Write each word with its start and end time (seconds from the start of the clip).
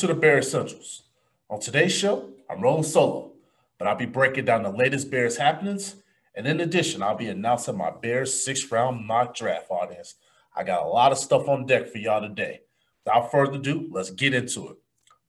To 0.00 0.06
the 0.06 0.14
Bears 0.14 0.46
Essentials. 0.46 1.02
On 1.50 1.60
today's 1.60 1.92
show, 1.92 2.30
I'm 2.48 2.62
rolling 2.62 2.84
solo, 2.84 3.32
but 3.78 3.86
I'll 3.86 3.96
be 3.96 4.06
breaking 4.06 4.46
down 4.46 4.62
the 4.62 4.70
latest 4.70 5.10
Bears 5.10 5.36
happenings. 5.36 5.96
And 6.34 6.46
in 6.46 6.60
addition, 6.62 7.02
I'll 7.02 7.18
be 7.18 7.26
announcing 7.26 7.76
my 7.76 7.90
Bears 7.90 8.42
sixth 8.42 8.72
round 8.72 9.06
mock 9.06 9.36
draft 9.36 9.66
audience. 9.68 10.14
I 10.56 10.64
got 10.64 10.86
a 10.86 10.88
lot 10.88 11.12
of 11.12 11.18
stuff 11.18 11.48
on 11.48 11.66
deck 11.66 11.88
for 11.88 11.98
y'all 11.98 12.22
today. 12.22 12.60
Without 13.04 13.30
further 13.30 13.58
ado, 13.58 13.90
let's 13.92 14.08
get 14.08 14.32
into 14.32 14.70
it. 14.70 14.76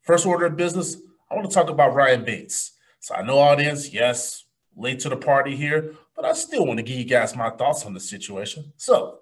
First 0.03 0.26
order 0.26 0.45
of 0.45 0.55
business, 0.55 0.95
I 1.29 1.35
want 1.35 1.49
to 1.49 1.53
talk 1.53 1.70
about 1.70 1.93
Ryan 1.93 2.23
Bates. 2.23 2.71
So 3.01 3.13
I 3.13 3.23
know, 3.23 3.40
audience, 3.40 3.91
yes, 3.91 4.45
late 4.77 5.01
to 5.01 5.09
the 5.09 5.17
party 5.17 5.53
here, 5.53 5.95
but 6.15 6.23
I 6.23 6.31
still 6.31 6.65
want 6.65 6.77
to 6.77 6.84
give 6.84 6.98
you 6.98 7.03
guys 7.03 7.35
my 7.35 7.49
thoughts 7.49 7.85
on 7.85 7.93
the 7.93 7.99
situation. 7.99 8.71
So 8.77 9.20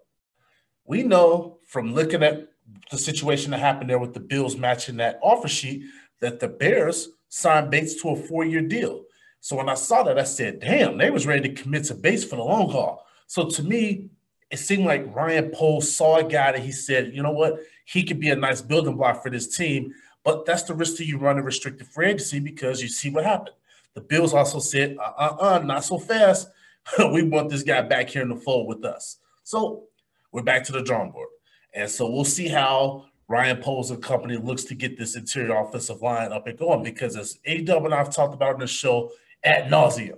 we 0.85 1.01
know 1.01 1.57
from 1.65 1.95
looking 1.95 2.21
at 2.21 2.49
the 2.91 2.97
situation 2.97 3.51
that 3.51 3.59
happened 3.59 3.89
there 3.89 3.99
with 3.99 4.13
the 4.13 4.19
Bills 4.19 4.57
matching 4.57 4.97
that 4.97 5.19
offer 5.21 5.47
sheet 5.47 5.83
that 6.21 6.39
the 6.39 6.47
Bears 6.47 7.09
signed 7.29 7.69
Bates 7.69 8.01
to 8.01 8.09
a 8.09 8.15
four-year 8.15 8.61
deal. 8.61 9.03
So 9.41 9.55
when 9.55 9.69
I 9.69 9.75
saw 9.75 10.03
that, 10.03 10.19
I 10.19 10.23
said, 10.23 10.59
damn, 10.59 10.97
they 10.97 11.11
was 11.11 11.25
ready 11.25 11.47
to 11.49 11.61
commit 11.61 11.85
to 11.85 11.95
Bates 11.95 12.23
for 12.23 12.35
the 12.35 12.43
long 12.43 12.69
haul. 12.69 13.05
So 13.27 13.47
to 13.47 13.63
me, 13.63 14.09
it 14.49 14.57
seemed 14.57 14.85
like 14.85 15.15
Ryan 15.15 15.51
Poles 15.51 15.95
saw 15.95 16.17
a 16.17 16.23
guy 16.23 16.51
that 16.51 16.61
he 16.61 16.71
said, 16.71 17.13
you 17.13 17.21
know 17.21 17.31
what, 17.31 17.59
he 17.85 18.03
could 18.03 18.19
be 18.19 18.29
a 18.29 18.35
nice 18.35 18.61
building 18.61 18.95
block 18.95 19.21
for 19.21 19.29
this 19.29 19.55
team. 19.55 19.93
But 20.23 20.45
that's 20.45 20.63
the 20.63 20.73
risk 20.73 20.97
that 20.97 21.05
you 21.05 21.17
run 21.17 21.37
a 21.37 21.43
restricted 21.43 21.87
free 21.87 22.07
agency 22.07 22.39
because 22.39 22.81
you 22.81 22.87
see 22.87 23.09
what 23.09 23.23
happened. 23.23 23.55
The 23.93 24.01
Bills 24.01 24.33
also 24.33 24.59
said, 24.59 24.97
uh 24.97 25.13
uh 25.17 25.37
uh, 25.39 25.59
not 25.59 25.83
so 25.83 25.97
fast. 25.97 26.49
we 27.11 27.23
want 27.23 27.49
this 27.49 27.63
guy 27.63 27.81
back 27.81 28.09
here 28.09 28.23
in 28.23 28.29
the 28.29 28.35
fold 28.35 28.67
with 28.67 28.83
us. 28.83 29.17
So 29.43 29.83
we're 30.31 30.43
back 30.43 30.63
to 30.65 30.71
the 30.71 30.81
drawing 30.81 31.11
board. 31.11 31.29
And 31.73 31.89
so 31.89 32.09
we'll 32.09 32.25
see 32.25 32.47
how 32.47 33.05
Ryan 33.27 33.57
Poles 33.57 33.91
and 33.91 34.01
company 34.01 34.37
looks 34.37 34.63
to 34.65 34.75
get 34.75 34.97
this 34.97 35.15
interior 35.15 35.55
offensive 35.55 36.01
line 36.01 36.31
up 36.31 36.47
and 36.47 36.57
going 36.57 36.83
because 36.83 37.15
as 37.15 37.37
A-Dub 37.45 37.85
and 37.85 37.93
I've 37.93 38.13
talked 38.13 38.33
about 38.33 38.55
in 38.55 38.59
the 38.59 38.67
show 38.67 39.11
at 39.43 39.69
nauseum, 39.69 40.17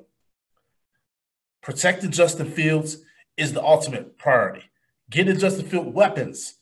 protecting 1.61 2.11
Justin 2.11 2.49
Fields 2.49 2.97
is 3.37 3.53
the 3.53 3.63
ultimate 3.63 4.17
priority. 4.17 4.63
Getting 5.09 5.37
Justin 5.37 5.65
Field 5.65 5.93
weapons 5.93 6.55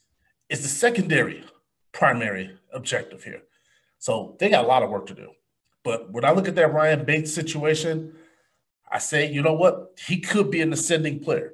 is 0.50 0.64
the 0.64 0.68
secondary 0.68 1.44
primary 1.92 2.58
objective 2.74 3.24
here. 3.24 3.44
So 4.00 4.36
they 4.40 4.50
got 4.50 4.66
a 4.66 4.68
lot 4.68 4.82
of 4.82 4.90
work 4.90 5.06
to 5.08 5.14
do. 5.14 5.32
But 5.84 6.12
when 6.12 6.26
I 6.26 6.32
look 6.32 6.48
at 6.48 6.56
that 6.56 6.74
Ryan 6.74 7.06
Bates 7.06 7.34
situation, 7.34 8.16
I 8.92 8.98
say, 8.98 9.32
you 9.32 9.42
know 9.42 9.54
what? 9.54 10.00
He 10.08 10.20
could 10.20 10.50
be 10.50 10.62
an 10.62 10.74
ascending 10.74 11.20
player. 11.20 11.54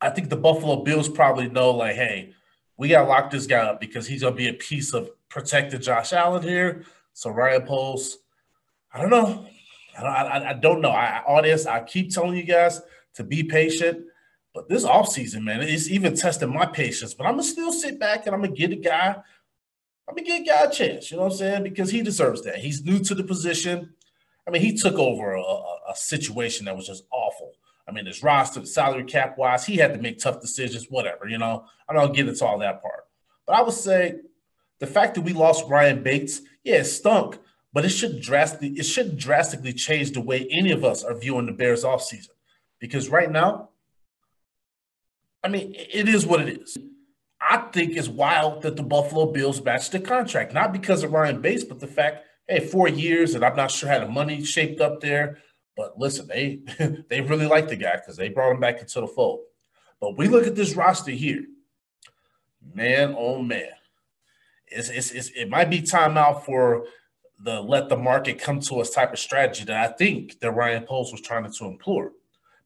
I 0.00 0.10
think 0.10 0.28
the 0.28 0.36
Buffalo 0.36 0.84
Bills 0.84 1.08
probably 1.08 1.48
know, 1.48 1.70
like, 1.70 1.96
hey, 1.96 2.34
we 2.76 2.88
got 2.88 3.02
to 3.02 3.08
lock 3.08 3.30
this 3.30 3.46
guy 3.46 3.58
up 3.58 3.80
because 3.80 4.06
he's 4.06 4.22
going 4.22 4.34
to 4.34 4.38
be 4.38 4.48
a 4.48 4.54
piece 4.54 4.94
of 4.94 5.10
protected 5.28 5.82
Josh 5.82 6.12
Allen 6.12 6.42
here. 6.42 6.84
So 7.12 7.30
Ryan 7.30 7.62
Poles, 7.62 8.18
I 8.92 9.00
don't 9.00 9.10
know. 9.10 9.46
I 9.96 10.02
don't, 10.02 10.12
I, 10.12 10.50
I 10.50 10.52
don't 10.54 10.80
know. 10.80 10.90
I, 10.90 11.22
audience, 11.26 11.66
I 11.66 11.82
keep 11.82 12.12
telling 12.12 12.36
you 12.36 12.42
guys 12.42 12.80
to 13.14 13.24
be 13.24 13.44
patient. 13.44 14.06
But 14.52 14.68
this 14.68 14.84
offseason, 14.84 15.42
man, 15.42 15.62
it's 15.62 15.90
even 15.90 16.16
testing 16.16 16.52
my 16.52 16.66
patience. 16.66 17.14
But 17.14 17.26
I'm 17.26 17.34
going 17.34 17.44
to 17.44 17.48
still 17.48 17.72
sit 17.72 17.98
back 17.98 18.26
and 18.26 18.34
I'm 18.34 18.40
going 18.40 18.54
to 18.54 18.60
get 18.60 18.72
a 18.72 18.80
guy. 18.80 19.16
I'm 20.06 20.14
going 20.14 20.24
to 20.24 20.30
give 20.30 20.42
a 20.42 20.44
guy 20.44 20.64
a 20.64 20.70
chance. 20.70 21.10
You 21.10 21.16
know 21.16 21.24
what 21.24 21.32
I'm 21.32 21.38
saying? 21.38 21.62
Because 21.64 21.90
he 21.90 22.02
deserves 22.02 22.42
that. 22.42 22.58
He's 22.58 22.84
new 22.84 22.98
to 23.00 23.14
the 23.14 23.24
position. 23.24 23.94
I 24.46 24.50
mean, 24.50 24.62
he 24.62 24.76
took 24.76 24.96
over 24.96 25.32
a, 25.32 25.40
a, 25.40 25.78
a 25.90 25.96
situation 25.96 26.66
that 26.66 26.76
was 26.76 26.86
just 26.86 27.04
awful. 27.10 27.52
I 27.86 27.92
mean, 27.92 28.06
his 28.06 28.22
roster, 28.22 28.64
salary 28.64 29.04
cap 29.04 29.36
wise, 29.36 29.66
he 29.66 29.76
had 29.76 29.94
to 29.94 30.00
make 30.00 30.18
tough 30.18 30.40
decisions, 30.40 30.86
whatever, 30.88 31.28
you 31.28 31.38
know. 31.38 31.66
I 31.88 31.92
don't 31.92 32.14
get 32.14 32.28
into 32.28 32.44
all 32.44 32.58
that 32.58 32.80
part. 32.80 33.04
But 33.46 33.56
I 33.56 33.62
would 33.62 33.74
say 33.74 34.20
the 34.80 34.86
fact 34.86 35.14
that 35.14 35.20
we 35.20 35.32
lost 35.32 35.68
Ryan 35.68 36.02
Bates, 36.02 36.40
yeah, 36.62 36.76
it 36.76 36.84
stunk, 36.84 37.38
but 37.72 37.84
it 37.84 37.90
shouldn't 37.90 38.22
drastically 38.22 38.70
it 38.78 38.84
shouldn't 38.84 39.18
drastically 39.18 39.72
change 39.72 40.12
the 40.12 40.20
way 40.20 40.46
any 40.50 40.70
of 40.72 40.84
us 40.84 41.04
are 41.04 41.14
viewing 41.14 41.46
the 41.46 41.52
Bears 41.52 41.84
offseason. 41.84 42.28
Because 42.78 43.08
right 43.08 43.30
now, 43.30 43.70
I 45.42 45.48
mean, 45.48 45.74
it 45.76 46.08
is 46.08 46.26
what 46.26 46.40
it 46.40 46.62
is. 46.62 46.78
I 47.40 47.58
think 47.72 47.96
it's 47.96 48.08
wild 48.08 48.62
that 48.62 48.76
the 48.76 48.82
Buffalo 48.82 49.26
Bills 49.26 49.62
matched 49.62 49.92
the 49.92 50.00
contract, 50.00 50.54
not 50.54 50.72
because 50.72 51.02
of 51.02 51.12
Ryan 51.12 51.42
Bates, 51.42 51.64
but 51.64 51.80
the 51.80 51.86
fact, 51.86 52.24
hey, 52.48 52.60
four 52.60 52.88
years, 52.88 53.34
and 53.34 53.44
I'm 53.44 53.56
not 53.56 53.70
sure 53.70 53.88
how 53.88 53.98
the 53.98 54.08
money 54.08 54.42
shaped 54.42 54.80
up 54.80 55.00
there. 55.00 55.38
But 55.76 55.98
listen, 55.98 56.26
they 56.26 56.60
they 57.08 57.20
really 57.20 57.46
like 57.46 57.68
the 57.68 57.76
guy 57.76 57.96
because 57.96 58.16
they 58.16 58.28
brought 58.28 58.52
him 58.52 58.60
back 58.60 58.80
into 58.80 59.00
the 59.00 59.08
fold. 59.08 59.40
But 60.00 60.16
we 60.16 60.28
look 60.28 60.46
at 60.46 60.54
this 60.54 60.74
roster 60.74 61.10
here, 61.10 61.44
man, 62.74 63.14
oh 63.16 63.42
man, 63.42 63.70
it's, 64.66 64.88
it's, 64.88 65.10
it's 65.12 65.28
it 65.30 65.48
might 65.48 65.70
be 65.70 65.82
time 65.82 66.16
out 66.16 66.44
for 66.44 66.86
the 67.40 67.60
let 67.60 67.88
the 67.88 67.96
market 67.96 68.38
come 68.38 68.60
to 68.60 68.80
us 68.80 68.90
type 68.90 69.12
of 69.12 69.18
strategy 69.18 69.64
that 69.64 69.90
I 69.90 69.92
think 69.92 70.40
that 70.40 70.52
Ryan 70.52 70.84
Poles 70.84 71.12
was 71.12 71.20
trying 71.20 71.50
to 71.50 71.64
employ. 71.64 72.06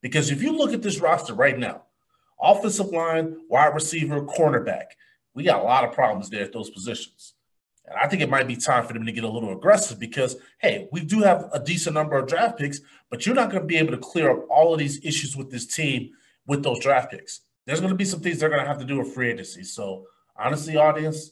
Because 0.01 0.31
if 0.31 0.41
you 0.41 0.55
look 0.55 0.73
at 0.73 0.81
this 0.81 0.99
roster 0.99 1.33
right 1.33 1.57
now, 1.57 1.83
offensive 2.41 2.87
line, 2.87 3.37
wide 3.49 3.73
receiver, 3.73 4.21
cornerback, 4.21 4.85
we 5.33 5.43
got 5.43 5.61
a 5.61 5.63
lot 5.63 5.83
of 5.83 5.93
problems 5.93 6.29
there 6.29 6.43
at 6.43 6.53
those 6.53 6.69
positions. 6.69 7.33
And 7.89 7.97
I 7.99 8.07
think 8.07 8.21
it 8.21 8.29
might 8.29 8.47
be 8.47 8.55
time 8.55 8.85
for 8.85 8.93
them 8.93 9.05
to 9.05 9.11
get 9.11 9.23
a 9.23 9.29
little 9.29 9.51
aggressive 9.51 9.99
because, 9.99 10.35
hey, 10.59 10.87
we 10.91 11.01
do 11.01 11.21
have 11.21 11.49
a 11.51 11.59
decent 11.59 11.95
number 11.95 12.17
of 12.17 12.27
draft 12.27 12.59
picks, 12.59 12.81
but 13.09 13.25
you're 13.25 13.35
not 13.35 13.49
going 13.49 13.63
to 13.63 13.67
be 13.67 13.77
able 13.77 13.91
to 13.91 13.97
clear 13.97 14.31
up 14.31 14.45
all 14.49 14.73
of 14.73 14.79
these 14.79 15.03
issues 15.03 15.35
with 15.35 15.49
this 15.49 15.65
team 15.65 16.11
with 16.45 16.63
those 16.63 16.79
draft 16.79 17.11
picks. 17.11 17.41
There's 17.65 17.79
going 17.79 17.91
to 17.91 17.97
be 17.97 18.05
some 18.05 18.19
things 18.19 18.39
they're 18.39 18.49
going 18.49 18.61
to 18.61 18.67
have 18.67 18.79
to 18.79 18.85
do 18.85 18.99
with 18.99 19.13
free 19.13 19.31
agency. 19.31 19.63
So, 19.63 20.05
honestly, 20.37 20.77
audience, 20.77 21.31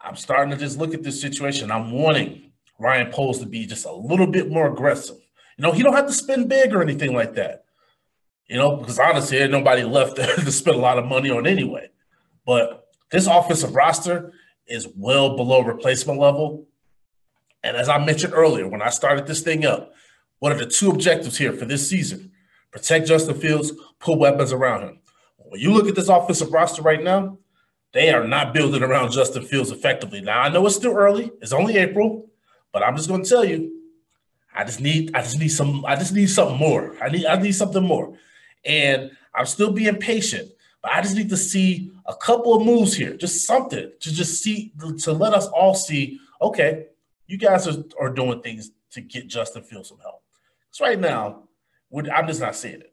I'm 0.00 0.16
starting 0.16 0.50
to 0.50 0.56
just 0.56 0.78
look 0.78 0.94
at 0.94 1.02
this 1.02 1.20
situation. 1.20 1.70
I'm 1.70 1.92
wanting 1.92 2.52
Ryan 2.78 3.10
Poles 3.10 3.40
to 3.40 3.46
be 3.46 3.66
just 3.66 3.84
a 3.84 3.92
little 3.92 4.26
bit 4.26 4.50
more 4.50 4.72
aggressive. 4.72 5.16
You 5.58 5.62
know, 5.62 5.72
he 5.72 5.82
don't 5.82 5.94
have 5.94 6.06
to 6.06 6.12
spend 6.12 6.48
big 6.48 6.74
or 6.74 6.82
anything 6.82 7.14
like 7.14 7.34
that. 7.34 7.64
You 8.46 8.56
know, 8.56 8.76
because 8.76 8.98
honestly, 8.98 9.46
nobody 9.48 9.84
left 9.84 10.16
to 10.16 10.52
spend 10.52 10.76
a 10.76 10.80
lot 10.80 10.98
of 10.98 11.04
money 11.04 11.30
on 11.30 11.46
anyway. 11.46 11.90
But 12.46 12.86
this 13.10 13.26
offensive 13.26 13.74
roster– 13.74 14.32
is 14.66 14.88
well 14.96 15.36
below 15.36 15.60
replacement 15.60 16.18
level. 16.18 16.66
And 17.62 17.76
as 17.76 17.88
I 17.88 18.04
mentioned 18.04 18.34
earlier, 18.34 18.68
when 18.68 18.82
I 18.82 18.90
started 18.90 19.26
this 19.26 19.42
thing 19.42 19.64
up, 19.64 19.92
what 20.38 20.52
are 20.52 20.58
the 20.58 20.66
two 20.66 20.90
objectives 20.90 21.38
here 21.38 21.52
for 21.52 21.64
this 21.64 21.88
season? 21.88 22.32
Protect 22.70 23.06
Justin 23.06 23.38
Fields, 23.38 23.72
put 23.98 24.18
weapons 24.18 24.52
around 24.52 24.82
him. 24.82 24.98
When 25.36 25.60
you 25.60 25.72
look 25.72 25.88
at 25.88 25.94
this 25.94 26.08
offensive 26.08 26.52
roster 26.52 26.82
right 26.82 27.02
now, 27.02 27.38
they 27.92 28.12
are 28.12 28.26
not 28.26 28.52
building 28.52 28.82
around 28.82 29.12
Justin 29.12 29.44
Fields 29.44 29.70
effectively. 29.70 30.20
Now 30.20 30.40
I 30.40 30.48
know 30.48 30.66
it's 30.66 30.74
still 30.74 30.94
early; 30.96 31.30
it's 31.40 31.52
only 31.52 31.76
April, 31.76 32.28
but 32.72 32.82
I'm 32.82 32.96
just 32.96 33.08
going 33.08 33.22
to 33.22 33.28
tell 33.28 33.44
you, 33.44 33.80
I 34.54 34.64
just 34.64 34.80
need, 34.80 35.14
I 35.14 35.22
just 35.22 35.38
need 35.38 35.48
some, 35.48 35.84
I 35.86 35.94
just 35.94 36.12
need 36.12 36.28
something 36.28 36.58
more. 36.58 36.96
I 37.00 37.08
need, 37.08 37.26
I 37.26 37.40
need 37.40 37.52
something 37.52 37.82
more, 37.82 38.18
and 38.64 39.12
I'm 39.32 39.46
still 39.46 39.70
being 39.70 39.96
patient. 39.96 40.50
But 40.84 40.92
I 40.92 41.00
just 41.00 41.16
need 41.16 41.30
to 41.30 41.36
see 41.38 41.90
a 42.04 42.14
couple 42.14 42.54
of 42.54 42.62
moves 42.62 42.94
here, 42.94 43.16
just 43.16 43.46
something 43.46 43.90
to 44.00 44.12
just 44.12 44.42
see 44.42 44.74
to 44.98 45.12
let 45.14 45.32
us 45.32 45.46
all 45.46 45.74
see. 45.74 46.20
Okay, 46.42 46.88
you 47.26 47.38
guys 47.38 47.66
are, 47.66 47.82
are 47.98 48.10
doing 48.10 48.42
things 48.42 48.70
to 48.90 49.00
get 49.00 49.26
Justin 49.26 49.62
Fields 49.62 49.88
some 49.88 49.98
help. 50.00 50.22
Because 50.68 50.86
right 50.86 51.00
now, 51.00 51.44
I'm 51.90 52.26
just 52.26 52.42
not 52.42 52.54
seeing 52.54 52.82
it. 52.82 52.92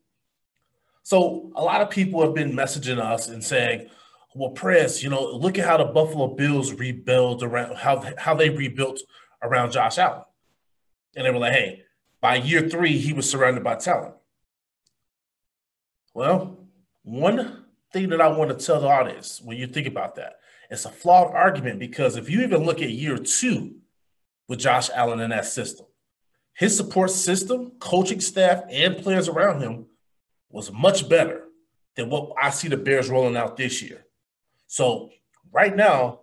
So 1.03 1.51
a 1.53 1.61
lot 1.61 1.81
of 1.81 1.89
people 1.89 2.23
have 2.23 2.33
been 2.33 2.53
messaging 2.53 2.97
us 2.97 3.27
and 3.27 3.43
saying, 3.43 3.89
"Well, 4.35 4.51
press, 4.51 5.03
you 5.03 5.09
know, 5.09 5.25
look 5.25 5.59
at 5.59 5.65
how 5.65 5.75
the 5.75 5.83
Buffalo 5.83 6.27
Bills 6.27 6.71
rebuild 6.71 7.43
around 7.43 7.75
how 7.75 8.01
how 8.17 8.35
they 8.35 8.49
rebuilt 8.49 9.01
around 9.41 9.73
Josh 9.73 9.97
Allen." 9.97 10.23
And 11.17 11.25
they 11.25 11.31
were 11.31 11.39
like, 11.39 11.51
"Hey, 11.51 11.83
by 12.21 12.35
year 12.35 12.69
three, 12.69 12.97
he 12.97 13.11
was 13.11 13.29
surrounded 13.29 13.65
by 13.65 13.75
talent." 13.75 14.15
Well, 16.13 16.57
one 17.03 17.60
thing 17.93 18.09
that 18.09 18.21
I 18.21 18.27
want 18.29 18.57
to 18.57 18.65
tell 18.65 18.79
the 18.79 18.87
audience 18.87 19.41
when 19.41 19.57
you 19.57 19.67
think 19.67 19.87
about 19.87 20.15
that. 20.15 20.39
It's 20.69 20.85
a 20.85 20.89
flawed 20.89 21.33
argument 21.35 21.79
because 21.79 22.15
if 22.15 22.29
you 22.29 22.41
even 22.41 22.63
look 22.63 22.81
at 22.81 22.89
year 22.89 23.17
two 23.17 23.75
with 24.47 24.59
Josh 24.59 24.89
Allen 24.93 25.19
in 25.19 25.31
that 25.31 25.45
system, 25.45 25.85
his 26.53 26.75
support 26.75 27.11
system, 27.11 27.71
coaching 27.79 28.21
staff, 28.21 28.63
and 28.69 28.97
players 28.97 29.27
around 29.27 29.61
him 29.61 29.87
was 30.49 30.71
much 30.71 31.09
better 31.09 31.45
than 31.95 32.09
what 32.09 32.33
I 32.41 32.49
see 32.49 32.67
the 32.67 32.77
Bears 32.77 33.09
rolling 33.09 33.37
out 33.37 33.57
this 33.57 33.81
year. 33.81 34.05
So 34.67 35.09
right 35.51 35.75
now, 35.75 36.21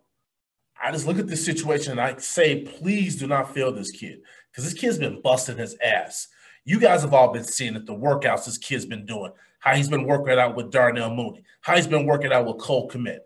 I 0.83 0.93
just 0.93 1.07
look 1.07 1.19
at 1.19 1.27
this 1.27 1.45
situation 1.45 1.93
and 1.93 2.01
I 2.01 2.17
say, 2.19 2.63
please 2.63 3.17
do 3.17 3.27
not 3.27 3.53
fail 3.53 3.73
this 3.73 3.91
kid 3.91 4.21
because 4.51 4.65
this 4.65 4.79
kid's 4.79 4.99
been 4.99 5.21
busting 5.21 5.59
his 5.59 5.77
ass. 5.83 6.29
You 6.65 6.79
guys 6.79 7.03
have 7.03 7.15
all 7.15 7.33
been 7.33 7.45
seeing 7.45 7.75
it, 7.75 7.87
the 7.87 7.95
workouts 7.95 8.45
this 8.45 8.59
kid's 8.59 8.87
been 8.87 9.05
doing, 9.07 9.33
how 9.59 9.75
he's 9.75 9.89
been 9.89 10.05
working 10.05 10.33
it 10.33 10.39
out 10.39 10.57
with 10.57 10.71
Darnell 10.71 11.15
Mooney, 11.15 11.45
how 11.61 11.77
he's 11.77 11.87
been 11.87 12.07
working 12.07 12.33
out 12.33 12.47
with 12.47 12.59
Cole 12.59 12.89
Kmet. 12.89 13.19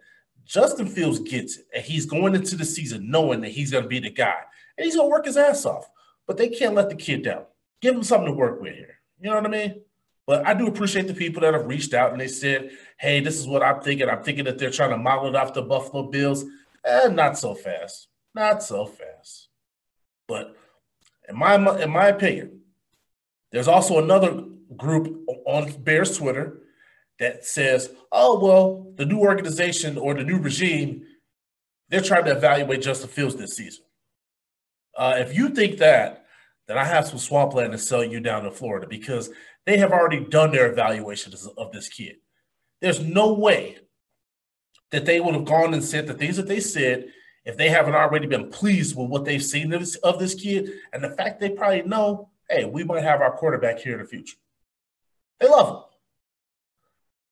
Justin 0.44 0.86
Fields 0.86 1.20
gets 1.20 1.58
it, 1.58 1.66
and 1.74 1.84
he's 1.84 2.06
going 2.06 2.34
into 2.34 2.56
the 2.56 2.64
season 2.64 3.10
knowing 3.10 3.40
that 3.42 3.50
he's 3.52 3.70
going 3.70 3.84
to 3.84 3.88
be 3.88 4.00
the 4.00 4.10
guy, 4.10 4.40
and 4.76 4.84
he's 4.84 4.96
going 4.96 5.08
to 5.08 5.12
work 5.12 5.26
his 5.26 5.36
ass 5.36 5.64
off. 5.64 5.88
But 6.26 6.36
they 6.36 6.48
can't 6.48 6.74
let 6.74 6.88
the 6.88 6.96
kid 6.96 7.22
down. 7.22 7.44
Give 7.80 7.94
him 7.94 8.02
something 8.02 8.28
to 8.28 8.32
work 8.32 8.60
with 8.60 8.74
here. 8.74 8.98
You 9.20 9.30
know 9.30 9.36
what 9.36 9.46
I 9.46 9.50
mean? 9.50 9.82
But 10.26 10.46
I 10.46 10.54
do 10.54 10.66
appreciate 10.66 11.08
the 11.08 11.14
people 11.14 11.42
that 11.42 11.54
have 11.54 11.66
reached 11.66 11.94
out 11.94 12.12
and 12.12 12.20
they 12.20 12.28
said, 12.28 12.70
hey, 12.96 13.20
this 13.20 13.38
is 13.38 13.46
what 13.46 13.62
I'm 13.62 13.80
thinking. 13.80 14.08
I'm 14.08 14.22
thinking 14.22 14.44
that 14.44 14.58
they're 14.58 14.70
trying 14.70 14.90
to 14.90 14.96
model 14.96 15.28
it 15.28 15.36
off 15.36 15.52
the 15.52 15.62
Buffalo 15.62 16.04
Bills. 16.04 16.44
Eh, 16.84 17.08
not 17.08 17.38
so 17.38 17.54
fast. 17.54 18.08
Not 18.34 18.62
so 18.62 18.86
fast. 18.86 19.48
But 20.28 20.56
in 21.28 21.36
my 21.36 21.54
in 21.82 21.90
my 21.90 22.06
opinion, 22.06 22.60
there's 23.50 23.68
also 23.68 23.98
another 23.98 24.44
group 24.76 25.24
on 25.46 25.72
Bears 25.82 26.16
Twitter 26.18 26.58
that 27.18 27.44
says, 27.44 27.90
oh, 28.10 28.38
well, 28.38 28.92
the 28.96 29.06
new 29.06 29.18
organization 29.18 29.98
or 29.98 30.14
the 30.14 30.24
new 30.24 30.38
regime, 30.38 31.02
they're 31.88 32.00
trying 32.00 32.24
to 32.24 32.32
evaluate 32.32 32.82
Justin 32.82 33.08
Fields 33.08 33.36
this 33.36 33.56
season. 33.56 33.84
Uh, 34.96 35.14
if 35.18 35.34
you 35.34 35.50
think 35.50 35.78
that, 35.78 36.26
then 36.68 36.78
I 36.78 36.84
have 36.84 37.06
some 37.06 37.18
swampland 37.18 37.72
to 37.72 37.78
sell 37.78 38.04
you 38.04 38.20
down 38.20 38.44
to 38.44 38.50
Florida 38.50 38.86
because 38.88 39.30
they 39.66 39.78
have 39.78 39.92
already 39.92 40.20
done 40.20 40.50
their 40.52 40.70
evaluations 40.70 41.46
of 41.46 41.72
this 41.72 41.88
kid. 41.88 42.16
There's 42.80 43.00
no 43.00 43.32
way 43.32 43.78
that 44.90 45.06
they 45.06 45.20
would 45.20 45.34
have 45.34 45.44
gone 45.44 45.74
and 45.74 45.82
said 45.82 46.06
the 46.06 46.14
things 46.14 46.36
that 46.36 46.48
they 46.48 46.60
said 46.60 47.08
if 47.44 47.56
they 47.56 47.68
haven't 47.68 47.94
already 47.94 48.26
been 48.26 48.50
pleased 48.50 48.96
with 48.96 49.08
what 49.08 49.24
they've 49.24 49.42
seen 49.42 49.72
of 49.72 49.80
this, 49.80 49.96
of 49.96 50.18
this 50.18 50.34
kid 50.34 50.70
and 50.92 51.02
the 51.02 51.10
fact 51.10 51.40
they 51.40 51.50
probably 51.50 51.82
know, 51.82 52.30
hey, 52.48 52.64
we 52.64 52.84
might 52.84 53.02
have 53.02 53.20
our 53.20 53.36
quarterback 53.36 53.78
here 53.78 53.94
in 53.94 54.00
the 54.00 54.06
future. 54.06 54.36
They 55.40 55.48
love 55.48 55.68
him. 55.68 55.82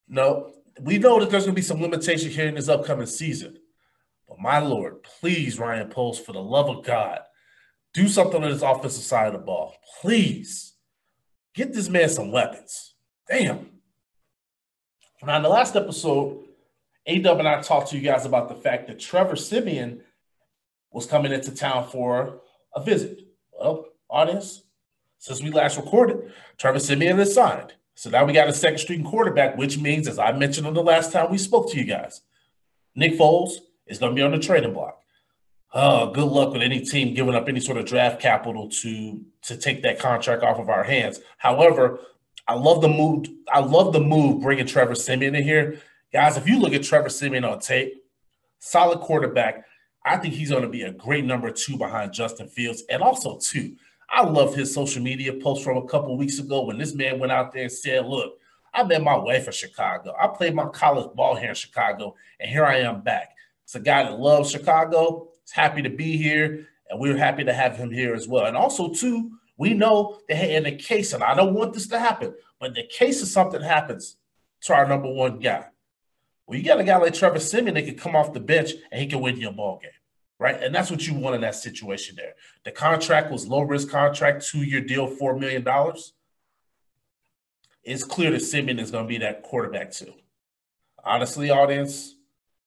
No, 0.09 0.53
we 0.81 0.99
know 0.99 1.21
that 1.21 1.31
there's 1.31 1.45
going 1.45 1.55
to 1.55 1.61
be 1.61 1.63
some 1.63 1.81
limitation 1.81 2.31
here 2.31 2.49
in 2.49 2.55
this 2.55 2.69
upcoming 2.69 3.07
season. 3.07 3.59
But 4.29 4.41
my 4.41 4.59
Lord, 4.59 5.03
please, 5.03 5.59
Ryan 5.59 5.89
Poles, 5.89 6.19
for 6.19 6.33
the 6.33 6.43
love 6.43 6.69
of 6.69 6.85
God, 6.85 7.21
do 7.93 8.09
something 8.09 8.43
on 8.43 8.51
this 8.51 8.63
offensive 8.63 9.03
side 9.03 9.29
of 9.29 9.33
the 9.33 9.39
ball. 9.39 9.75
Please 10.01 10.75
get 11.55 11.73
this 11.73 11.89
man 11.89 12.09
some 12.09 12.31
weapons. 12.31 12.95
Damn. 13.29 13.69
Now, 15.23 15.37
in 15.37 15.43
the 15.43 15.49
last 15.49 15.77
episode, 15.77 16.45
AW 17.07 17.39
and 17.39 17.49
I 17.49 17.61
talked 17.61 17.91
to 17.91 17.97
you 17.97 18.03
guys 18.03 18.25
about 18.25 18.49
the 18.49 18.55
fact 18.55 18.87
that 18.87 18.99
Trevor 18.99 19.37
Siemian 19.37 20.03
was 20.93 21.07
coming 21.07 21.33
into 21.33 21.55
town 21.55 21.89
for 21.89 22.41
a 22.75 22.83
visit. 22.83 23.21
Well, 23.53 23.87
audience, 24.09 24.63
since 25.19 25.43
we 25.43 25.51
last 25.51 25.77
recorded, 25.77 26.33
Trevor 26.57 26.79
Siemian 26.79 27.21
is 27.21 27.35
signed. 27.35 27.75
So 28.01 28.09
now 28.09 28.25
we 28.25 28.33
got 28.33 28.49
a 28.49 28.55
second 28.55 28.79
string 28.79 29.05
quarterback, 29.05 29.59
which 29.59 29.77
means, 29.77 30.09
as 30.09 30.19
I 30.19 30.33
mentioned 30.33 30.67
on 30.67 30.73
the 30.73 30.83
last 30.83 31.13
time 31.13 31.31
we 31.31 31.37
spoke 31.37 31.71
to 31.71 31.77
you 31.77 31.85
guys, 31.85 32.23
Nick 32.95 33.13
Foles 33.19 33.51
is 33.87 33.99
going 33.99 34.13
to 34.13 34.17
be 34.17 34.23
on 34.23 34.31
the 34.31 34.39
trading 34.39 34.73
block. 34.73 35.03
Oh, 35.75 36.11
good 36.11 36.25
luck 36.25 36.55
with 36.55 36.63
any 36.63 36.81
team 36.81 37.13
giving 37.13 37.35
up 37.35 37.47
any 37.47 37.61
sort 37.61 37.77
of 37.77 37.85
draft 37.85 38.19
capital 38.19 38.71
to 38.71 39.21
to 39.43 39.55
take 39.55 39.83
that 39.83 39.99
contract 39.99 40.43
off 40.43 40.59
of 40.59 40.71
our 40.71 40.83
hands. 40.83 41.21
However, 41.37 42.01
I 42.49 42.55
love 42.55 42.81
the 42.81 42.89
move. 42.89 43.27
I 43.53 43.61
love 43.61 43.93
the 43.93 44.01
move 44.01 44.41
bringing 44.41 44.65
Trevor 44.65 44.95
Siemian 44.95 45.35
in 45.35 45.45
here, 45.45 45.83
guys. 46.11 46.39
If 46.39 46.49
you 46.49 46.59
look 46.59 46.73
at 46.73 46.83
Trevor 46.83 47.11
Siemian 47.11 47.45
on 47.45 47.59
tape, 47.59 48.03
solid 48.61 49.01
quarterback. 49.01 49.67
I 50.07 50.17
think 50.17 50.33
he's 50.33 50.49
going 50.49 50.63
to 50.63 50.71
be 50.71 50.85
a 50.85 50.91
great 50.91 51.27
number 51.27 51.51
two 51.51 51.77
behind 51.77 52.15
Justin 52.15 52.49
Fields, 52.49 52.83
and 52.89 53.03
also 53.03 53.39
two. 53.43 53.77
I 54.11 54.25
love 54.25 54.55
his 54.55 54.75
social 54.75 55.03
media 55.03 55.33
post 55.35 55.63
from 55.63 55.77
a 55.77 55.87
couple 55.87 56.17
weeks 56.17 56.39
ago 56.39 56.63
when 56.63 56.79
this 56.79 56.95
man 56.95 57.19
went 57.19 57.33
out 57.33 57.53
there 57.53 57.63
and 57.63 57.73
said, 57.73 58.07
"Look, 58.07 58.39
I 58.75 58.83
met 58.85 59.03
my 59.03 59.17
wife 59.17 59.47
in 59.47 59.53
Chicago. 59.53 60.15
I 60.21 60.27
played 60.29 60.55
my 60.55 60.67
college 60.67 61.15
ball 61.15 61.37
here 61.37 61.51
in 61.51 61.55
Chicago, 61.55 62.17
and 62.39 62.51
here 62.51 62.65
I 62.65 62.79
am 62.79 63.03
back." 63.03 63.37
It's 63.65 63.75
a 63.77 63.81
guy 63.81 64.03
that 64.03 64.19
loves 64.19 64.51
Chicago 64.51 65.31
He's 65.51 65.57
happy 65.57 65.83
to 65.83 65.91
be 65.91 66.17
here, 66.17 66.69
and 66.89 67.01
we're 67.01 67.17
happy 67.17 67.43
to 67.43 67.53
have 67.53 67.77
him 67.77 67.91
here 67.91 68.15
as 68.15 68.29
well. 68.29 68.47
And 68.47 68.57
also, 68.57 68.93
too, 68.93 69.33
we 69.57 69.75
know 69.75 70.21
that 70.29 70.37
hey, 70.37 70.55
in 70.55 70.63
the 70.63 70.77
case, 70.77 71.13
and 71.13 71.25
I 71.25 71.35
don't 71.35 71.55
want 71.55 71.73
this 71.73 71.89
to 71.89 71.99
happen, 71.99 72.35
but 72.61 72.69
in 72.69 72.75
the 72.75 72.87
case 72.87 73.21
of 73.21 73.27
something 73.27 73.61
happens 73.61 74.17
to 74.63 74.75
our 74.75 74.87
number 74.87 75.13
one 75.13 75.41
guy, 75.41 75.67
well, 76.47 76.57
you 76.57 76.65
got 76.65 76.79
a 76.79 76.85
guy 76.85 76.97
like 76.99 77.15
Trevor 77.15 77.41
Siemian 77.41 77.75
that 77.75 77.85
can 77.85 77.97
come 77.97 78.15
off 78.15 78.33
the 78.33 78.39
bench 78.39 78.71
and 78.93 79.01
he 79.01 79.09
can 79.09 79.21
win 79.21 79.39
you 79.39 79.49
a 79.49 79.53
ball 79.53 79.81
game, 79.83 79.91
right? 80.41 80.61
And 80.61 80.75
that's 80.75 80.91
what 80.91 81.07
you 81.07 81.15
want 81.15 81.37
in 81.37 81.43
that 81.43 81.55
situation 81.55 82.17
there. 82.17 82.33
The 82.65 82.73
contract 82.73 83.31
was 83.31 83.47
low 83.47 83.61
risk 83.61 83.91
contract, 83.91 84.45
two 84.45 84.65
year 84.65 84.81
deal, 84.81 85.07
four 85.07 85.39
million 85.39 85.63
dollars. 85.63 86.15
It's 87.85 88.03
clear 88.03 88.31
that 88.33 88.41
Siemian 88.41 88.81
is 88.81 88.91
going 88.91 89.05
to 89.05 89.09
be 89.09 89.19
that 89.19 89.43
quarterback 89.43 89.93
too. 89.93 90.15
Honestly, 91.05 91.51
audience, 91.51 92.15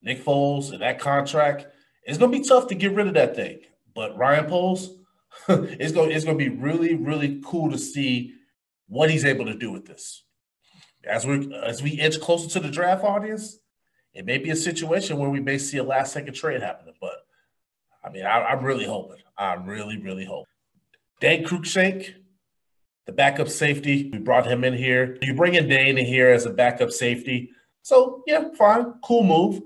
Nick 0.02 0.24
Foles 0.24 0.72
and 0.72 0.81
that 0.81 1.00
contract, 1.00 1.68
it's 2.04 2.18
gonna 2.18 2.31
be 2.31 2.42
tough 2.42 2.68
to 2.68 2.75
get 2.75 2.94
rid 2.94 3.08
of 3.08 3.14
that 3.14 3.36
thing. 3.36 3.62
But 3.96 4.18
Ryan 4.18 4.46
Poles, 4.46 4.90
it's 5.48 5.94
going 5.94 6.12
it's 6.12 6.25
gonna 6.25 6.38
be 6.38 6.50
really 6.50 6.96
really 6.96 7.42
cool 7.46 7.72
to 7.72 7.78
see 7.78 8.34
what 8.88 9.10
he's 9.10 9.24
able 9.24 9.46
to 9.46 9.54
do 9.54 9.72
with 9.72 9.86
this. 9.86 10.24
As 11.06 11.25
we 11.25 11.54
as 11.56 11.81
we 11.81 12.00
edge 12.00 12.20
closer 12.20 12.50
to 12.50 12.60
the 12.60 12.72
draft 12.72 13.04
audience, 13.04 13.60
it 14.14 14.25
may 14.25 14.38
be 14.38 14.50
a 14.50 14.56
situation 14.56 15.18
where 15.18 15.30
we 15.30 15.40
may 15.40 15.58
see 15.58 15.78
a 15.78 15.84
last 15.84 16.12
second 16.12 16.34
trade 16.34 16.62
happening. 16.62 16.96
But 17.00 17.23
I 18.03 18.09
mean, 18.09 18.25
I, 18.25 18.51
am 18.51 18.63
really 18.63 18.85
hoping. 18.85 19.17
I'm 19.38 19.65
really 19.65 19.97
really 19.97 20.25
hoping. 20.25 20.45
Dane 21.19 21.45
Cruikshank, 21.45 22.13
the 23.05 23.11
backup 23.11 23.50
safety, 23.50 24.09
we 24.11 24.19
brought 24.19 24.45
him 24.45 24.63
in 24.63 24.73
here. 24.73 25.17
You 25.21 25.33
bring 25.33 25.55
in 25.55 25.67
Dane 25.67 25.97
in 25.97 26.05
here 26.05 26.29
as 26.29 26.45
a 26.45 26.50
backup 26.50 26.91
safety. 26.91 27.51
So 27.81 28.23
yeah, 28.27 28.50
fine, 28.57 28.94
cool 29.03 29.23
move. 29.23 29.61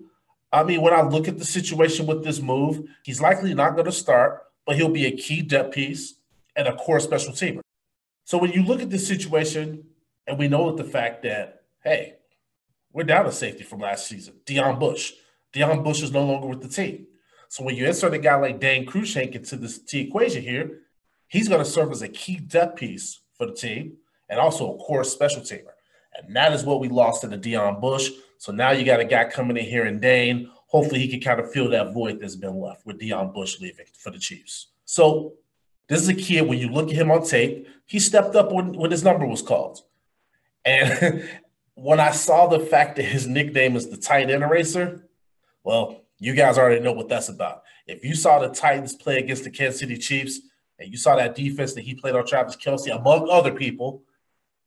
I 0.51 0.63
mean, 0.63 0.81
when 0.81 0.93
I 0.93 1.01
look 1.01 1.27
at 1.27 1.37
the 1.37 1.45
situation 1.45 2.05
with 2.05 2.23
this 2.23 2.41
move, 2.41 2.87
he's 3.03 3.21
likely 3.21 3.53
not 3.53 3.73
going 3.73 3.85
to 3.85 3.91
start, 3.91 4.43
but 4.65 4.75
he'll 4.75 4.89
be 4.89 5.05
a 5.05 5.11
key 5.11 5.41
depth 5.41 5.73
piece 5.73 6.15
and 6.55 6.67
a 6.67 6.75
core 6.75 6.99
special 6.99 7.33
teamer. 7.33 7.61
So 8.23 8.37
when 8.37 8.51
you 8.51 8.63
look 8.63 8.81
at 8.81 8.89
this 8.89 9.07
situation, 9.07 9.83
and 10.27 10.37
we 10.37 10.47
know 10.47 10.75
the 10.75 10.83
fact 10.83 11.23
that, 11.23 11.63
hey, 11.83 12.15
we're 12.91 13.03
down 13.03 13.25
a 13.25 13.31
safety 13.31 13.63
from 13.63 13.79
last 13.79 14.07
season, 14.07 14.35
Deon 14.45 14.79
Bush. 14.79 15.13
Deon 15.53 15.83
Bush 15.83 16.01
is 16.01 16.11
no 16.11 16.25
longer 16.25 16.47
with 16.47 16.61
the 16.61 16.67
team. 16.67 17.07
So 17.49 17.63
when 17.63 17.75
you 17.75 17.85
insert 17.85 18.13
a 18.13 18.19
guy 18.19 18.35
like 18.35 18.59
Dane 18.59 18.85
Cruikshank 18.85 19.35
into 19.35 19.55
this 19.55 19.79
T 19.79 20.01
equation 20.01 20.41
here, 20.41 20.81
he's 21.27 21.47
going 21.47 21.63
to 21.63 21.69
serve 21.69 21.91
as 21.91 22.01
a 22.01 22.09
key 22.09 22.37
depth 22.37 22.77
piece 22.77 23.19
for 23.37 23.45
the 23.45 23.53
team 23.53 23.97
and 24.29 24.39
also 24.39 24.73
a 24.73 24.77
core 24.77 25.03
special 25.03 25.41
teamer. 25.41 25.73
And 26.15 26.35
that 26.35 26.53
is 26.53 26.63
what 26.63 26.79
we 26.79 26.89
lost 26.89 27.23
in 27.23 27.29
the 27.29 27.37
Deon 27.37 27.79
Bush. 27.79 28.11
So 28.37 28.51
now 28.51 28.71
you 28.71 28.85
got 28.85 28.99
a 28.99 29.05
guy 29.05 29.25
coming 29.25 29.57
in 29.57 29.65
here 29.65 29.85
in 29.85 29.99
Dane. 29.99 30.49
Hopefully 30.67 30.99
he 30.99 31.07
can 31.07 31.21
kind 31.21 31.39
of 31.39 31.51
fill 31.51 31.69
that 31.69 31.93
void 31.93 32.19
that's 32.19 32.35
been 32.35 32.59
left 32.59 32.85
with 32.85 32.99
Deon 32.99 33.33
Bush 33.33 33.59
leaving 33.59 33.85
for 33.97 34.11
the 34.11 34.19
Chiefs. 34.19 34.67
So 34.85 35.33
this 35.87 36.01
is 36.01 36.09
a 36.09 36.13
kid, 36.13 36.47
when 36.47 36.59
you 36.59 36.69
look 36.69 36.89
at 36.89 36.95
him 36.95 37.11
on 37.11 37.25
tape, 37.25 37.67
he 37.85 37.99
stepped 37.99 38.35
up 38.35 38.51
when, 38.51 38.73
when 38.73 38.91
his 38.91 39.03
number 39.03 39.25
was 39.25 39.41
called. 39.41 39.81
And 40.65 41.27
when 41.75 41.99
I 41.99 42.11
saw 42.11 42.47
the 42.47 42.59
fact 42.59 42.97
that 42.97 43.05
his 43.05 43.27
nickname 43.27 43.75
is 43.75 43.89
the 43.89 43.97
tight 43.97 44.29
end 44.29 44.43
eraser, 44.43 45.07
well, 45.63 46.01
you 46.19 46.33
guys 46.33 46.57
already 46.57 46.81
know 46.81 46.93
what 46.93 47.09
that's 47.09 47.29
about. 47.29 47.63
If 47.85 48.03
you 48.03 48.15
saw 48.15 48.39
the 48.39 48.49
Titans 48.49 48.95
play 48.95 49.19
against 49.19 49.43
the 49.43 49.51
Kansas 49.51 49.79
City 49.79 49.97
Chiefs 49.97 50.41
and 50.79 50.89
you 50.89 50.97
saw 50.97 51.15
that 51.15 51.35
defense 51.35 51.73
that 51.73 51.81
he 51.81 51.95
played 51.95 52.15
on 52.15 52.25
Travis 52.25 52.55
Kelce, 52.55 52.95
among 52.95 53.29
other 53.29 53.51
people, 53.51 54.03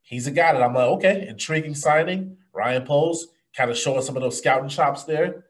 he's 0.03 0.27
a 0.27 0.31
guy 0.31 0.53
that 0.53 0.63
I'm 0.63 0.75
like, 0.75 0.89
okay, 0.89 1.27
intriguing 1.29 1.75
signing. 1.75 2.37
Ryan 2.53 2.85
Poles 2.85 3.29
kind 3.57 3.71
of 3.71 3.77
showing 3.77 4.03
some 4.03 4.17
of 4.17 4.23
those 4.23 4.39
scouting 4.39 4.69
chops 4.69 5.05
there. 5.05 5.45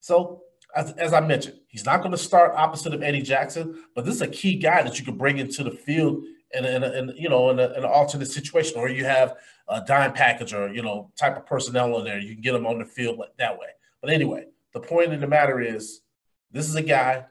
So, 0.00 0.42
as, 0.74 0.92
as 0.92 1.12
I 1.12 1.20
mentioned, 1.20 1.58
he's 1.68 1.84
not 1.84 1.98
going 1.98 2.12
to 2.12 2.18
start 2.18 2.54
opposite 2.56 2.94
of 2.94 3.02
Eddie 3.02 3.22
Jackson, 3.22 3.84
but 3.94 4.06
this 4.06 4.14
is 4.14 4.22
a 4.22 4.28
key 4.28 4.56
guy 4.56 4.82
that 4.82 4.98
you 4.98 5.04
can 5.04 5.18
bring 5.18 5.38
into 5.38 5.62
the 5.62 5.70
field 5.70 6.24
in, 6.54 6.64
in, 6.64 6.82
in 6.82 7.14
you 7.16 7.28
know 7.28 7.50
in, 7.50 7.58
a, 7.58 7.68
in, 7.72 7.78
an 7.78 7.84
alternate 7.84 8.26
situation, 8.26 8.78
or 8.78 8.88
you 8.88 9.04
have 9.04 9.34
a 9.68 9.82
dime 9.82 10.12
package 10.12 10.52
or 10.52 10.72
you 10.72 10.82
know 10.82 11.10
type 11.16 11.36
of 11.36 11.46
personnel 11.46 11.98
in 11.98 12.04
there. 12.04 12.18
You 12.18 12.34
can 12.34 12.42
get 12.42 12.54
him 12.54 12.66
on 12.66 12.78
the 12.78 12.84
field 12.84 13.20
that 13.38 13.58
way. 13.58 13.68
But 14.00 14.10
anyway, 14.10 14.46
the 14.72 14.80
point 14.80 15.12
of 15.12 15.20
the 15.20 15.26
matter 15.26 15.60
is, 15.60 16.00
this 16.50 16.68
is 16.68 16.74
a 16.74 16.82
guy 16.82 17.24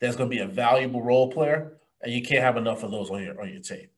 that's 0.00 0.16
going 0.16 0.30
to 0.30 0.36
be 0.36 0.42
a 0.42 0.46
valuable 0.46 1.02
role 1.02 1.30
player, 1.30 1.78
and 2.02 2.12
you 2.12 2.22
can't 2.22 2.42
have 2.42 2.56
enough 2.56 2.82
of 2.82 2.90
those 2.90 3.10
on 3.10 3.22
your 3.22 3.40
on 3.40 3.48
your 3.48 3.60
team. 3.60 3.88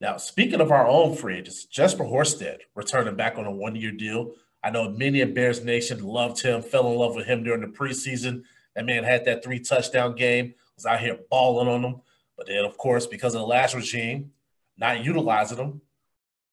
Now, 0.00 0.16
speaking 0.16 0.60
of 0.60 0.70
our 0.70 0.86
own 0.86 1.16
free 1.16 1.38
agents, 1.38 1.64
Jesper 1.64 2.04
Horsted 2.04 2.58
returning 2.74 3.16
back 3.16 3.36
on 3.36 3.46
a 3.46 3.50
one 3.50 3.74
year 3.74 3.92
deal. 3.92 4.34
I 4.62 4.70
know 4.70 4.90
many 4.90 5.20
in 5.20 5.34
Bears 5.34 5.64
Nation 5.64 6.02
loved 6.02 6.40
him, 6.40 6.62
fell 6.62 6.90
in 6.90 6.98
love 6.98 7.14
with 7.14 7.26
him 7.26 7.44
during 7.44 7.60
the 7.60 7.68
preseason. 7.68 8.42
That 8.74 8.86
man 8.86 9.04
had 9.04 9.24
that 9.24 9.42
three 9.42 9.60
touchdown 9.60 10.14
game, 10.14 10.54
was 10.76 10.86
out 10.86 11.00
here 11.00 11.18
balling 11.30 11.68
on 11.68 11.82
them. 11.82 12.00
But 12.36 12.46
then, 12.46 12.64
of 12.64 12.76
course, 12.76 13.06
because 13.06 13.34
of 13.34 13.40
the 13.40 13.46
last 13.46 13.74
regime 13.74 14.32
not 14.76 15.04
utilizing 15.04 15.56
them, 15.56 15.80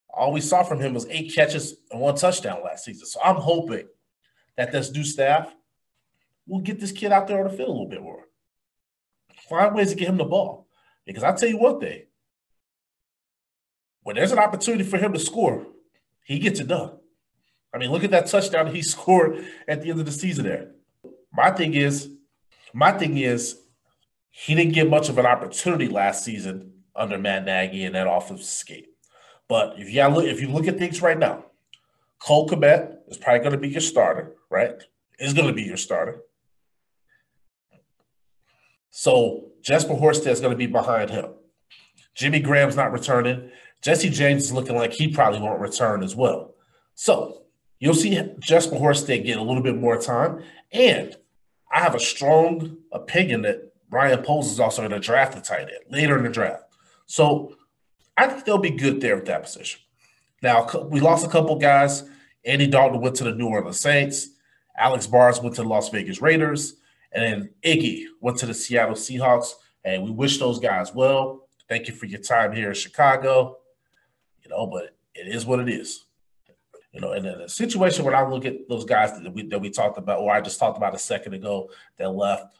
all 0.10 0.32
we 0.32 0.42
saw 0.42 0.64
from 0.64 0.80
him 0.80 0.94
was 0.94 1.06
eight 1.10 1.34
catches 1.36 1.76
and 1.92 2.02
one 2.02 2.16
touchdown 2.16 2.64
last 2.64 2.86
season. 2.86 3.06
So 3.06 3.20
I'm 3.24 3.36
hoping 3.36 3.88
that 4.58 4.72
this 4.72 4.92
new 4.92 5.04
staff 5.04 5.54
will 6.48 6.62
get 6.62 6.80
this 6.80 6.92
kid 6.92 7.12
out 7.12 7.28
there 7.28 7.40
on 7.40 7.50
the 7.50 7.56
field 7.56 7.70
a 7.70 7.72
little 7.72 7.90
bit 7.90 8.02
more. 8.02 8.26
Find 9.50 9.76
ways 9.76 9.90
to 9.90 9.96
get 9.96 10.10
him 10.10 10.18
the 10.18 10.26
ball. 10.26 10.68
Because 11.06 11.24
I'll 11.24 11.36
tell 11.36 11.50
you 11.50 11.58
one 11.58 11.80
thing 11.80 12.04
when 14.02 14.16
there's 14.16 14.32
an 14.32 14.40
opportunity 14.40 14.84
for 14.84 14.98
him 14.98 15.14
to 15.14 15.20
score, 15.20 15.66
he 16.24 16.40
gets 16.40 16.60
it 16.60 16.68
done. 16.68 16.92
I 17.74 17.78
mean, 17.78 17.92
look 17.92 18.04
at 18.04 18.12
that 18.12 18.28
touchdown 18.28 18.74
he 18.74 18.82
scored 18.84 19.46
at 19.68 19.82
the 19.82 19.90
end 19.90 20.00
of 20.00 20.06
the 20.06 20.12
season 20.12 20.46
there. 20.46 20.72
My 21.34 21.52
thing 21.52 21.74
is, 21.74 22.10
my 22.74 22.92
thing 22.92 23.18
is, 23.18 23.60
he 24.30 24.54
didn't 24.54 24.74
get 24.74 24.90
much 24.90 25.10
of 25.10 25.18
an 25.18 25.26
opportunity 25.26 25.88
last 25.88 26.24
season 26.24 26.74
under 26.96 27.18
Matt 27.18 27.46
Nagy 27.46 27.86
and 27.86 27.96
that 27.96 28.08
offensive 28.08 28.46
scheme. 28.46 28.86
But 29.48 29.76
if 29.78 29.92
you 29.94 30.08
look, 30.08 30.26
if 30.26 30.42
you 30.42 30.50
look 30.50 30.68
at 30.68 30.78
things 30.78 31.02
right 31.02 31.18
now, 31.18 31.46
Cole 32.20 32.48
Kmet 32.48 32.96
is 33.08 33.18
probably 33.18 33.40
going 33.40 33.52
to 33.52 33.58
be 33.58 33.70
your 33.70 33.82
starter, 33.82 34.34
right? 34.50 34.76
Is 35.20 35.34
going 35.34 35.48
to 35.48 35.54
be 35.54 35.64
your 35.64 35.78
starter. 35.78 36.22
So 38.98 39.52
Jesper 39.62 39.94
Horsted 39.94 40.32
is 40.32 40.40
going 40.40 40.54
to 40.54 40.58
be 40.58 40.68
behind 40.68 41.10
him. 41.10 41.26
Jimmy 42.14 42.40
Graham's 42.40 42.78
not 42.78 42.94
returning. 42.94 43.52
Jesse 43.82 44.10
James 44.10 44.46
is 44.46 44.54
looking 44.54 44.78
like 44.78 44.94
he 44.94 45.10
probably 45.10 45.42
won't 45.42 45.60
return 45.60 46.02
as 46.02 46.16
well. 46.16 46.56
So 46.94 47.44
you'll 47.80 47.94
see 47.94 48.18
Jesper 48.40 48.78
Horsted 48.78 49.26
get 49.26 49.36
a 49.36 49.44
little 49.44 49.62
bit 49.62 49.76
more 49.76 50.00
time. 50.00 50.44
And 50.72 51.14
I 51.70 51.82
have 51.82 51.94
a 51.94 52.00
strong 52.00 52.78
opinion 52.94 53.42
that 53.42 53.74
Ryan 53.90 54.24
Poles 54.24 54.50
is 54.50 54.62
also 54.62 54.82
going 54.82 54.92
to 54.92 55.06
draft 55.06 55.36
the 55.36 55.42
tight 55.42 55.64
end 55.64 55.92
later 55.92 56.18
in 56.18 56.24
the 56.24 56.30
draft. 56.30 56.64
So 57.06 57.54
I 58.16 58.28
think 58.28 58.46
they'll 58.46 58.60
be 58.60 58.70
good 58.70 59.02
there 59.02 59.18
at 59.18 59.26
that 59.26 59.44
position. 59.44 59.82
Now, 60.42 60.70
we 60.90 61.02
lost 61.02 61.26
a 61.26 61.30
couple 61.30 61.58
guys. 61.58 62.10
Andy 62.46 62.68
Dalton 62.68 63.02
went 63.02 63.16
to 63.18 63.26
the 63.26 63.36
New 63.36 63.48
Orleans 63.48 63.78
Saints. 63.78 64.30
Alex 64.78 65.06
Bars 65.06 65.42
went 65.42 65.56
to 65.56 65.64
the 65.64 65.68
Las 65.68 65.90
Vegas 65.90 66.22
Raiders. 66.22 66.78
And 67.16 67.24
then 67.24 67.50
Iggy 67.64 68.04
went 68.20 68.38
to 68.40 68.46
the 68.46 68.54
Seattle 68.54 68.94
Seahawks. 68.94 69.54
And 69.84 70.04
we 70.04 70.12
wish 70.12 70.38
those 70.38 70.60
guys 70.60 70.94
well. 70.94 71.48
Thank 71.70 71.88
you 71.88 71.94
for 71.94 72.06
your 72.06 72.20
time 72.20 72.52
here 72.52 72.68
in 72.68 72.76
Chicago. 72.76 73.58
You 74.44 74.50
know, 74.50 74.68
but 74.68 74.96
it 75.16 75.28
is 75.28 75.46
what 75.46 75.60
it 75.60 75.70
is. 75.70 76.06
You 76.92 77.02
know, 77.02 77.12
and 77.12 77.26
in 77.26 77.42
a 77.42 77.50
situation 77.50 78.06
when 78.06 78.16
I 78.16 78.26
look 78.26 78.46
at 78.46 78.70
those 78.70 78.86
guys 78.86 79.20
that 79.20 79.34
we 79.34 79.48
that 79.48 79.60
we 79.60 79.70
talked 79.70 79.98
about, 79.98 80.20
or 80.20 80.32
I 80.32 80.42
just 80.42 80.60
talked 80.60 80.78
about 80.78 80.96
a 80.96 81.00
second 81.00 81.34
ago 81.34 81.70
that 81.98 82.10
left, 82.10 82.56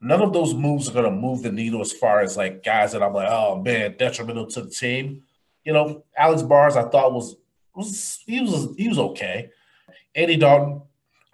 none 0.00 0.20
of 0.20 0.32
those 0.32 0.52
moves 0.52 0.88
are 0.88 0.92
going 0.92 1.06
to 1.06 1.10
move 1.10 1.42
the 1.42 1.52
needle 1.52 1.80
as 1.80 1.92
far 1.92 2.20
as 2.20 2.36
like 2.36 2.62
guys 2.62 2.92
that 2.92 3.02
I'm 3.02 3.14
like, 3.14 3.30
oh 3.30 3.62
man, 3.62 3.96
detrimental 3.96 4.46
to 4.48 4.62
the 4.62 4.70
team. 4.70 5.22
You 5.64 5.72
know, 5.72 6.04
Alex 6.16 6.42
Bars, 6.42 6.76
I 6.76 6.88
thought 6.88 7.14
was 7.14 7.36
was 7.74 8.22
he 8.26 8.40
was 8.40 8.68
he 8.76 8.88
was 8.88 8.98
okay. 8.98 9.48
Andy 10.14 10.36
Dalton, 10.36 10.82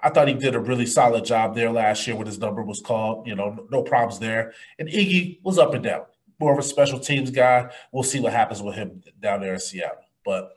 I 0.00 0.10
thought 0.10 0.28
he 0.28 0.34
did 0.34 0.54
a 0.54 0.60
really 0.60 0.86
solid 0.86 1.24
job 1.24 1.54
there 1.54 1.70
last 1.70 2.06
year 2.06 2.16
when 2.16 2.26
his 2.26 2.38
number 2.38 2.62
was 2.62 2.80
called. 2.80 3.26
You 3.26 3.34
know, 3.34 3.66
no 3.70 3.82
problems 3.82 4.20
there. 4.20 4.52
And 4.78 4.88
Iggy 4.88 5.42
was 5.42 5.58
up 5.58 5.74
and 5.74 5.82
down, 5.82 6.02
more 6.38 6.52
of 6.52 6.58
a 6.58 6.62
special 6.62 7.00
teams 7.00 7.30
guy. 7.30 7.70
We'll 7.90 8.04
see 8.04 8.20
what 8.20 8.32
happens 8.32 8.62
with 8.62 8.76
him 8.76 9.02
down 9.20 9.40
there 9.40 9.54
in 9.54 9.60
Seattle. 9.60 10.04
But 10.24 10.50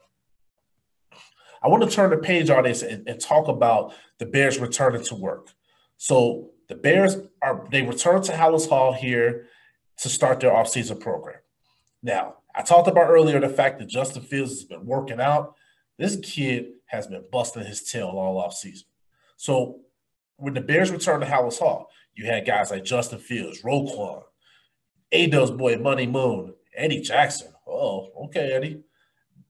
I 1.64 1.68
want 1.68 1.84
to 1.84 1.90
turn 1.90 2.10
the 2.10 2.18
page 2.18 2.50
on 2.50 2.64
this 2.64 2.82
and, 2.82 3.08
and 3.08 3.20
talk 3.20 3.48
about 3.48 3.94
the 4.20 4.26
Bears 4.26 4.60
returning 4.60 5.04
to 5.06 5.16
work. 5.16 5.50
So 5.98 6.52
the 6.68 6.76
Bears 6.76 7.18
are 7.42 7.68
they 7.72 7.82
return 7.82 8.22
to 8.24 8.32
Halas 8.32 8.68
Hall 8.68 8.94
here 8.94 9.48
to 9.98 10.10
start 10.10 10.40
their 10.40 10.52
offseason 10.52 11.00
program. 11.00 11.40
Now, 12.02 12.36
I 12.56 12.64
talked 12.64 12.88
about 12.88 13.10
earlier 13.10 13.40
the 13.40 13.50
fact 13.50 13.80
that 13.80 13.88
Justin 13.88 14.24
Fields 14.24 14.52
has 14.52 14.64
been 14.64 14.86
working 14.86 15.22
out. 15.22 15.56
This 15.98 16.18
kid 16.18 16.74
has 16.88 17.08
been 17.08 17.24
busting 17.32 17.66
his 17.66 17.84
tail 17.84 18.08
all 18.08 18.42
offseason. 18.42 18.84
So 19.42 19.80
when 20.38 20.54
the 20.54 20.62
Bears 20.62 20.92
returned 20.92 21.24
to 21.24 21.28
Halas 21.28 21.58
Hall, 21.58 21.90
you 22.14 22.28
had 22.28 22.46
guys 22.46 22.70
like 22.70 22.84
Justin 22.84 23.18
Fields, 23.18 23.64
Roquan, 23.64 24.22
A-Dub's 25.12 25.50
boy 25.50 25.78
Money 25.78 26.06
Moon, 26.06 26.54
Eddie 26.76 27.02
Jackson. 27.02 27.52
Oh, 27.68 28.12
okay, 28.26 28.52
Eddie. 28.52 28.84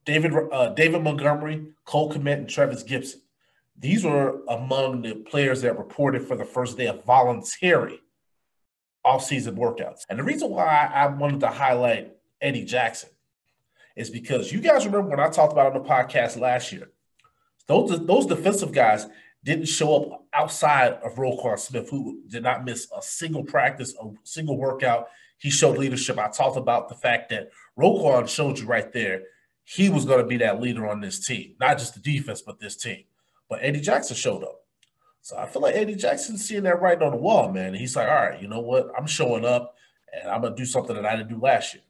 David 0.06 0.32
uh, 0.54 0.70
David 0.70 1.04
Montgomery, 1.04 1.74
Cole 1.84 2.10
Kmet, 2.10 2.38
and 2.38 2.50
Trevis 2.50 2.86
Gipson. 2.86 3.18
These 3.78 4.06
were 4.06 4.40
among 4.48 5.02
the 5.02 5.16
players 5.16 5.62
that 5.64 5.78
reported 5.78 6.26
for 6.26 6.38
the 6.38 6.46
first 6.46 6.78
day 6.78 6.88
of 6.88 7.04
voluntary 7.04 8.00
off-season 9.04 9.58
workouts. 9.58 10.04
And 10.10 10.18
the 10.18 10.24
reason 10.24 10.52
why 10.52 10.90
I 10.94 11.08
wanted 11.08 11.42
to 11.42 11.50
highlight 11.50 12.14
Eddie 12.40 12.64
Jackson 12.64 13.10
is 13.98 14.10
because 14.10 14.54
you 14.54 14.62
guys 14.62 14.86
remember 14.86 15.10
when 15.10 15.20
I 15.20 15.30
talked 15.30 15.52
about 15.52 15.76
on 15.76 15.84
the 15.84 15.90
podcast 15.90 16.40
last 16.40 16.72
year, 16.72 16.92
those, 17.68 18.06
those 18.06 18.26
defensive 18.26 18.72
guys 18.72 19.08
didn't 19.44 19.66
show 19.66 19.96
up 19.96 20.26
outside 20.34 20.94
of 21.04 21.16
Roquan 21.16 21.58
Smith, 21.58 21.90
who 21.90 22.22
did 22.28 22.44
not 22.44 22.64
miss 22.64 22.88
a 22.96 23.02
single 23.02 23.44
practice, 23.44 23.96
a 24.02 24.08
single 24.24 24.58
workout. 24.58 25.08
He 25.40 25.50
showed 25.50 25.78
leadership. 25.78 26.20
I 26.20 26.30
talked 26.30 26.58
about 26.58 26.90
the 26.90 26.96
fact 26.96 27.30
that 27.32 27.50
Roquan 27.78 28.30
showed 28.30 28.60
you 28.60 28.68
right 28.68 28.92
there 28.94 29.24
he 29.64 29.90
was 29.90 30.06
going 30.06 30.20
to 30.20 30.28
be 30.28 30.38
that 30.38 30.62
leader 30.62 30.88
on 30.88 31.02
this 31.02 31.26
team, 31.26 31.56
not 31.60 31.78
just 31.78 31.94
the 31.94 32.00
defense, 32.00 32.42
but 32.42 32.60
this 32.60 32.76
team. 32.76 33.04
But 33.50 33.60
Eddie 33.62 33.82
Jackson 33.82 34.16
showed 34.16 34.44
up. 34.44 34.60
So 35.22 35.38
I 35.38 35.46
feel 35.46 35.62
like 35.62 35.76
Eddie 35.76 35.96
Jackson's 35.96 36.46
seeing 36.46 36.64
that 36.64 36.82
writing 36.82 37.04
on 37.04 37.12
the 37.12 37.18
wall, 37.18 37.52
man. 37.52 37.74
He's 37.74 37.96
like, 37.96 38.08
all 38.08 38.16
right, 38.16 38.42
you 38.42 38.48
know 38.48 38.60
what? 38.60 38.92
I'm 38.98 39.06
showing 39.06 39.46
up 39.46 39.76
and 40.14 40.30
I'm 40.30 40.42
going 40.42 40.56
to 40.56 40.62
do 40.62 40.66
something 40.66 40.96
that 40.96 41.06
I 41.06 41.16
didn't 41.16 41.30
do 41.30 41.40
last 41.40 41.74
year. 41.74 41.84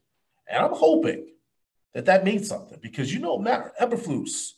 And 0.48 0.64
I'm 0.64 0.74
hoping 0.74 1.28
that 1.94 2.04
that 2.04 2.24
means 2.24 2.46
something 2.46 2.78
because, 2.82 3.12
you 3.12 3.20
know, 3.20 3.38
Matt 3.38 3.76
Eberflus, 3.80 4.52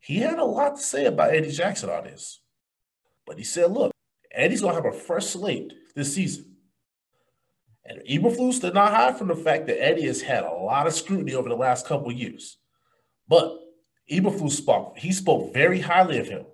he 0.00 0.18
had 0.18 0.38
a 0.38 0.44
lot 0.44 0.76
to 0.76 0.82
say 0.82 1.04
about 1.04 1.34
Eddie 1.34 1.50
Jackson 1.50 1.90
on 1.90 2.04
this. 2.04 2.40
But 3.26 3.38
he 3.38 3.44
said, 3.44 3.70
look, 3.70 3.92
Eddie's 4.32 4.62
going 4.62 4.74
to 4.74 4.82
have 4.82 4.92
a 4.92 4.96
fresh 4.96 5.26
slate 5.26 5.72
this 5.94 6.14
season. 6.14 6.56
And 7.84 8.00
Eberflus 8.08 8.60
did 8.60 8.74
not 8.74 8.92
hide 8.92 9.16
from 9.16 9.28
the 9.28 9.36
fact 9.36 9.66
that 9.66 9.82
Eddie 9.82 10.06
has 10.06 10.22
had 10.22 10.44
a 10.44 10.50
lot 10.50 10.86
of 10.86 10.94
scrutiny 10.94 11.34
over 11.34 11.48
the 11.48 11.56
last 11.56 11.86
couple 11.86 12.10
years. 12.12 12.58
But 13.28 13.58
Eberflus 14.10 14.52
spoke, 14.52 14.98
he 14.98 15.12
spoke 15.12 15.52
very 15.52 15.80
highly 15.80 16.18
of 16.18 16.28
him. 16.28 16.46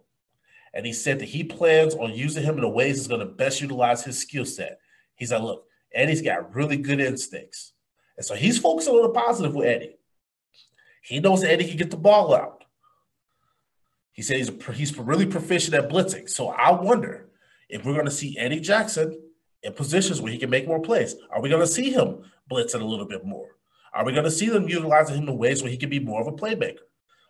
And 0.75 0.85
he 0.85 0.93
said 0.93 1.21
that 1.21 1.29
he 1.29 1.45
plans 1.45 1.95
on 1.95 2.13
using 2.13 2.43
him 2.43 2.57
in 2.57 2.61
the 2.61 2.69
ways 2.69 2.97
that's 2.97 3.09
going 3.09 3.21
to 3.21 3.35
best 3.35 3.61
utilize 3.61 4.05
his 4.05 4.19
skill 4.19 4.45
set. 4.45 4.79
He's 5.15 5.33
like, 5.33 5.43
look, 5.43 5.65
Eddie's 5.95 6.21
got 6.21 6.55
really 6.55 6.77
good 6.77 7.01
instincts. 7.01 7.73
And 8.17 8.27
so 8.27 8.35
he's 8.35 8.59
focusing 8.59 8.95
on 8.95 9.03
the 9.03 9.09
positive 9.09 9.55
with 9.55 9.67
Eddie. 9.67 9.97
He 11.03 11.21
knows 11.21 11.45
Eddie 11.45 11.69
can 11.69 11.77
get 11.77 11.91
the 11.91 11.97
ball 11.97 12.35
out. 12.35 12.56
He 14.17 14.23
said 14.23 14.39
he's, 14.39 14.51
he's 14.75 14.99
really 14.99 15.27
proficient 15.27 15.75
at 15.75 15.91
blitzing. 15.91 16.29
So 16.29 16.49
I 16.49 16.71
wonder 16.71 17.29
if 17.69 17.85
we're 17.85 17.93
going 17.93 18.07
to 18.07 18.11
see 18.11 18.39
Eddie 18.39 18.61
Jackson 18.61 19.21
in 19.63 19.75
positions 19.75 20.23
where 20.23 20.33
he 20.33 20.39
can 20.39 20.49
make 20.49 20.67
more 20.67 20.81
plays. 20.81 21.15
Are 21.31 21.43
we 21.43 21.51
going 21.51 21.61
to 21.61 21.67
see 21.67 21.91
him 21.91 22.23
blitzing 22.51 22.81
a 22.81 22.85
little 22.85 23.07
bit 23.07 23.27
more? 23.27 23.49
Are 23.93 24.07
we 24.07 24.13
going 24.13 24.25
to 24.25 24.31
see 24.31 24.49
them 24.49 24.71
utilizing 24.71 25.17
him 25.17 25.29
in 25.29 25.37
ways 25.37 25.63
where 25.63 25.71
he 25.71 25.77
can 25.77 25.91
be 25.91 26.01
more 26.01 26.23
of 26.23 26.29
a 26.29 26.33
playmaker? 26.33 26.79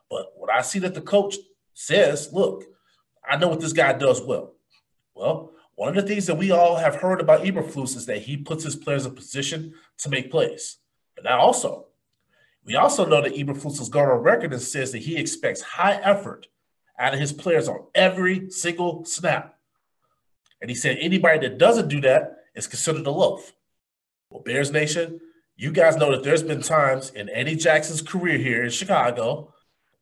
But 0.09 0.27
what 0.37 0.49
I 0.53 0.63
see 0.63 0.79
that 0.79 0.95
the 0.95 1.01
coach 1.01 1.35
says, 1.75 2.31
look, 2.33 2.65
I 3.29 3.37
know 3.37 3.49
what 3.49 3.61
this 3.61 3.73
guy 3.73 3.93
does 3.93 4.23
well. 4.23 4.55
Well, 5.17 5.55
one 5.75 5.89
of 5.89 5.97
the 5.97 6.03
things 6.03 6.27
that 6.27 6.37
we 6.37 6.53
all 6.53 6.77
have 6.77 6.95
heard 6.95 7.21
about 7.21 7.43
Eberflus 7.43 7.97
is 7.97 8.07
that 8.07 8.23
he 8.23 8.37
puts 8.37 8.63
his 8.63 8.77
players 8.77 9.07
in 9.07 9.15
position 9.17 9.75
to 9.99 10.09
make 10.09 10.31
plays. 10.31 10.77
But 11.17 11.25
now 11.25 11.41
also, 11.41 11.87
we 12.65 12.77
also 12.77 13.05
know 13.05 13.23
that 13.23 13.35
Eberflus 13.35 13.79
has 13.79 13.89
gone 13.89 14.09
on 14.09 14.19
record 14.19 14.53
and 14.53 14.63
says 14.63 14.93
that 14.93 15.03
he 15.03 15.17
expects 15.17 15.61
high 15.63 15.97
effort 15.97 16.47
out 16.99 17.15
of 17.15 17.21
his 17.21 17.33
players 17.33 17.69
on 17.69 17.85
every 17.95 18.51
single 18.51 19.05
snap. 19.05 19.57
And 20.61 20.71
he 20.71 20.75
said 20.75 20.99
anybody 21.01 21.47
that 21.47 21.59
doesn't 21.59 21.89
do 21.89 22.01
that 22.03 22.39
is 22.55 22.67
considered 22.67 23.07
a 23.07 23.11
loaf. 23.11 23.53
Well, 24.31 24.43
Bears 24.43 24.71
Nation, 24.71 25.21
you 25.57 25.71
guys 25.71 25.97
know 25.97 26.11
that 26.11 26.23
there's 26.23 26.43
been 26.43 26.63
times 26.63 27.11
in 27.11 27.31
Eddie 27.31 27.57
Jackson's 27.57 28.03
career 28.03 28.39
here 28.39 28.65
in 28.65 28.71
Chicago 28.71 29.53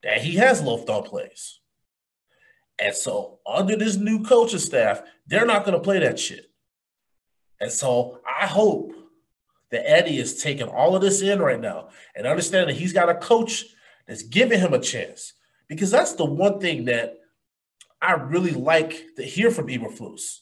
that 0.03 0.23
he 0.23 0.37
has 0.37 0.63
loafed 0.63 0.89
on 0.89 1.03
plays. 1.03 1.61
And 2.79 2.95
so, 2.95 3.39
under 3.47 3.77
this 3.77 3.97
new 3.97 4.23
coaching 4.25 4.59
staff, 4.59 5.03
they're 5.27 5.47
not 5.47 5.65
going 5.65 5.77
to 5.77 5.83
play 5.83 6.01
that 6.01 6.19
shit. 6.19 6.51
And 7.61 7.71
so, 7.71 8.21
I 8.27 8.47
hope 8.47 8.93
that 9.71 9.89
Eddie 9.89 10.19
is 10.19 10.43
taking 10.43 10.69
all 10.69 10.97
of 10.97 11.03
this 11.03 11.23
in 11.23 11.41
right 11.41 11.61
now 11.61 11.89
and 12.17 12.27
understanding 12.27 12.75
that 12.75 12.81
he's 12.81 12.93
got 12.93 13.09
a 13.09 13.15
coach 13.15 13.65
that's 14.07 14.23
giving 14.23 14.61
him 14.61 14.75
a 14.75 14.81
chance. 14.81 15.35
Because 15.69 15.91
that's 15.91 16.15
the 16.15 16.25
one 16.25 16.61
thing 16.61 16.87
that 16.87 17.19
I 18.01 18.13
really 18.13 18.53
like 18.53 19.05
to 19.17 19.23
hear 19.23 19.51
from 19.51 19.69
Eberflus. 19.69 20.41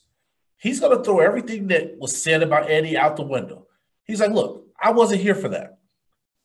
He's 0.57 0.81
going 0.81 0.97
to 0.97 1.05
throw 1.05 1.21
everything 1.21 1.69
that 1.69 1.99
was 1.99 2.23
said 2.23 2.43
about 2.43 2.71
Eddie 2.71 2.97
out 2.97 3.17
the 3.17 3.23
window. 3.23 3.67
He's 4.05 4.21
like, 4.21 4.33
look, 4.33 4.67
I 4.81 4.91
wasn't 4.93 5.21
here 5.21 5.35
for 5.35 5.49
that. 5.51 5.79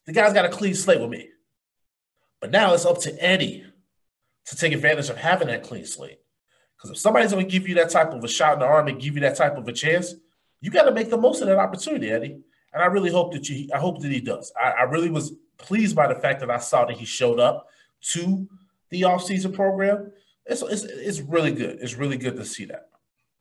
The 0.05 0.13
guy's 0.13 0.34
got 0.34 0.46
a 0.46 0.50
clean 0.50 0.75
slate 0.75 1.01
with 1.01 1.10
me. 1.10 1.29
But 2.39 2.51
now 2.51 2.74
it's 2.74 2.86
up 2.86 3.00
to 3.01 3.24
Eddie 3.24 3.65
to 4.46 4.55
take 4.55 4.74
advantage 4.74 5.10
of 5.10 5.17
having 5.17 5.48
that 5.48 5.63
clean 5.63 5.86
slate. 5.86 6.19
Because 6.77 6.91
if 6.91 6.98
somebody's 6.98 7.31
going 7.31 7.46
to 7.46 7.51
give 7.51 7.67
you 7.67 7.75
that 7.75 7.89
type 7.89 8.13
of 8.13 8.24
a 8.24 8.27
shot 8.27 8.53
in 8.53 8.60
the 8.60 8.65
arm 8.65 8.88
and 8.88 9.01
give 9.01 9.15
you 9.15 9.22
that 9.22 9.36
type 9.36 9.57
of 9.57 9.67
a 9.67 9.74
chance, 9.74 10.13
you 10.62 10.72
got 10.72 10.84
to 10.84 10.91
make 10.91 11.10
the 11.10 11.17
most 11.17 11.41
of 11.41 11.48
that 11.48 11.57
opportunity, 11.57 12.10
Eddie. 12.10 12.39
And 12.74 12.84
I 12.84 12.86
really 12.86 13.12
hope 13.12 13.34
that 13.34 13.50
you, 13.50 13.69
I 13.74 13.79
hope 13.79 14.01
that 14.01 14.12
he 14.12 14.22
does. 14.22 14.51
I, 14.62 14.69
I 14.69 14.81
really 14.84 15.10
was 15.10 15.34
pleased 15.57 15.96
by 15.96 16.07
the 16.07 16.19
fact 16.19 16.39
that 16.41 16.51
I 16.51 16.60
saw 16.60 16.86
that 16.86 16.98
he 16.98 17.05
showed 17.05 17.39
up 17.39 17.67
to 18.13 18.48
the 18.89 19.01
offseason 19.01 19.53
program. 19.53 20.12
It's, 20.46 20.62
it's, 20.62 20.84
it's 20.84 21.20
really 21.22 21.51
good. 21.51 21.79
It's 21.82 21.96
really 21.96 22.17
good 22.17 22.36
to 22.38 22.46
see 22.46 22.65
that. 22.65 22.89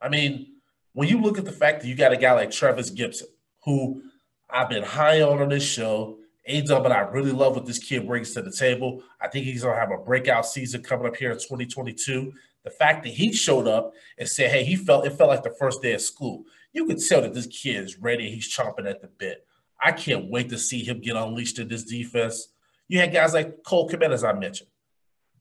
I 0.01 0.09
mean, 0.09 0.55
when 0.93 1.09
you 1.09 1.21
look 1.21 1.39
at 1.39 1.45
the 1.45 1.53
fact 1.53 1.83
that 1.83 1.89
you 1.89 1.95
got 1.95 2.13
a 2.13 2.17
guy 2.17 2.33
like 2.33 2.51
Trevis 2.51 2.91
Gipson, 2.91 3.29
who 3.65 4.03
I've 4.51 4.69
been 4.69 4.83
high 4.83 5.23
on 5.23 5.41
on 5.41 5.49
this 5.49 5.63
show, 5.65 6.19
A 6.47 6.63
Dub, 6.63 6.85
and 6.85 6.95
I 6.95 7.01
really 7.01 7.33
love 7.33 7.55
what 7.55 7.67
this 7.67 7.79
kid 7.79 8.07
brings 8.07 8.33
to 8.35 8.43
the 8.43 8.51
table. 8.51 9.03
I 9.21 9.29
think 9.29 9.45
he's 9.45 9.63
going 9.63 9.75
to 9.75 9.81
have 9.81 9.91
a 9.91 10.03
breakout 10.03 10.47
season 10.47 10.83
coming 10.83 11.07
up 11.07 11.17
here 11.17 11.31
in 11.31 11.37
2022. 11.37 12.33
The 12.65 12.71
fact 12.71 13.05
that 13.05 13.11
he 13.11 13.33
showed 13.33 13.69
up 13.69 13.93
and 14.19 14.29
said, 14.29 14.51
hey, 14.51 14.65
he 14.65 14.75
felt 14.75 15.07
it 15.07 15.11
felt 15.11 15.31
like 15.31 15.43
the 15.43 15.55
first 15.59 15.83
day 15.83 15.93
of 15.93 16.01
school. 16.01 16.45
You 16.73 16.87
could 16.87 16.99
tell 16.99 17.23
that 17.23 17.33
this 17.33 17.47
kid 17.47 17.85
is 17.85 17.99
ready. 17.99 18.31
He's 18.31 18.55
chomping 18.55 18.91
at 18.91 19.01
the 19.01 19.09
bit. 19.09 19.47
I 19.83 19.93
can't 19.93 20.31
wait 20.31 20.49
to 20.49 20.59
see 20.59 20.83
him 20.83 21.01
get 21.01 21.17
unleashed 21.17 21.59
in 21.59 21.69
this 21.69 21.85
defense. 21.85 22.49
You 22.89 22.99
had 22.99 23.13
guys 23.13 23.35
like 23.35 23.63
Cole 23.63 23.89
Kmet, 23.89 24.13
as 24.13 24.25
I 24.25 24.33
mentioned. 24.33 24.71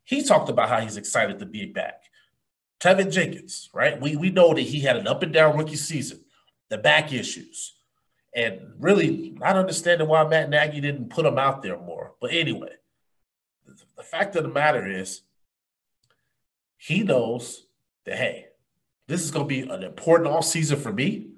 He 0.05 0.23
talked 0.23 0.49
about 0.49 0.69
how 0.69 0.79
he's 0.79 0.97
excited 0.97 1.39
to 1.39 1.45
be 1.45 1.65
back. 1.65 2.03
Teven 2.79 3.11
Jenkins, 3.11 3.69
right? 3.73 3.99
We 3.99 4.15
we 4.15 4.29
know 4.29 4.53
that 4.53 4.61
he 4.61 4.81
had 4.81 4.97
an 4.97 5.07
up 5.07 5.23
and 5.23 5.33
down 5.33 5.57
rookie 5.57 5.75
season, 5.75 6.21
the 6.69 6.77
back 6.77 7.11
issues, 7.11 7.73
and 8.35 8.59
really 8.79 9.33
not 9.39 9.57
understanding 9.57 10.07
why 10.07 10.23
Matt 10.27 10.49
Nagy 10.49 10.81
didn't 10.81 11.09
put 11.09 11.25
him 11.25 11.39
out 11.39 11.63
there 11.63 11.79
more. 11.79 12.13
But 12.21 12.31
anyway, 12.31 12.73
the 13.97 14.03
fact 14.03 14.35
of 14.35 14.43
the 14.43 14.49
matter 14.49 14.85
is, 14.85 15.21
he 16.77 17.03
knows 17.03 17.65
that 18.05 18.17
hey, 18.17 18.47
this 19.07 19.23
is 19.23 19.31
going 19.31 19.47
to 19.47 19.49
be 19.49 19.61
an 19.61 19.83
important 19.83 20.29
off 20.29 20.45
season 20.45 20.79
for 20.79 20.91
me, 20.91 21.29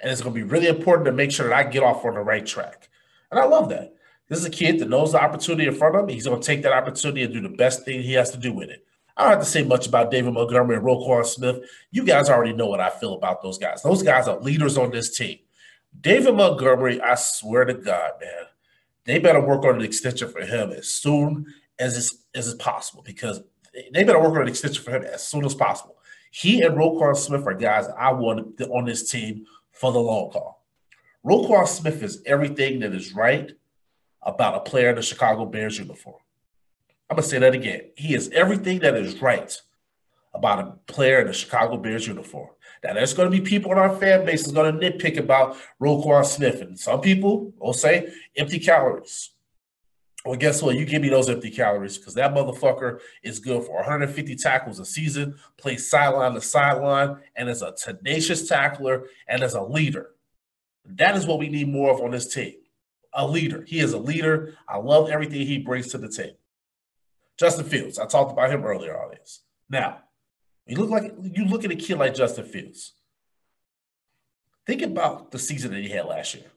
and 0.00 0.10
it's 0.10 0.20
going 0.20 0.34
to 0.34 0.40
be 0.40 0.46
really 0.46 0.66
important 0.66 1.06
to 1.06 1.12
make 1.12 1.30
sure 1.30 1.48
that 1.48 1.56
I 1.56 1.70
get 1.70 1.82
off 1.82 2.04
on 2.04 2.14
the 2.14 2.20
right 2.20 2.44
track. 2.44 2.88
And 3.30 3.40
I 3.40 3.44
love 3.44 3.68
that. 3.70 3.94
This 4.30 4.38
is 4.38 4.44
a 4.44 4.50
kid 4.50 4.78
that 4.78 4.88
knows 4.88 5.10
the 5.10 5.20
opportunity 5.20 5.68
in 5.68 5.74
front 5.74 5.96
of 5.96 6.04
him. 6.04 6.08
He's 6.08 6.26
going 6.26 6.40
to 6.40 6.46
take 6.46 6.62
that 6.62 6.72
opportunity 6.72 7.24
and 7.24 7.34
do 7.34 7.40
the 7.40 7.48
best 7.48 7.84
thing 7.84 8.00
he 8.00 8.12
has 8.12 8.30
to 8.30 8.38
do 8.38 8.52
with 8.52 8.70
it. 8.70 8.86
I 9.16 9.24
don't 9.24 9.32
have 9.32 9.40
to 9.40 9.44
say 9.44 9.64
much 9.64 9.88
about 9.88 10.12
David 10.12 10.32
Montgomery 10.32 10.76
and 10.76 10.84
Roquan 10.84 11.26
Smith. 11.26 11.58
You 11.90 12.04
guys 12.04 12.30
already 12.30 12.52
know 12.52 12.68
what 12.68 12.80
I 12.80 12.90
feel 12.90 13.14
about 13.14 13.42
those 13.42 13.58
guys. 13.58 13.82
Those 13.82 14.04
guys 14.04 14.28
are 14.28 14.38
leaders 14.38 14.78
on 14.78 14.92
this 14.92 15.18
team. 15.18 15.40
David 16.00 16.36
Montgomery, 16.36 17.00
I 17.00 17.16
swear 17.16 17.64
to 17.64 17.74
God, 17.74 18.12
man, 18.20 18.44
they 19.04 19.18
better 19.18 19.44
work 19.44 19.64
on 19.64 19.74
an 19.74 19.82
extension 19.82 20.30
for 20.30 20.42
him 20.42 20.70
as 20.70 20.86
soon 20.88 21.52
as 21.80 21.96
it's, 21.96 22.24
as 22.32 22.46
it's 22.46 22.62
possible 22.62 23.02
because 23.02 23.42
they 23.92 24.04
better 24.04 24.20
work 24.20 24.36
on 24.36 24.42
an 24.42 24.48
extension 24.48 24.84
for 24.84 24.92
him 24.92 25.02
as 25.02 25.26
soon 25.26 25.44
as 25.44 25.56
possible. 25.56 25.96
He 26.30 26.62
and 26.62 26.76
Roquan 26.76 27.16
Smith 27.16 27.44
are 27.48 27.54
guys 27.54 27.88
I 27.98 28.12
want 28.12 28.60
on 28.60 28.84
this 28.84 29.10
team 29.10 29.46
for 29.72 29.90
the 29.90 29.98
long 29.98 30.30
haul. 30.30 30.64
Roquan 31.26 31.66
Smith 31.66 32.00
is 32.04 32.22
everything 32.24 32.78
that 32.78 32.94
is 32.94 33.12
right 33.12 33.50
about 34.22 34.54
a 34.54 34.60
player 34.60 34.90
in 34.90 34.96
the 34.96 35.02
Chicago 35.02 35.44
Bears 35.44 35.78
uniform. 35.78 36.20
I'm 37.08 37.16
going 37.16 37.24
to 37.24 37.28
say 37.28 37.38
that 37.38 37.54
again. 37.54 37.90
He 37.96 38.14
is 38.14 38.28
everything 38.30 38.80
that 38.80 38.94
is 38.94 39.20
right 39.20 39.60
about 40.32 40.60
a 40.60 40.92
player 40.92 41.20
in 41.20 41.26
the 41.26 41.32
Chicago 41.32 41.76
Bears 41.76 42.06
uniform. 42.06 42.50
Now, 42.84 42.94
there's 42.94 43.14
going 43.14 43.30
to 43.30 43.36
be 43.36 43.44
people 43.44 43.72
in 43.72 43.78
our 43.78 43.94
fan 43.96 44.24
base 44.24 44.42
that's 44.42 44.52
going 44.52 44.78
to 44.78 44.90
nitpick 44.90 45.18
about 45.18 45.56
Roquan 45.80 46.24
Smith. 46.24 46.60
And 46.60 46.78
some 46.78 47.00
people 47.00 47.52
will 47.58 47.72
say 47.72 48.12
empty 48.36 48.58
calories. 48.58 49.30
Well, 50.24 50.36
guess 50.36 50.62
what? 50.62 50.76
You 50.76 50.84
give 50.84 51.02
me 51.02 51.08
those 51.08 51.30
empty 51.30 51.50
calories 51.50 51.96
because 51.96 52.14
that 52.14 52.34
motherfucker 52.34 53.00
is 53.22 53.38
good 53.38 53.64
for 53.64 53.76
150 53.76 54.36
tackles 54.36 54.78
a 54.78 54.84
season, 54.84 55.36
plays 55.56 55.90
sideline 55.90 56.34
to 56.34 56.42
sideline, 56.42 57.16
and 57.36 57.48
is 57.48 57.62
a 57.62 57.72
tenacious 57.72 58.46
tackler 58.46 59.06
and 59.26 59.42
is 59.42 59.54
a 59.54 59.62
leader. 59.62 60.10
That 60.84 61.16
is 61.16 61.26
what 61.26 61.38
we 61.38 61.48
need 61.48 61.68
more 61.68 61.90
of 61.92 62.00
on 62.00 62.10
this 62.10 62.32
team. 62.32 62.54
A 63.12 63.26
leader. 63.26 63.64
He 63.66 63.80
is 63.80 63.92
a 63.92 63.98
leader. 63.98 64.54
I 64.68 64.78
love 64.78 65.10
everything 65.10 65.46
he 65.46 65.58
brings 65.58 65.88
to 65.88 65.98
the 65.98 66.08
team. 66.08 66.32
Justin 67.38 67.64
Fields. 67.64 67.98
I 67.98 68.06
talked 68.06 68.32
about 68.32 68.50
him 68.50 68.64
earlier 68.64 69.00
on 69.00 69.10
this. 69.10 69.40
Now, 69.68 69.98
you 70.66 70.76
look 70.76 70.90
like 70.90 71.12
you 71.22 71.46
look 71.46 71.64
at 71.64 71.70
a 71.70 71.76
kid 71.76 71.98
like 71.98 72.14
Justin 72.14 72.44
Fields. 72.44 72.92
Think 74.66 74.82
about 74.82 75.30
the 75.30 75.38
season 75.38 75.72
that 75.72 75.82
he 75.82 75.88
had 75.88 76.06
last 76.06 76.34
year 76.34 76.50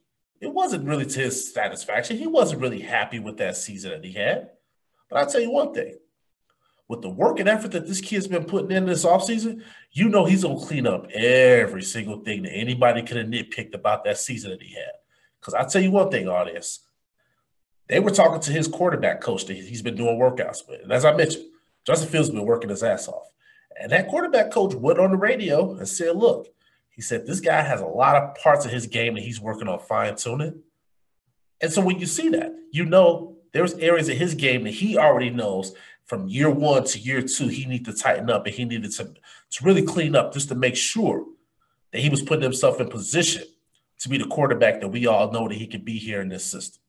it 0.44 0.54
wasn't 0.54 0.86
really 0.86 1.06
to 1.06 1.20
his 1.22 1.54
satisfaction. 1.54 2.18
He 2.18 2.28
wasn't 2.28 2.62
really 2.62 2.82
happy 2.82 3.18
with 3.18 3.38
that 3.38 3.56
season 3.56 3.92
that 3.92 4.04
he 4.04 4.12
had. 4.12 4.50
But 5.10 5.20
I'll 5.20 5.26
tell 5.26 5.39
you 5.39 5.52
one 5.52 5.74
thing 5.74 5.96
with 6.89 7.02
the 7.02 7.10
work 7.10 7.39
and 7.39 7.48
effort 7.48 7.72
that 7.72 7.88
this 7.88 8.02
kid's 8.02 8.28
been 8.28 8.44
putting 8.44 8.72
in 8.72 8.86
this 8.86 9.06
offseason, 9.06 9.63
you 9.94 10.10
know 10.10 10.26
he's 10.26 10.42
to 10.42 10.54
clean 10.58 10.86
up 10.86 11.10
every 11.12 11.82
single 11.82 12.20
thing 12.20 12.44
that 12.44 12.52
anybody 12.52 13.04
could 13.04 13.16
have 13.16 13.28
nitpicked 13.28 13.74
about 13.74 14.04
that 14.04 14.18
season 14.18 14.52
that 14.52 14.62
he 14.62 14.74
had. 14.74 14.92
Because 15.44 15.56
I'll 15.56 15.70
tell 15.70 15.82
you 15.82 15.92
one 15.92 16.10
thing, 16.10 16.30
audience. 16.30 16.80
They 17.90 18.00
were 18.00 18.12
talking 18.12 18.40
to 18.40 18.52
his 18.52 18.70
quarterback 18.70 19.20
coach 19.20 19.46
that 19.46 19.56
he's 19.56 19.82
been 19.82 19.98
doing 19.98 20.18
workouts 20.18 20.68
with. 20.70 20.84
And 20.84 20.92
as 20.94 21.04
I 21.04 21.14
mentioned, 21.14 21.48
Justin 21.86 22.08
Fields 22.08 22.30
has 22.30 22.36
been 22.36 22.46
working 22.46 22.70
his 22.70 22.82
ass 22.82 23.10
off. 23.10 23.28
And 23.78 23.92
that 23.92 24.08
quarterback 24.08 24.52
coach 24.52 24.74
went 24.74 25.00
on 25.00 25.12
the 25.12 25.18
radio 25.18 25.74
and 25.74 25.86
said, 25.86 26.16
look, 26.16 26.48
he 26.92 27.02
said 27.02 27.26
this 27.26 27.42
guy 27.42 27.62
has 27.62 27.82
a 27.82 27.86
lot 27.86 28.16
of 28.16 28.36
parts 28.36 28.66
of 28.66 28.72
his 28.72 28.88
game 28.88 29.16
that 29.16 29.24
he's 29.24 29.42
working 29.42 29.68
on 29.68 29.80
fine 29.80 30.16
tuning. 30.16 30.62
And 31.60 31.74
so 31.74 31.82
when 31.82 32.00
you 32.00 32.06
see 32.06 32.30
that, 32.30 32.54
you 32.72 32.86
know 32.86 33.36
there's 33.52 33.74
areas 33.74 34.08
of 34.08 34.18
his 34.18 34.36
game 34.36 34.64
that 34.64 34.72
he 34.76 34.98
already 34.98 35.30
knows 35.30 35.74
from 36.06 36.28
year 36.30 36.50
one 36.50 36.86
to 36.86 37.00
year 37.00 37.22
two, 37.22 37.48
he 37.48 37.66
needed 37.66 37.86
to 37.86 38.02
tighten 38.02 38.30
up 38.30 38.46
and 38.46 38.56
he 38.56 38.64
needed 38.64 38.92
to, 38.92 39.04
to 39.04 39.66
really 39.66 39.84
clean 39.84 40.16
up 40.16 40.34
just 40.34 40.48
to 40.50 40.56
make 40.56 40.78
sure 40.78 41.26
that 41.92 42.00
he 42.00 42.10
was 42.10 42.22
putting 42.22 42.44
himself 42.44 42.80
in 42.80 42.88
position 42.88 43.44
to 44.00 44.10
be 44.10 44.18
the 44.18 44.28
quarterback 44.28 44.82
that 44.82 44.90
we 44.90 45.08
all 45.08 45.32
know 45.32 45.48
that 45.48 45.56
he 45.56 45.68
can 45.68 45.82
be 45.82 45.98
here 45.98 46.22
in 46.22 46.30
this 46.30 46.46
system. 46.46 46.82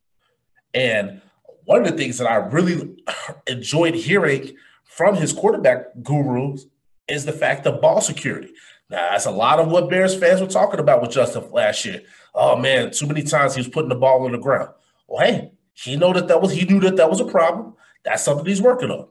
And 0.73 1.21
one 1.65 1.83
of 1.83 1.91
the 1.91 1.97
things 1.97 2.19
that 2.19 2.31
I 2.31 2.37
really 2.37 2.97
enjoyed 3.47 3.95
hearing 3.95 4.57
from 4.85 5.15
his 5.17 5.33
quarterback 5.33 5.87
gurus 6.03 6.67
is 7.09 7.25
the 7.25 7.33
fact 7.33 7.67
of 7.67 7.81
ball 7.81 8.01
security. 8.01 8.53
Now, 8.91 9.11
that's 9.11 9.27
a 9.27 9.31
lot 9.31 9.61
of 9.61 9.71
what 9.71 9.89
Bears 9.89 10.15
fans 10.15 10.41
were 10.41 10.47
talking 10.47 10.81
about 10.81 11.01
with 11.01 11.11
Justin 11.11 11.51
last 11.51 11.85
year. 11.85 12.03
Oh 12.35 12.57
man, 12.57 12.91
too 12.91 13.07
many 13.07 13.23
times 13.23 13.55
he 13.55 13.61
was 13.61 13.69
putting 13.69 13.89
the 13.89 13.95
ball 13.95 14.25
on 14.25 14.33
the 14.33 14.39
ground. 14.39 14.71
Well, 15.07 15.25
hey, 15.25 15.53
he 15.73 15.97
know 15.97 16.13
that 16.13 16.29
that 16.29 16.41
was 16.41 16.53
he 16.53 16.65
knew 16.65 16.81
that 16.81 16.97
that 16.97 17.11
was 17.11 17.21
a 17.21 17.25
problem. 17.25 17.75
That's 18.05 18.23
something 18.23 18.47
he's 18.47 18.63
working 18.63 18.91
on. 18.91 19.09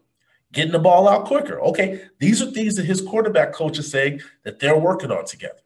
Getting 0.52 0.72
the 0.72 0.80
ball 0.80 1.08
out 1.08 1.26
quicker. 1.26 1.60
Okay, 1.62 2.02
these 2.20 2.42
are 2.42 2.52
things 2.52 2.76
that 2.76 2.86
his 2.86 3.02
quarterback 3.02 3.54
coach 3.54 3.80
is 3.80 3.90
saying 3.90 4.22
that 4.44 4.60
they're 4.60 4.78
working 4.78 5.12
on 5.12 5.26
together. 5.26 5.60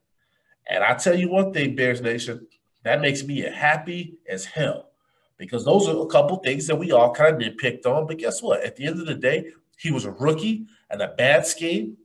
And 0.70 0.84
I 0.84 0.96
tell 0.96 1.18
you 1.18 1.30
one 1.30 1.54
thing, 1.54 1.76
Bears 1.76 2.02
Nation, 2.02 2.48
that 2.84 3.02
makes 3.02 3.24
me 3.24 3.42
happy 3.42 4.16
as 4.30 4.46
hell 4.46 4.90
because 5.38 5.64
those 5.66 5.88
are 5.88 6.02
a 6.02 6.08
couple 6.08 6.38
things 6.38 6.68
that 6.68 6.76
we 6.76 6.92
all 6.92 7.14
kind 7.14 7.36
of 7.36 7.42
nitpicked 7.42 7.86
on. 7.86 8.08
But 8.08 8.18
guess 8.18 8.42
what? 8.42 8.64
At 8.64 8.76
the 8.76 8.86
end 8.86 9.00
of 9.00 9.06
the 9.06 9.16
day, 9.16 9.52
he 9.78 9.92
was 9.92 10.06
a 10.06 10.12
rookie 10.12 10.66
and 10.90 11.02
a 11.02 11.08
bad 11.08 11.46
scheme 11.46 11.98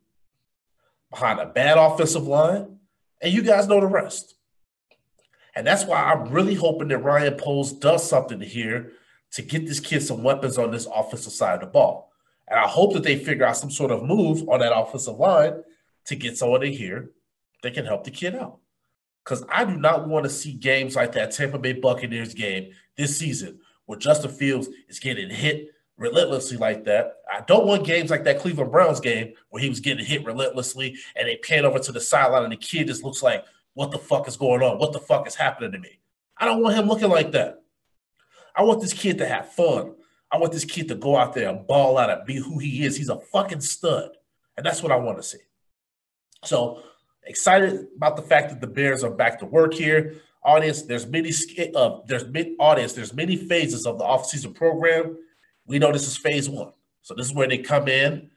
behind 1.10 1.40
a 1.40 1.46
bad 1.46 1.78
offensive 1.78 2.26
line, 2.26 2.78
and 3.20 3.32
you 3.32 3.42
guys 3.42 3.68
know 3.68 3.80
the 3.80 3.86
rest. 3.86 4.34
And 5.54 5.66
that's 5.66 5.84
why 5.84 6.02
I'm 6.02 6.30
really 6.30 6.54
hoping 6.54 6.88
that 6.88 6.98
Ryan 6.98 7.34
Poles 7.34 7.72
does 7.72 8.08
something 8.08 8.40
here 8.40 8.92
to 9.32 9.42
get 9.42 9.66
this 9.66 9.80
kid 9.80 10.02
some 10.02 10.22
weapons 10.22 10.58
on 10.58 10.70
this 10.70 10.86
offensive 10.94 11.32
side 11.32 11.54
of 11.54 11.60
the 11.60 11.66
ball. 11.66 12.10
And 12.48 12.58
I 12.58 12.66
hope 12.66 12.94
that 12.94 13.02
they 13.02 13.16
figure 13.16 13.44
out 13.44 13.56
some 13.56 13.70
sort 13.70 13.90
of 13.90 14.02
move 14.02 14.48
on 14.48 14.60
that 14.60 14.76
offensive 14.76 15.16
line 15.16 15.62
to 16.06 16.16
get 16.16 16.36
someone 16.36 16.62
in 16.62 16.72
here 16.72 17.10
that 17.62 17.74
can 17.74 17.86
help 17.86 18.04
the 18.04 18.10
kid 18.10 18.34
out. 18.34 18.58
Because 19.24 19.44
I 19.48 19.64
do 19.64 19.76
not 19.76 20.08
want 20.08 20.24
to 20.24 20.30
see 20.30 20.52
games 20.52 20.96
like 20.96 21.12
that 21.12 21.30
Tampa 21.30 21.58
Bay 21.58 21.72
Buccaneers 21.72 22.34
game 22.34 22.72
this 22.96 23.16
season 23.16 23.60
where 23.86 23.98
Justin 23.98 24.30
Fields 24.30 24.68
is 24.88 24.98
getting 24.98 25.30
hit 25.30 25.68
relentlessly 25.96 26.56
like 26.56 26.84
that. 26.84 27.16
I 27.32 27.42
don't 27.42 27.66
want 27.66 27.86
games 27.86 28.10
like 28.10 28.24
that 28.24 28.40
Cleveland 28.40 28.72
Browns 28.72 29.00
game 29.00 29.34
where 29.50 29.62
he 29.62 29.68
was 29.68 29.80
getting 29.80 30.04
hit 30.04 30.24
relentlessly 30.24 30.96
and 31.14 31.28
they 31.28 31.36
pan 31.36 31.64
over 31.64 31.78
to 31.78 31.92
the 31.92 32.00
sideline 32.00 32.44
and 32.44 32.52
the 32.52 32.56
kid 32.56 32.88
just 32.88 33.04
looks 33.04 33.22
like, 33.22 33.44
what 33.74 33.90
the 33.90 33.98
fuck 33.98 34.26
is 34.26 34.36
going 34.36 34.62
on? 34.62 34.78
What 34.78 34.92
the 34.92 34.98
fuck 34.98 35.26
is 35.26 35.34
happening 35.34 35.72
to 35.72 35.78
me? 35.78 36.00
I 36.36 36.44
don't 36.44 36.62
want 36.62 36.76
him 36.76 36.88
looking 36.88 37.08
like 37.08 37.32
that. 37.32 37.62
I 38.56 38.62
want 38.62 38.80
this 38.80 38.92
kid 38.92 39.18
to 39.18 39.26
have 39.26 39.52
fun. 39.52 39.94
I 40.30 40.38
want 40.38 40.52
this 40.52 40.64
kid 40.64 40.88
to 40.88 40.94
go 40.94 41.16
out 41.16 41.34
there 41.34 41.48
and 41.48 41.66
ball 41.66 41.98
out 41.98 42.10
and 42.10 42.26
be 42.26 42.36
who 42.36 42.58
he 42.58 42.84
is. 42.84 42.96
He's 42.96 43.08
a 43.08 43.20
fucking 43.20 43.60
stud. 43.60 44.10
And 44.56 44.66
that's 44.66 44.82
what 44.82 44.92
I 44.92 44.96
want 44.96 45.18
to 45.18 45.22
see. 45.22 45.38
So 46.44 46.82
excited 47.24 47.86
about 47.96 48.16
the 48.16 48.22
fact 48.22 48.50
that 48.50 48.60
the 48.60 48.66
Bears 48.66 49.04
are 49.04 49.10
back 49.10 49.38
to 49.40 49.46
work 49.46 49.74
here. 49.74 50.16
Audience, 50.44 50.82
there's 50.82 51.06
many 51.06 51.32
uh, 51.74 51.98
there's 52.06 52.26
many 52.26 52.56
audience, 52.58 52.94
there's 52.94 53.14
many 53.14 53.36
phases 53.36 53.86
of 53.86 53.98
the 53.98 54.04
offseason 54.04 54.54
program. 54.54 55.16
We 55.66 55.78
know 55.78 55.92
this 55.92 56.08
is 56.08 56.16
phase 56.16 56.48
one. 56.48 56.72
So 57.02 57.14
this 57.14 57.26
is 57.26 57.34
where 57.34 57.48
they 57.48 57.58
come 57.58 57.88
in. 57.88 58.30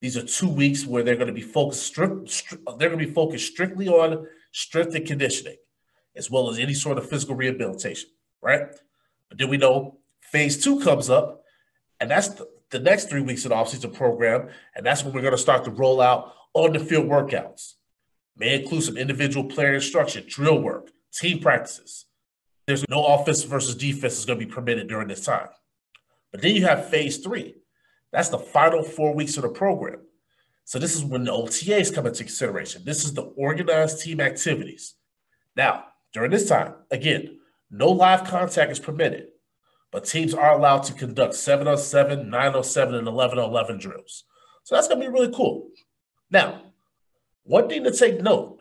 These 0.00 0.16
are 0.16 0.24
two 0.24 0.48
weeks 0.48 0.84
where 0.84 1.04
they're 1.04 1.16
going 1.16 1.28
to 1.28 1.32
be 1.32 1.40
focused. 1.42 1.94
They're 1.94 2.88
going 2.88 2.98
to 2.98 3.06
be 3.06 3.12
focused 3.12 3.46
strictly 3.46 3.88
on 3.88 4.26
strength 4.50 4.94
and 4.96 5.06
conditioning, 5.06 5.56
as 6.16 6.28
well 6.30 6.50
as 6.50 6.58
any 6.58 6.74
sort 6.74 6.98
of 6.98 7.08
physical 7.08 7.36
rehabilitation. 7.36 8.10
Right. 8.40 8.66
But 9.28 9.38
then 9.38 9.48
we 9.48 9.56
know 9.56 9.98
phase 10.20 10.62
two 10.62 10.80
comes 10.80 11.08
up, 11.08 11.44
and 12.00 12.10
that's 12.10 12.28
the, 12.28 12.48
the 12.70 12.80
next 12.80 13.08
three 13.08 13.22
weeks 13.22 13.44
of 13.44 13.50
the 13.50 13.54
offseason 13.54 13.94
program, 13.94 14.48
and 14.74 14.84
that's 14.84 15.04
when 15.04 15.14
we're 15.14 15.20
going 15.20 15.32
to 15.32 15.38
start 15.38 15.64
to 15.64 15.70
roll 15.70 16.00
out 16.00 16.34
on 16.54 16.72
the 16.72 16.80
field 16.80 17.06
workouts. 17.06 17.74
May 18.36 18.60
include 18.60 18.84
some 18.84 18.96
individual 18.96 19.44
player 19.44 19.74
instruction, 19.74 20.24
drill 20.26 20.60
work, 20.60 20.90
team 21.12 21.40
practices. 21.40 22.06
There's 22.66 22.88
no 22.88 23.04
offense 23.04 23.42
versus 23.42 23.74
defense 23.74 24.18
is 24.18 24.24
going 24.24 24.38
to 24.38 24.46
be 24.46 24.50
permitted 24.50 24.88
during 24.88 25.08
this 25.08 25.24
time. 25.24 25.48
But 26.30 26.42
then 26.42 26.54
you 26.54 26.64
have 26.66 26.88
phase 26.88 27.18
three. 27.18 27.56
That's 28.12 28.28
the 28.28 28.38
final 28.38 28.82
four 28.82 29.14
weeks 29.14 29.36
of 29.36 29.42
the 29.42 29.48
program. 29.48 30.00
So 30.64 30.78
this 30.78 30.94
is 30.94 31.04
when 31.04 31.24
the 31.24 31.32
OTAs 31.32 31.94
come 31.94 32.06
into 32.06 32.24
consideration. 32.24 32.82
This 32.84 33.04
is 33.04 33.14
the 33.14 33.22
organized 33.22 34.00
team 34.00 34.20
activities. 34.20 34.94
Now, 35.56 35.84
during 36.12 36.30
this 36.30 36.48
time, 36.48 36.74
again, 36.90 37.40
no 37.70 37.88
live 37.88 38.24
contact 38.24 38.70
is 38.70 38.78
permitted, 38.78 39.28
but 39.90 40.04
teams 40.04 40.34
are 40.34 40.52
allowed 40.52 40.84
to 40.84 40.94
conduct 40.94 41.34
7 41.34 41.66
on 41.66 41.78
7, 41.78 42.30
9 42.30 42.54
on 42.54 42.64
7, 42.64 42.94
and 42.94 43.08
11 43.08 43.38
on 43.38 43.50
11 43.50 43.78
drills. 43.78 44.24
So 44.64 44.74
that's 44.74 44.88
going 44.88 45.00
to 45.00 45.06
be 45.06 45.12
really 45.12 45.32
cool. 45.34 45.68
Now, 46.30 46.62
one 47.44 47.68
thing 47.68 47.84
to 47.84 47.90
take 47.90 48.20
note 48.20 48.60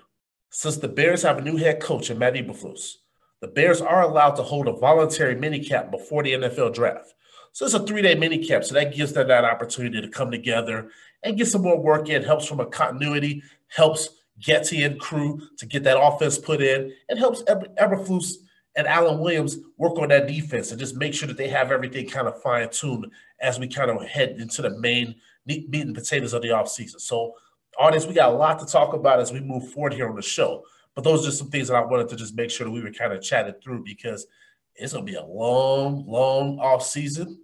since 0.49 0.77
the 0.77 0.87
Bears 0.87 1.23
have 1.23 1.37
a 1.37 1.41
new 1.41 1.57
head 1.57 1.79
coach 1.79 2.09
in 2.09 2.19
Matt 2.19 2.33
Eberflus, 2.33 2.95
the 3.41 3.47
Bears 3.47 3.81
are 3.81 4.01
allowed 4.01 4.35
to 4.35 4.43
hold 4.43 4.67
a 4.67 4.73
voluntary 4.73 5.35
minicamp 5.35 5.91
before 5.91 6.23
the 6.23 6.33
NFL 6.33 6.73
draft. 6.73 7.13
So 7.53 7.65
it's 7.65 7.73
a 7.73 7.85
three 7.85 8.01
day 8.01 8.15
minicamp. 8.15 8.63
So 8.63 8.75
that 8.75 8.95
gives 8.95 9.13
them 9.13 9.27
that 9.27 9.45
opportunity 9.45 10.01
to 10.01 10.07
come 10.07 10.31
together 10.31 10.89
and 11.23 11.37
get 11.37 11.47
some 11.47 11.61
more 11.61 11.81
work 11.81 12.09
in, 12.09 12.23
helps 12.23 12.47
from 12.47 12.59
a 12.59 12.65
continuity, 12.65 13.43
helps 13.67 14.09
Getsy 14.39 14.85
and 14.85 14.99
crew 14.99 15.41
to 15.57 15.65
get 15.65 15.83
that 15.83 16.01
offense 16.01 16.37
put 16.37 16.61
in, 16.61 16.93
and 17.09 17.19
helps 17.19 17.43
Eber, 17.47 17.67
Eberflus 17.79 18.35
and 18.75 18.87
Alan 18.87 19.19
Williams 19.19 19.57
work 19.77 19.97
on 19.99 20.09
that 20.09 20.27
defense 20.27 20.71
and 20.71 20.79
just 20.79 20.95
make 20.95 21.13
sure 21.13 21.27
that 21.27 21.37
they 21.37 21.49
have 21.49 21.71
everything 21.71 22.07
kind 22.07 22.27
of 22.27 22.41
fine 22.41 22.69
tuned 22.69 23.07
as 23.41 23.59
we 23.59 23.67
kind 23.67 23.91
of 23.91 24.05
head 24.07 24.37
into 24.39 24.61
the 24.61 24.77
main 24.79 25.15
meat 25.45 25.67
and 25.73 25.95
potatoes 25.95 26.33
of 26.33 26.41
the 26.41 26.49
offseason. 26.49 26.99
So, 27.01 27.33
audience, 27.79 28.05
we 28.05 28.13
got 28.13 28.31
a 28.31 28.35
lot 28.35 28.59
to 28.59 28.65
talk 28.65 28.93
about 28.93 29.19
as 29.19 29.31
we 29.31 29.39
move 29.39 29.71
forward 29.71 29.93
here 29.93 30.09
on 30.09 30.15
the 30.15 30.21
show. 30.21 30.63
But 30.95 31.03
those 31.03 31.27
are 31.27 31.31
some 31.31 31.49
things 31.49 31.69
that 31.69 31.75
I 31.75 31.85
wanted 31.85 32.09
to 32.09 32.15
just 32.15 32.35
make 32.35 32.51
sure 32.51 32.65
that 32.65 32.71
we 32.71 32.81
were 32.81 32.91
kind 32.91 33.13
of 33.13 33.21
chatted 33.21 33.61
through 33.63 33.83
because 33.83 34.27
it's 34.75 34.93
going 34.93 35.05
to 35.05 35.11
be 35.11 35.17
a 35.17 35.25
long, 35.25 36.05
long 36.05 36.59
off 36.59 36.85
season. 36.85 37.39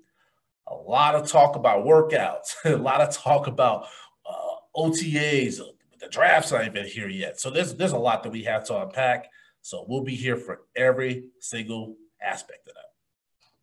A 0.67 0.75
lot 0.75 1.15
of 1.15 1.29
talk 1.29 1.55
about 1.55 1.85
workouts, 1.85 2.55
a 2.65 2.75
lot 2.75 3.01
of 3.01 3.13
talk 3.13 3.47
about 3.47 3.85
uh, 4.29 4.55
OTAs. 4.75 5.61
The 5.99 6.09
draft's 6.09 6.51
not 6.51 6.65
even 6.65 6.85
here 6.85 7.07
yet. 7.07 7.39
So 7.39 7.49
there's 7.49 7.73
there's 7.73 7.93
a 7.93 7.97
lot 7.97 8.23
that 8.23 8.31
we 8.31 8.43
have 8.43 8.65
to 8.65 8.81
unpack. 8.81 9.27
So 9.61 9.85
we'll 9.87 10.03
be 10.03 10.15
here 10.15 10.37
for 10.37 10.61
every 10.75 11.29
single 11.39 11.95
aspect 12.21 12.67
of 12.67 12.73
that. 12.75 12.91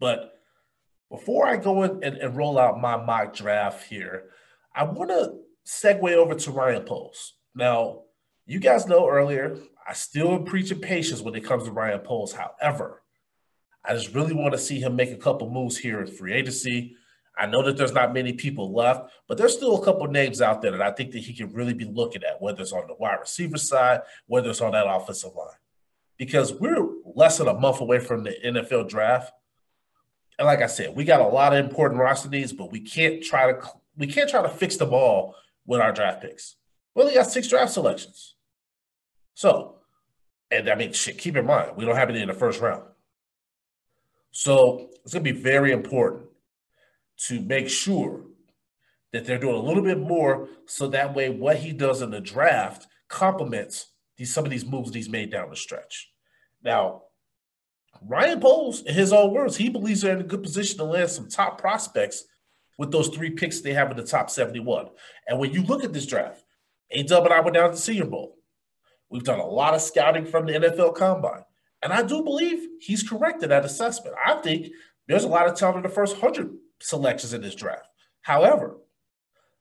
But 0.00 0.40
before 1.10 1.46
I 1.46 1.56
go 1.56 1.82
in 1.82 2.02
and, 2.02 2.16
and 2.16 2.36
roll 2.36 2.58
out 2.58 2.80
my 2.80 2.96
mock 2.96 3.34
draft 3.34 3.86
here, 3.86 4.30
I 4.74 4.84
want 4.84 5.10
to 5.10 5.34
segue 5.66 6.12
over 6.12 6.34
to 6.34 6.50
Ryan 6.50 6.82
Poles. 6.82 7.34
Now, 7.54 8.02
you 8.46 8.58
guys 8.58 8.86
know 8.86 9.08
earlier, 9.08 9.58
I 9.86 9.92
still 9.94 10.34
am 10.34 10.44
preaching 10.44 10.80
patience 10.80 11.20
when 11.20 11.34
it 11.34 11.44
comes 11.44 11.64
to 11.64 11.72
Ryan 11.72 12.00
Poles. 12.00 12.32
However, 12.32 13.02
I 13.84 13.94
just 13.94 14.14
really 14.14 14.34
want 14.34 14.52
to 14.52 14.58
see 14.58 14.80
him 14.80 14.96
make 14.96 15.10
a 15.10 15.16
couple 15.16 15.50
moves 15.50 15.76
here 15.76 16.00
in 16.00 16.06
free 16.06 16.32
agency. 16.32 16.96
I 17.36 17.46
know 17.46 17.62
that 17.62 17.76
there's 17.76 17.92
not 17.92 18.14
many 18.14 18.32
people 18.32 18.72
left, 18.72 19.10
but 19.28 19.36
there's 19.36 19.54
still 19.56 19.80
a 19.80 19.84
couple 19.84 20.06
names 20.06 20.40
out 20.40 20.62
there 20.62 20.70
that 20.70 20.82
I 20.82 20.92
think 20.92 21.12
that 21.12 21.18
he 21.18 21.34
can 21.34 21.52
really 21.52 21.74
be 21.74 21.84
looking 21.84 22.22
at, 22.22 22.40
whether 22.40 22.62
it's 22.62 22.72
on 22.72 22.86
the 22.86 22.94
wide 22.94 23.18
receiver 23.20 23.58
side, 23.58 24.00
whether 24.26 24.50
it's 24.50 24.60
on 24.60 24.72
that 24.72 24.86
offensive 24.86 25.34
line. 25.34 25.48
Because 26.16 26.52
we're 26.54 26.86
less 27.16 27.38
than 27.38 27.48
a 27.48 27.54
month 27.54 27.80
away 27.80 27.98
from 27.98 28.22
the 28.22 28.34
NFL 28.44 28.88
draft. 28.88 29.32
And 30.38 30.46
like 30.46 30.62
I 30.62 30.66
said, 30.66 30.94
we 30.94 31.04
got 31.04 31.20
a 31.20 31.26
lot 31.26 31.52
of 31.52 31.64
important 31.64 32.00
roster 32.00 32.28
needs, 32.28 32.52
but 32.52 32.70
we 32.70 32.80
can't 32.80 33.22
try 33.22 33.52
to 33.52 33.60
we 33.96 34.06
can't 34.06 34.30
try 34.30 34.42
to 34.42 34.48
fix 34.48 34.76
them 34.76 34.92
all 34.92 35.36
with 35.66 35.80
our 35.80 35.92
draft 35.92 36.22
picks. 36.22 36.56
We 36.94 37.02
only 37.02 37.14
got 37.14 37.30
six 37.30 37.48
draft 37.48 37.72
selections. 37.72 38.34
So, 39.34 39.76
and 40.50 40.68
I 40.68 40.74
mean, 40.74 40.92
shit, 40.92 41.18
keep 41.18 41.36
in 41.36 41.46
mind, 41.46 41.72
we 41.76 41.84
don't 41.84 41.96
have 41.96 42.10
any 42.10 42.22
in 42.22 42.28
the 42.28 42.34
first 42.34 42.60
round. 42.60 42.84
So 44.30 44.90
it's 45.04 45.12
going 45.12 45.24
to 45.24 45.32
be 45.32 45.40
very 45.40 45.72
important 45.72 46.26
to 47.26 47.40
make 47.40 47.68
sure 47.68 48.22
that 49.12 49.24
they're 49.24 49.38
doing 49.38 49.54
a 49.54 49.60
little 49.60 49.82
bit 49.82 49.98
more 49.98 50.48
so 50.66 50.88
that 50.88 51.14
way 51.14 51.28
what 51.30 51.56
he 51.58 51.72
does 51.72 52.02
in 52.02 52.10
the 52.10 52.20
draft 52.20 52.86
complements 53.08 53.92
these 54.16 54.32
some 54.32 54.44
of 54.44 54.50
these 54.50 54.64
moves 54.64 54.90
that 54.90 54.98
he's 54.98 55.08
made 55.08 55.30
down 55.30 55.50
the 55.50 55.56
stretch. 55.56 56.10
Now, 56.62 57.02
Ryan 58.02 58.40
Poles, 58.40 58.82
in 58.82 58.94
his 58.94 59.12
own 59.12 59.32
words, 59.32 59.56
he 59.56 59.68
believes 59.68 60.00
they're 60.00 60.14
in 60.14 60.20
a 60.20 60.24
good 60.24 60.42
position 60.42 60.78
to 60.78 60.84
land 60.84 61.10
some 61.10 61.28
top 61.28 61.58
prospects 61.58 62.24
with 62.78 62.90
those 62.90 63.08
three 63.08 63.30
picks 63.30 63.60
they 63.60 63.72
have 63.72 63.90
in 63.90 63.96
the 63.96 64.04
top 64.04 64.30
71. 64.30 64.88
And 65.28 65.38
when 65.38 65.52
you 65.52 65.62
look 65.62 65.84
at 65.84 65.92
this 65.92 66.06
draft, 66.06 66.44
A 66.90 67.02
Dub 67.02 67.24
and 67.24 67.34
I 67.34 67.40
went 67.40 67.54
down 67.54 67.70
to 67.70 67.76
the 67.76 67.80
Senior 67.80 68.06
Bowl. 68.06 68.38
We've 69.10 69.24
done 69.24 69.38
a 69.38 69.46
lot 69.46 69.74
of 69.74 69.80
scouting 69.80 70.26
from 70.26 70.46
the 70.46 70.54
NFL 70.54 70.96
Combine. 70.96 71.44
And 71.82 71.92
I 71.92 72.02
do 72.02 72.22
believe 72.22 72.66
he's 72.80 73.08
correct 73.08 73.42
in 73.42 73.50
that 73.50 73.64
assessment. 73.64 74.16
I 74.24 74.34
think 74.36 74.68
there's 75.06 75.24
a 75.24 75.28
lot 75.28 75.46
of 75.46 75.54
talent 75.54 75.76
in 75.78 75.82
the 75.82 75.88
first 75.88 76.20
100 76.20 76.50
selections 76.80 77.32
in 77.32 77.42
this 77.42 77.54
draft. 77.54 77.86
However, 78.22 78.78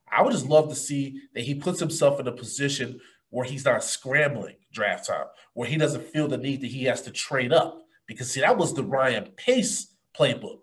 I 0.09 0.21
would 0.21 0.31
just 0.31 0.47
love 0.47 0.69
to 0.69 0.75
see 0.75 1.21
that 1.33 1.43
he 1.43 1.55
puts 1.55 1.79
himself 1.79 2.19
in 2.19 2.27
a 2.27 2.31
position 2.31 2.99
where 3.29 3.45
he's 3.45 3.65
not 3.65 3.83
scrambling 3.83 4.55
draft 4.71 5.07
time, 5.07 5.25
where 5.53 5.67
he 5.67 5.75
doesn't 5.75 6.05
feel 6.05 6.27
the 6.27 6.37
need 6.37 6.61
that 6.61 6.67
he 6.67 6.85
has 6.85 7.01
to 7.01 7.11
trade 7.11 7.51
up. 7.51 7.81
Because, 8.07 8.31
see, 8.31 8.41
that 8.41 8.57
was 8.57 8.73
the 8.73 8.83
Ryan 8.83 9.31
Pace 9.35 9.93
playbook, 10.17 10.59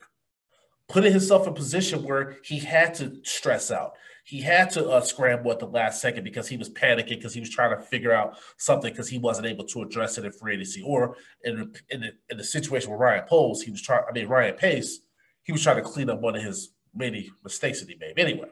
putting 0.90 1.12
himself 1.12 1.46
in 1.46 1.52
a 1.52 1.56
position 1.56 2.02
where 2.04 2.36
he 2.42 2.58
had 2.58 2.94
to 2.94 3.20
stress 3.22 3.70
out 3.70 3.94
he 4.30 4.40
had 4.40 4.70
to 4.70 4.88
uh, 4.88 5.00
scramble 5.00 5.50
at 5.50 5.58
the 5.58 5.66
last 5.66 6.00
second 6.00 6.22
because 6.22 6.46
he 6.46 6.56
was 6.56 6.70
panicking 6.70 7.08
because 7.08 7.34
he 7.34 7.40
was 7.40 7.50
trying 7.50 7.76
to 7.76 7.82
figure 7.82 8.12
out 8.12 8.38
something 8.58 8.92
because 8.92 9.08
he 9.08 9.18
wasn't 9.18 9.46
able 9.46 9.64
to 9.64 9.82
address 9.82 10.18
it 10.18 10.24
in 10.24 10.30
free 10.30 10.54
agency 10.54 10.82
or 10.82 11.16
in 11.42 11.74
in 11.88 12.00
the, 12.00 12.12
in 12.30 12.36
the 12.36 12.44
situation 12.44 12.92
with 12.92 13.00
Ryan 13.00 13.24
Poles, 13.28 13.62
he 13.62 13.72
was 13.72 13.82
trying. 13.82 14.04
I 14.08 14.12
mean 14.12 14.28
Ryan 14.28 14.54
Pace, 14.54 15.00
he 15.42 15.50
was 15.50 15.64
trying 15.64 15.76
to 15.76 15.82
clean 15.82 16.10
up 16.10 16.20
one 16.20 16.36
of 16.36 16.42
his 16.42 16.70
many 16.94 17.30
mistakes 17.42 17.80
that 17.80 17.88
he 17.88 17.96
made. 17.96 18.18
Anyway, 18.18 18.48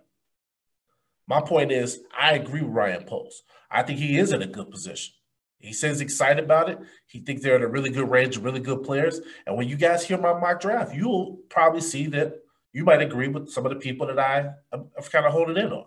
my 1.28 1.40
point 1.40 1.70
is, 1.70 2.00
I 2.18 2.32
agree 2.32 2.62
with 2.62 2.72
Ryan 2.72 3.04
Poles. 3.04 3.42
I 3.70 3.84
think 3.84 4.00
he 4.00 4.18
is 4.18 4.32
in 4.32 4.42
a 4.42 4.46
good 4.46 4.70
position. 4.70 5.14
He 5.58 5.72
says 5.72 6.00
excited 6.00 6.44
about 6.44 6.68
it. 6.68 6.78
He 7.06 7.20
thinks 7.20 7.42
they're 7.42 7.56
at 7.56 7.62
a 7.62 7.68
really 7.68 7.90
good 7.90 8.08
range 8.08 8.36
really 8.38 8.60
good 8.60 8.84
players. 8.84 9.20
And 9.46 9.56
when 9.56 9.68
you 9.68 9.76
guys 9.76 10.04
hear 10.04 10.18
my 10.18 10.38
mock 10.38 10.60
draft, 10.60 10.94
you'll 10.94 11.38
probably 11.48 11.80
see 11.80 12.06
that 12.08 12.40
you 12.72 12.84
might 12.84 13.02
agree 13.02 13.28
with 13.28 13.50
some 13.50 13.66
of 13.66 13.70
the 13.70 13.78
people 13.78 14.06
that 14.06 14.18
I 14.18 14.50
am 14.72 14.88
kind 15.10 15.26
of 15.26 15.32
holding 15.32 15.56
in 15.56 15.72
on. 15.72 15.86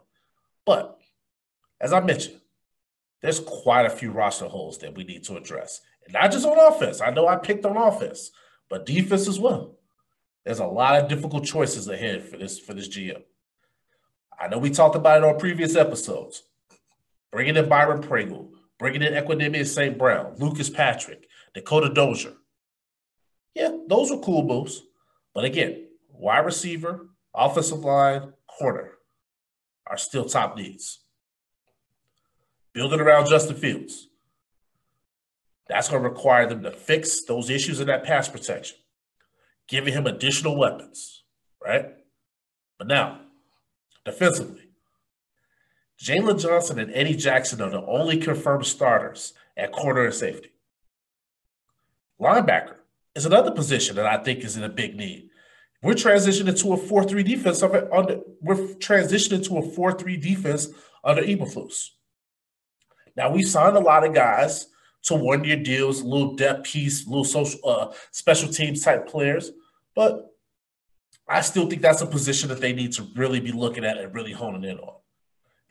But 0.66 1.00
as 1.80 1.94
I 1.94 2.02
mentioned, 2.02 2.42
there's 3.22 3.40
quite 3.40 3.86
a 3.86 3.90
few 3.90 4.12
roster 4.12 4.46
holes 4.46 4.80
that 4.80 4.96
we 4.96 5.04
need 5.04 5.24
to 5.26 5.38
address. 5.38 5.82
And 6.06 6.14
not 6.14 6.32
just 6.32 6.46
on 6.46 6.58
offense. 6.60 7.02
I 7.02 7.12
know 7.12 7.28
I 7.28 7.38
picked 7.38 7.66
on 7.66 7.78
offense, 7.78 8.32
but 8.70 8.86
defense 8.86 9.28
as 9.28 9.40
well. 9.40 9.78
There's 10.44 10.60
a 10.60 10.66
lot 10.66 11.02
of 11.02 11.08
difficult 11.08 11.46
choices 11.46 11.88
ahead 11.88 12.28
for 12.28 12.38
this 12.38 12.60
for 12.60 12.74
this 12.74 12.90
GM. 12.90 13.22
I 14.40 14.48
know 14.48 14.58
we 14.58 14.72
talked 14.72 14.96
about 14.96 15.20
it 15.20 15.24
on 15.24 15.40
previous 15.40 15.76
episodes. 15.76 16.44
Bringing 17.32 17.56
in 17.56 17.70
Byron 17.70 18.02
Pringle, 18.02 18.51
bringing 18.82 19.04
in 19.04 19.14
Equanimeous 19.14 19.68
St. 19.68 19.96
Brown, 19.96 20.34
Lucas 20.40 20.68
Patrick, 20.68 21.28
Dakota 21.54 21.94
Dozier. 21.94 22.34
Yeah, 23.54 23.78
those 23.88 24.12
are 24.12 24.18
cool 24.18 24.42
moves. 24.42 24.82
But 25.36 25.46
again, 25.46 25.86
wide 26.10 26.46
receiver, 26.46 27.08
offensive 27.32 27.82
line, 27.82 28.34
corner 28.48 28.94
are 29.86 29.98
still 29.98 30.26
top 30.26 30.58
needs. 30.58 31.00
Building 32.74 33.00
around 33.00 33.30
Justin 33.30 33.56
Fields. 33.56 34.08
That's 35.68 35.88
going 35.88 36.02
to 36.02 36.10
require 36.10 36.50
them 36.50 36.64
to 36.64 36.72
fix 36.72 37.24
those 37.26 37.52
issues 37.52 37.82
in 37.82 37.88
that 37.88 38.04
pass 38.04 38.30
protection, 38.30 38.78
giving 39.68 39.94
him 39.94 40.08
additional 40.08 40.58
weapons, 40.58 41.24
right? 41.64 41.86
But 42.80 42.88
now, 42.88 43.22
defensively, 44.06 44.71
Jaylon 46.02 46.42
Johnson 46.42 46.80
and 46.80 46.92
Eddie 46.94 47.16
Jackson 47.16 47.62
are 47.62 47.70
the 47.70 47.86
only 47.86 48.18
confirmed 48.18 48.66
starters 48.66 49.34
at 49.56 49.72
corner 49.72 50.06
and 50.06 50.14
safety. 50.14 50.50
Linebacker 52.20 52.76
is 53.14 53.26
another 53.26 53.52
position 53.52 53.96
that 53.98 54.08
I 54.08 54.18
think 54.18 54.40
is 54.40 54.58
in 54.58 54.64
a 54.64 54.70
big 54.70 54.96
need. 54.96 55.30
We're 55.84 55.94
transitioning 55.94 56.60
to 56.60 56.74
a 56.74 56.78
4-3 56.78 57.24
defense 57.24 57.62
under 57.62 58.22
we're 58.42 58.56
transitioning 58.56 59.46
to 59.48 59.58
a 59.58 59.62
4-3 59.62 60.22
defense 60.22 60.70
under 61.04 61.22
Eberflus. 61.22 61.90
Now 63.16 63.32
we 63.32 63.44
signed 63.44 63.78
a 63.78 63.80
lot 63.80 64.06
of 64.06 64.14
guys 64.14 64.68
to 65.04 65.16
one-year 65.16 65.58
deals, 65.58 66.02
little 66.02 66.36
depth 66.36 66.64
piece, 66.64 67.08
little 67.08 67.26
social 67.26 67.60
uh, 67.68 67.94
special 68.12 68.50
teams 68.50 68.84
type 68.84 69.08
players, 69.08 69.52
but 69.96 70.28
I 71.28 71.42
still 71.42 71.68
think 71.68 71.82
that's 71.82 72.02
a 72.02 72.08
position 72.08 72.50
that 72.50 72.62
they 72.62 72.74
need 72.74 72.94
to 72.94 73.08
really 73.16 73.40
be 73.40 73.52
looking 73.52 73.86
at 73.86 73.98
and 73.98 74.14
really 74.14 74.32
honing 74.32 74.70
in 74.70 74.78
on. 74.80 75.01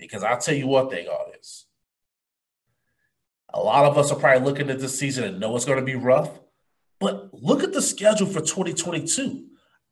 Because 0.01 0.25
I'll 0.25 0.39
tell 0.39 0.55
you 0.55 0.67
what 0.67 0.91
they 0.91 1.07
are 1.07 1.27
is. 1.39 1.67
A 3.53 3.61
lot 3.61 3.85
of 3.85 3.99
us 3.99 4.11
are 4.11 4.19
probably 4.19 4.45
looking 4.45 4.71
at 4.71 4.81
this 4.81 4.99
season 4.99 5.25
and 5.25 5.39
know 5.39 5.55
it's 5.55 5.65
going 5.65 5.79
to 5.79 5.85
be 5.85 5.95
rough. 5.95 6.31
But 6.99 7.31
look 7.33 7.63
at 7.63 7.73
the 7.73 7.83
schedule 7.83 8.27
for 8.27 8.41
2022. 8.41 9.47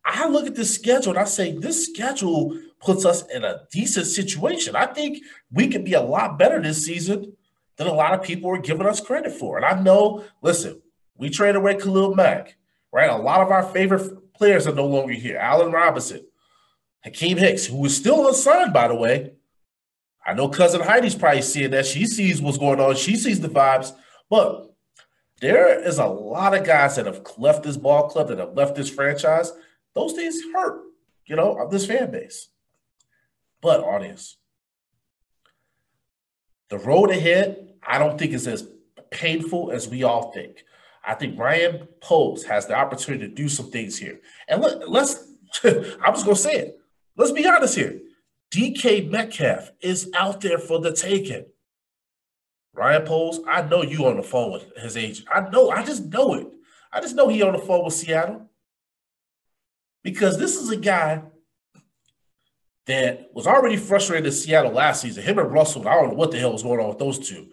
I 0.04 0.28
look 0.28 0.46
at 0.46 0.54
this 0.54 0.74
schedule 0.74 1.10
and 1.10 1.18
I 1.18 1.24
say, 1.24 1.52
this 1.52 1.86
schedule 1.86 2.58
puts 2.80 3.04
us 3.04 3.28
in 3.28 3.44
a 3.44 3.62
decent 3.70 4.06
situation. 4.06 4.76
I 4.76 4.86
think 4.86 5.22
we 5.52 5.68
could 5.68 5.84
be 5.84 5.94
a 5.94 6.00
lot 6.00 6.38
better 6.38 6.62
this 6.62 6.84
season 6.84 7.36
than 7.76 7.86
a 7.86 7.92
lot 7.92 8.14
of 8.14 8.22
people 8.22 8.50
are 8.50 8.58
giving 8.58 8.86
us 8.86 9.00
credit 9.00 9.32
for. 9.32 9.56
And 9.56 9.66
I 9.66 9.80
know, 9.80 10.24
listen, 10.40 10.80
we 11.16 11.28
traded 11.28 11.56
away 11.56 11.76
Khalil 11.76 12.14
Mack, 12.14 12.56
right? 12.92 13.10
A 13.10 13.16
lot 13.16 13.40
of 13.40 13.50
our 13.50 13.64
favorite 13.64 14.32
players 14.34 14.66
are 14.66 14.74
no 14.74 14.86
longer 14.86 15.12
here. 15.12 15.36
Allen 15.36 15.72
Robinson, 15.72 16.24
Akiem 17.06 17.38
Hicks, 17.38 17.66
who 17.66 17.84
is 17.84 17.96
still 17.96 18.28
unsigned, 18.28 18.72
by 18.72 18.88
the 18.88 18.94
way. 18.94 19.32
I 20.28 20.34
know 20.34 20.46
cousin 20.50 20.82
Heidi's 20.82 21.14
probably 21.14 21.40
seeing 21.40 21.70
that. 21.70 21.86
She 21.86 22.04
sees 22.04 22.42
what's 22.42 22.58
going 22.58 22.80
on. 22.80 22.96
She 22.96 23.16
sees 23.16 23.40
the 23.40 23.48
vibes. 23.48 23.92
But 24.28 24.70
there 25.40 25.80
is 25.80 25.98
a 25.98 26.06
lot 26.06 26.54
of 26.54 26.66
guys 26.66 26.96
that 26.96 27.06
have 27.06 27.22
left 27.38 27.62
this 27.62 27.78
ball 27.78 28.10
club, 28.10 28.28
that 28.28 28.38
have 28.38 28.52
left 28.52 28.74
this 28.74 28.90
franchise. 28.90 29.50
Those 29.94 30.12
things 30.12 30.38
hurt, 30.52 30.82
you 31.24 31.34
know, 31.34 31.54
of 31.54 31.70
this 31.70 31.86
fan 31.86 32.10
base. 32.10 32.48
But 33.62 33.80
audience, 33.80 34.36
the 36.68 36.76
road 36.76 37.08
ahead, 37.08 37.72
I 37.82 37.98
don't 37.98 38.18
think 38.18 38.34
is 38.34 38.46
as 38.46 38.68
painful 39.10 39.70
as 39.70 39.88
we 39.88 40.02
all 40.02 40.30
think. 40.32 40.62
I 41.02 41.14
think 41.14 41.38
Ryan 41.38 41.88
Poles 42.02 42.44
has 42.44 42.66
the 42.66 42.74
opportunity 42.74 43.26
to 43.26 43.34
do 43.34 43.48
some 43.48 43.70
things 43.70 43.96
here. 43.96 44.20
And 44.46 44.60
let, 44.60 44.90
let's, 44.90 45.24
I'm 45.64 46.12
just 46.12 46.26
going 46.26 46.36
to 46.36 46.42
say 46.42 46.56
it. 46.56 46.78
Let's 47.16 47.32
be 47.32 47.46
honest 47.46 47.76
here. 47.76 47.98
DK 48.50 49.10
Metcalf 49.10 49.70
is 49.80 50.10
out 50.14 50.40
there 50.40 50.58
for 50.58 50.80
the 50.80 50.92
taking. 50.92 51.46
Ryan 52.72 53.02
Poles, 53.02 53.40
I 53.46 53.62
know 53.62 53.82
you 53.82 54.06
on 54.06 54.16
the 54.16 54.22
phone 54.22 54.52
with 54.52 54.76
his 54.76 54.96
agent. 54.96 55.28
I 55.32 55.48
know, 55.50 55.70
I 55.70 55.84
just 55.84 56.06
know 56.06 56.34
it. 56.34 56.46
I 56.92 57.00
just 57.00 57.16
know 57.16 57.28
he 57.28 57.42
on 57.42 57.52
the 57.52 57.58
phone 57.58 57.84
with 57.84 57.94
Seattle. 57.94 58.48
Because 60.02 60.38
this 60.38 60.56
is 60.56 60.70
a 60.70 60.76
guy 60.76 61.22
that 62.86 63.28
was 63.34 63.46
already 63.46 63.76
frustrated 63.76 64.26
in 64.26 64.32
Seattle 64.32 64.72
last 64.72 65.02
season. 65.02 65.22
Him 65.22 65.38
and 65.38 65.52
Russell, 65.52 65.86
I 65.86 65.94
don't 65.94 66.08
know 66.08 66.14
what 66.14 66.30
the 66.30 66.38
hell 66.38 66.52
was 66.52 66.62
going 66.62 66.80
on 66.80 66.88
with 66.88 66.98
those 66.98 67.18
two. 67.18 67.48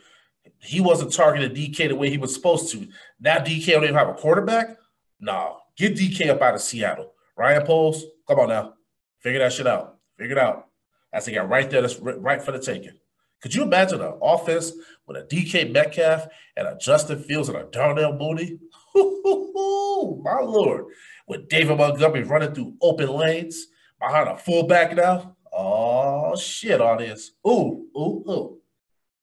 He 0.59 0.79
wasn't 0.79 1.11
targeting 1.11 1.55
DK 1.55 1.89
the 1.89 1.95
way 1.95 2.09
he 2.09 2.17
was 2.17 2.33
supposed 2.33 2.71
to. 2.71 2.87
Now 3.19 3.37
DK 3.37 3.65
don't 3.65 3.83
even 3.83 3.95
have 3.95 4.07
a 4.07 4.13
quarterback. 4.13 4.77
No, 5.19 5.57
get 5.75 5.95
DK 5.95 6.29
up 6.29 6.41
out 6.41 6.55
of 6.55 6.61
Seattle. 6.61 7.13
Ryan 7.35 7.65
Poles, 7.65 8.05
come 8.27 8.39
on 8.39 8.49
now, 8.49 8.73
figure 9.19 9.39
that 9.39 9.51
shit 9.51 9.67
out. 9.67 9.97
Figure 10.17 10.37
it 10.37 10.41
out. 10.41 10.69
That's 11.11 11.27
a 11.27 11.31
got 11.31 11.49
right 11.49 11.69
there 11.69 11.81
that's 11.81 11.99
right 11.99 12.41
for 12.41 12.51
the 12.51 12.59
taking. 12.59 12.97
Could 13.41 13.53
you 13.53 13.63
imagine 13.63 14.01
an 14.01 14.17
offense 14.21 14.71
with 15.07 15.17
a 15.17 15.23
DK 15.23 15.71
Metcalf 15.71 16.27
and 16.57 16.67
a 16.67 16.77
Justin 16.77 17.21
Fields 17.21 17.49
and 17.49 17.57
a 17.57 17.65
Darnell 17.65 18.17
Mooney? 18.17 18.59
My 18.95 20.39
lord, 20.41 20.85
with 21.27 21.47
David 21.47 21.77
Montgomery 21.77 22.23
running 22.23 22.53
through 22.53 22.75
open 22.81 23.09
lanes 23.09 23.67
behind 23.99 24.29
a 24.29 24.37
fullback 24.37 24.95
now. 24.95 25.35
Oh 25.53 26.35
shit, 26.35 26.81
audience. 26.81 27.31
Ooh, 27.47 27.85
ooh, 27.95 28.23
ooh. 28.29 28.61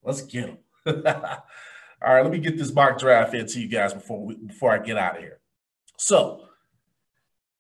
Let's 0.03 0.23
get 0.23 0.47
him. 0.47 0.59
All 0.87 2.15
right, 2.15 2.23
let 2.23 2.33
me 2.33 2.39
get 2.39 2.59
this 2.59 2.73
mock 2.73 2.99
draft 2.99 3.35
into 3.35 3.61
you 3.61 3.69
guys 3.69 3.95
before 3.95 4.25
we, 4.25 4.35
before 4.35 4.73
I 4.73 4.79
get 4.79 4.99
out 4.99 5.17
of 5.17 5.23
here. 5.23 5.39
So, 5.99 6.49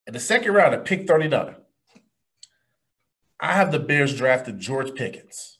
in 0.06 0.14
the 0.14 0.20
second 0.20 0.52
round 0.52 0.74
at 0.74 0.84
pick 0.84 1.06
39, 1.06 1.54
I 3.42 3.54
have 3.54 3.72
the 3.72 3.80
Bears 3.80 4.16
drafted 4.16 4.60
George 4.60 4.94
Pickens 4.94 5.58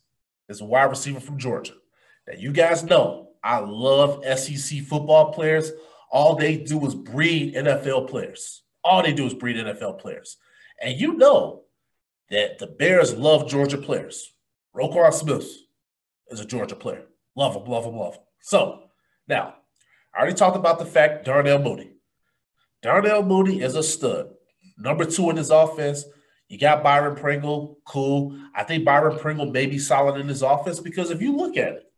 as 0.48 0.60
a 0.60 0.64
wide 0.64 0.84
receiver 0.84 1.18
from 1.18 1.36
Georgia. 1.36 1.72
Now, 2.28 2.34
you 2.38 2.52
guys 2.52 2.84
know 2.84 3.30
I 3.42 3.58
love 3.58 4.24
SEC 4.38 4.82
football 4.82 5.32
players. 5.32 5.72
All 6.12 6.36
they 6.36 6.58
do 6.58 6.86
is 6.86 6.94
breed 6.94 7.56
NFL 7.56 8.08
players. 8.08 8.62
All 8.84 9.02
they 9.02 9.12
do 9.12 9.26
is 9.26 9.34
breed 9.34 9.56
NFL 9.56 9.98
players. 9.98 10.36
And 10.80 11.00
you 11.00 11.14
know 11.14 11.64
that 12.30 12.60
the 12.60 12.68
Bears 12.68 13.16
love 13.16 13.48
Georgia 13.48 13.78
players. 13.78 14.32
Roquan 14.76 15.12
Smith 15.12 15.50
is 16.28 16.38
a 16.38 16.44
Georgia 16.44 16.76
player. 16.76 17.02
Love 17.34 17.56
him, 17.56 17.64
love 17.64 17.84
him, 17.84 17.96
love 17.96 18.14
him. 18.14 18.22
So 18.42 18.84
now, 19.26 19.54
I 20.14 20.20
already 20.20 20.36
talked 20.36 20.56
about 20.56 20.78
the 20.78 20.86
fact 20.86 21.24
Darnell 21.24 21.58
Mooney. 21.58 21.94
Darnell 22.80 23.24
Mooney 23.24 23.60
is 23.60 23.74
a 23.74 23.82
stud. 23.82 24.28
Number 24.78 25.04
two 25.04 25.30
in 25.30 25.36
his 25.36 25.50
offense. 25.50 26.04
You 26.52 26.58
got 26.58 26.82
Byron 26.82 27.16
Pringle, 27.16 27.78
cool. 27.86 28.38
I 28.54 28.62
think 28.62 28.84
Byron 28.84 29.18
Pringle 29.18 29.46
may 29.46 29.64
be 29.64 29.78
solid 29.78 30.20
in 30.20 30.28
his 30.28 30.42
offense 30.42 30.80
because 30.80 31.10
if 31.10 31.22
you 31.22 31.34
look 31.34 31.56
at 31.56 31.72
it, 31.72 31.90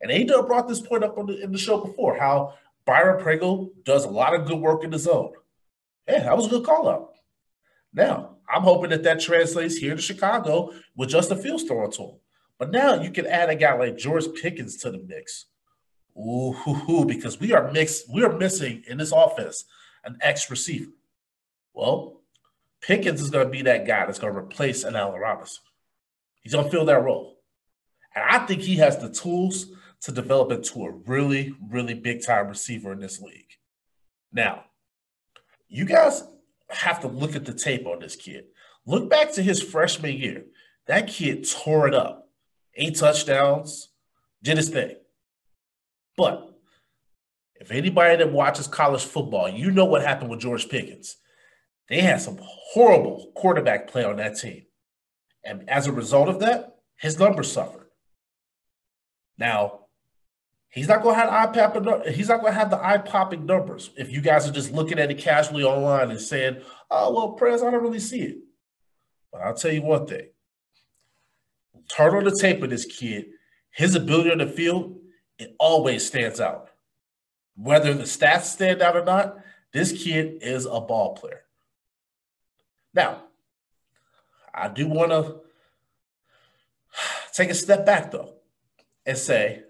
and 0.00 0.10
Ada 0.10 0.44
brought 0.44 0.66
this 0.66 0.80
point 0.80 1.04
up 1.04 1.14
the, 1.14 1.42
in 1.42 1.52
the 1.52 1.58
show 1.58 1.84
before, 1.84 2.18
how 2.18 2.54
Byron 2.86 3.22
Pringle 3.22 3.70
does 3.84 4.06
a 4.06 4.10
lot 4.10 4.32
of 4.32 4.46
good 4.46 4.60
work 4.60 4.82
in 4.82 4.88
the 4.88 4.98
zone. 4.98 5.32
Yeah, 6.08 6.22
that 6.22 6.34
was 6.38 6.46
a 6.46 6.48
good 6.48 6.64
call 6.64 6.88
out. 6.88 7.10
Now, 7.92 8.36
I'm 8.50 8.62
hoping 8.62 8.88
that 8.90 9.02
that 9.02 9.20
translates 9.20 9.76
here 9.76 9.94
to 9.94 10.00
Chicago 10.00 10.72
with 10.96 11.10
Justin 11.10 11.36
Fields 11.36 11.64
throwing 11.64 11.92
to 11.92 12.02
him. 12.04 12.16
But 12.58 12.70
now 12.70 13.02
you 13.02 13.10
can 13.10 13.26
add 13.26 13.50
a 13.50 13.56
guy 13.56 13.74
like 13.74 13.98
George 13.98 14.24
Pickens 14.40 14.78
to 14.78 14.90
the 14.90 15.04
mix. 15.06 15.44
Ooh, 16.16 16.54
hoo, 16.54 16.72
hoo, 16.72 17.04
because 17.04 17.38
we 17.38 17.52
are 17.52 17.70
mixed, 17.72 18.10
we 18.10 18.24
are 18.24 18.32
missing 18.32 18.84
in 18.88 18.96
this 18.96 19.12
offense 19.12 19.66
an 20.02 20.16
X 20.22 20.50
receiver. 20.50 20.92
Well, 21.74 22.17
Pickens 22.80 23.20
is 23.20 23.30
going 23.30 23.46
to 23.46 23.50
be 23.50 23.62
that 23.62 23.86
guy 23.86 24.06
that's 24.06 24.18
going 24.18 24.32
to 24.32 24.38
replace 24.38 24.84
an 24.84 24.96
Allen 24.96 25.20
Robinson. 25.20 25.62
He's 26.40 26.52
going 26.52 26.64
to 26.64 26.70
fill 26.70 26.84
that 26.86 27.02
role. 27.02 27.38
And 28.14 28.24
I 28.28 28.46
think 28.46 28.62
he 28.62 28.76
has 28.76 28.98
the 28.98 29.10
tools 29.10 29.66
to 30.02 30.12
develop 30.12 30.52
into 30.52 30.84
a 30.84 30.92
really, 30.92 31.54
really 31.70 31.94
big 31.94 32.24
time 32.24 32.48
receiver 32.48 32.92
in 32.92 33.00
this 33.00 33.20
league. 33.20 33.50
Now, 34.32 34.64
you 35.68 35.84
guys 35.84 36.22
have 36.70 37.00
to 37.00 37.08
look 37.08 37.34
at 37.34 37.44
the 37.44 37.52
tape 37.52 37.86
on 37.86 38.00
this 38.00 38.16
kid. 38.16 38.44
Look 38.86 39.10
back 39.10 39.32
to 39.32 39.42
his 39.42 39.60
freshman 39.60 40.16
year. 40.16 40.44
That 40.86 41.08
kid 41.08 41.46
tore 41.48 41.88
it 41.88 41.94
up 41.94 42.28
eight 42.78 42.94
touchdowns, 42.94 43.88
did 44.42 44.56
his 44.56 44.70
thing. 44.70 44.96
But 46.16 46.48
if 47.56 47.70
anybody 47.70 48.16
that 48.16 48.32
watches 48.32 48.66
college 48.66 49.04
football, 49.04 49.48
you 49.48 49.70
know 49.70 49.84
what 49.84 50.02
happened 50.02 50.30
with 50.30 50.40
George 50.40 50.68
Pickens. 50.68 51.16
They 51.88 52.00
had 52.00 52.20
some 52.20 52.38
horrible 52.42 53.32
quarterback 53.34 53.88
play 53.88 54.04
on 54.04 54.16
that 54.16 54.36
team. 54.36 54.64
And 55.44 55.68
as 55.68 55.86
a 55.86 55.92
result 55.92 56.28
of 56.28 56.40
that, 56.40 56.76
his 56.96 57.18
numbers 57.18 57.50
suffered. 57.50 57.86
Now, 59.38 59.86
he's 60.68 60.88
not 60.88 61.02
going 61.02 61.14
to 61.14 61.20
have 61.20 61.52
popping. 61.54 62.12
He's 62.12 62.28
not 62.28 62.40
going 62.40 62.52
to 62.52 62.58
have 62.58 62.70
the 62.70 62.84
eye 62.84 62.98
popping 62.98 63.46
numbers. 63.46 63.90
If 63.96 64.10
you 64.10 64.20
guys 64.20 64.48
are 64.48 64.52
just 64.52 64.72
looking 64.72 64.98
at 64.98 65.10
it 65.10 65.18
casually 65.18 65.64
online 65.64 66.10
and 66.10 66.20
saying, 66.20 66.60
"Oh, 66.90 67.14
well, 67.14 67.32
Prez, 67.32 67.62
I 67.62 67.70
don't 67.70 67.82
really 67.82 68.00
see 68.00 68.22
it." 68.22 68.38
But 69.32 69.42
I'll 69.42 69.54
tell 69.54 69.72
you 69.72 69.82
one 69.82 70.06
thing: 70.06 70.28
turn 71.88 72.14
on 72.14 72.24
the 72.24 72.36
tape 72.38 72.62
of 72.62 72.70
this 72.70 72.84
kid, 72.84 73.26
his 73.70 73.94
ability 73.94 74.30
on 74.30 74.38
the 74.38 74.46
field, 74.46 74.98
it 75.38 75.54
always 75.58 76.06
stands 76.06 76.40
out. 76.40 76.70
Whether 77.56 77.94
the 77.94 78.04
stats 78.04 78.44
stand 78.44 78.82
out 78.82 78.96
or 78.96 79.04
not, 79.04 79.38
this 79.72 79.92
kid 80.02 80.42
is 80.42 80.66
a 80.66 80.80
ball 80.80 81.14
player. 81.14 81.44
Now, 82.94 83.24
I 84.54 84.68
do 84.68 84.88
want 84.88 85.10
to 85.10 85.40
take 87.32 87.50
a 87.50 87.54
step 87.54 87.86
back 87.86 88.10
though 88.10 88.34
and 89.06 89.16
say 89.16 89.62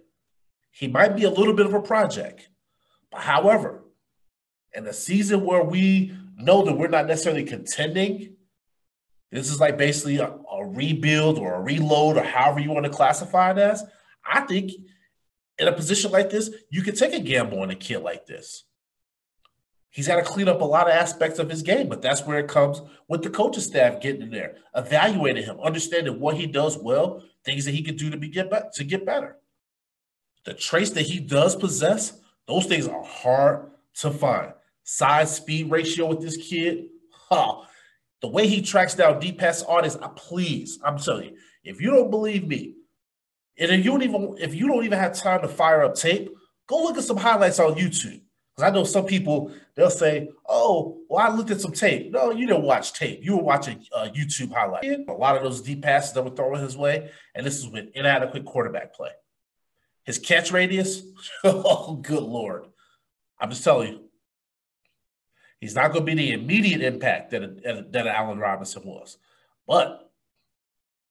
he 0.71 0.89
might 0.89 1.17
be 1.17 1.25
a 1.25 1.31
little 1.31 1.55
bit 1.55 1.67
of 1.67 1.75
a 1.75 1.83
project. 1.83 2.49
But 3.11 3.23
however, 3.23 3.85
in 4.73 4.87
a 4.87 4.93
season 4.93 5.45
where 5.45 5.63
we 5.63 6.17
know 6.37 6.65
that 6.65 6.77
we're 6.77 6.89
not 6.89 7.07
necessarily 7.07 7.45
contending 7.45 8.37
this 9.31 9.51
is 9.51 9.61
like 9.61 9.77
basically 9.77 10.19
a, 10.19 10.27
a, 10.27 10.67
rebuild 10.67 11.39
or 11.39 11.55
a 11.55 11.61
reload 11.61 12.17
or 12.17 12.23
however 12.23 12.61
you 12.61 12.71
want 12.71 12.85
to 12.85 12.91
classify 12.91 13.51
it 13.51 13.59
as. 13.59 13.85
I 14.27 14.41
think 14.41 14.73
in 15.59 15.69
a 15.69 15.73
position 15.73 16.11
like 16.11 16.31
this, 16.31 16.51
you 16.71 16.83
can 16.83 16.95
take 16.95 17.13
a 17.13 17.21
gamble 17.21 17.61
on 17.61 17.71
a 17.71 17.75
kid 17.75 17.99
like 17.99 18.27
this. 18.27 18.65
He's 19.99 20.07
got 20.07 20.15
to 20.15 20.23
clean 20.23 20.47
up 20.47 20.61
a 20.61 20.65
lot 20.65 20.87
of 20.87 20.93
aspects 20.93 21.41
of 21.41 21.51
his 21.51 21.61
game, 21.61 21.89
but 21.89 22.01
that's 22.01 22.25
where 22.25 22.39
it 22.39 22.47
comes 22.47 22.81
with 23.09 23.25
the 23.25 23.31
coaching 23.31 23.65
staff 23.65 24.01
getting 24.01 24.23
in 24.23 24.31
there, 24.31 24.55
evaluating 24.77 25.43
him, 25.43 25.59
understanding 25.59 26.21
what 26.21 26.37
he 26.37 26.47
does 26.47 26.79
well, 26.79 27.25
things 27.45 27.65
that 27.65 27.75
he 27.75 27.83
can 27.83 27.97
do 27.97 28.09
to 28.09 28.17
be 28.17 28.29
get 28.29 28.49
to 28.75 28.85
get 28.85 29.05
better. 29.05 29.39
The 30.45 30.55
traits 30.55 30.91
that 30.91 31.03
he 31.03 31.19
does 31.19 31.57
possess, 31.57 32.13
those 32.47 32.67
things 32.67 32.87
are 32.87 33.03
hard 33.03 33.73
to 33.95 34.13
find. 34.13 34.53
Size 34.85 35.35
speed 35.35 35.69
ratio 35.69 36.07
with 36.07 36.21
this 36.21 36.37
kid, 36.37 36.91
huh? 37.11 37.63
The 38.23 38.29
way 38.29 38.47
he 38.47 38.63
tracks 38.63 38.95
down 38.95 39.19
deep 39.19 39.39
pass 39.39 39.65
artists, 39.65 40.01
I 40.01 40.11
please, 40.15 40.79
I'm 40.85 40.99
telling 40.99 41.31
you, 41.31 41.37
if 41.65 41.81
you 41.81 41.91
don't 41.91 42.13
believe 42.13 42.47
me, 42.47 42.77
and 43.59 43.73
if 43.73 43.85
you 43.85 43.91
don't 43.91 44.03
even 44.03 44.37
if 44.39 44.55
you 44.55 44.69
don't 44.69 44.85
even 44.85 45.01
have 45.01 45.15
time 45.15 45.43
to 45.43 45.49
fire 45.49 45.83
up 45.83 45.97
tape, 45.97 46.31
go 46.69 46.85
look 46.85 46.99
at 46.99 47.03
some 47.03 47.17
highlights 47.17 47.59
on 47.59 47.75
YouTube. 47.75 48.21
Because 48.59 48.73
I 48.73 48.75
know 48.75 48.83
some 48.83 49.07
people 49.07 49.53
they'll 49.77 49.89
say, 49.89 50.31
"Oh, 50.49 50.99
well, 51.09 51.25
I 51.25 51.33
looked 51.33 51.53
at 51.53 51.61
some 51.61 51.71
tape." 51.71 52.11
No, 52.11 52.33
you 52.33 52.45
didn't 52.45 52.65
watch 52.65 52.93
tape. 52.93 53.21
You 53.23 53.37
were 53.37 53.43
watching 53.45 53.85
uh, 53.95 54.09
YouTube 54.13 54.53
highlights. 54.53 54.89
A 55.09 55.13
lot 55.13 55.37
of 55.37 55.45
those 55.45 55.63
deep 55.63 55.81
passes 55.81 56.13
that 56.15 56.25
were 56.25 56.35
thrown 56.35 56.59
his 56.59 56.77
way, 56.77 57.09
and 57.37 57.47
this 57.47 57.57
is 57.57 57.69
with 57.69 57.91
inadequate 57.95 58.45
quarterback 58.45 58.95
play. 58.95 59.11
His 60.03 60.19
catch 60.19 60.51
radius, 60.51 61.03
oh, 61.45 62.01
good 62.03 62.25
lord! 62.25 62.65
I'm 63.39 63.51
just 63.51 63.63
telling 63.63 63.93
you, 63.93 64.01
He's 65.61 65.77
not 65.77 65.93
going 65.93 66.05
to 66.05 66.13
be 66.13 66.21
the 66.21 66.33
immediate 66.33 66.83
impact 66.83 67.31
that 67.31 67.93
that 67.93 68.07
Allen 68.09 68.41
Robinson 68.41 68.83
was, 68.85 69.19
but 69.69 70.11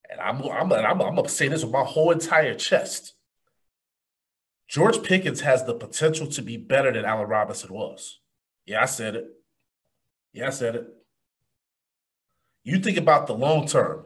and 0.10 0.20
I'm 0.20 0.42
I'm 0.44 0.74
I'm, 0.74 1.02
I'm 1.02 1.16
going 1.16 1.24
to 1.24 1.30
say 1.30 1.48
this 1.48 1.64
with 1.64 1.72
my 1.72 1.86
whole 1.86 2.12
entire 2.12 2.56
chest. 2.56 3.14
George 4.68 5.02
Pickens 5.02 5.42
has 5.42 5.64
the 5.66 5.74
potential 5.74 6.28
to 6.28 6.42
be 6.42 6.58
better 6.58 6.92
than 6.92 7.06
Allen 7.06 7.30
Robinson 7.30 7.74
was. 7.74 8.20
Yeah, 8.66 8.82
I 8.82 8.86
said 8.86 9.16
it. 9.16 9.26
Yeah, 10.34 10.48
I 10.48 10.52
said 10.52 10.76
it. 10.76 10.88
You 12.64 12.80
think 12.80 12.98
about 12.98 13.28
the 13.28 13.34
long 13.34 13.66
term 13.66 14.06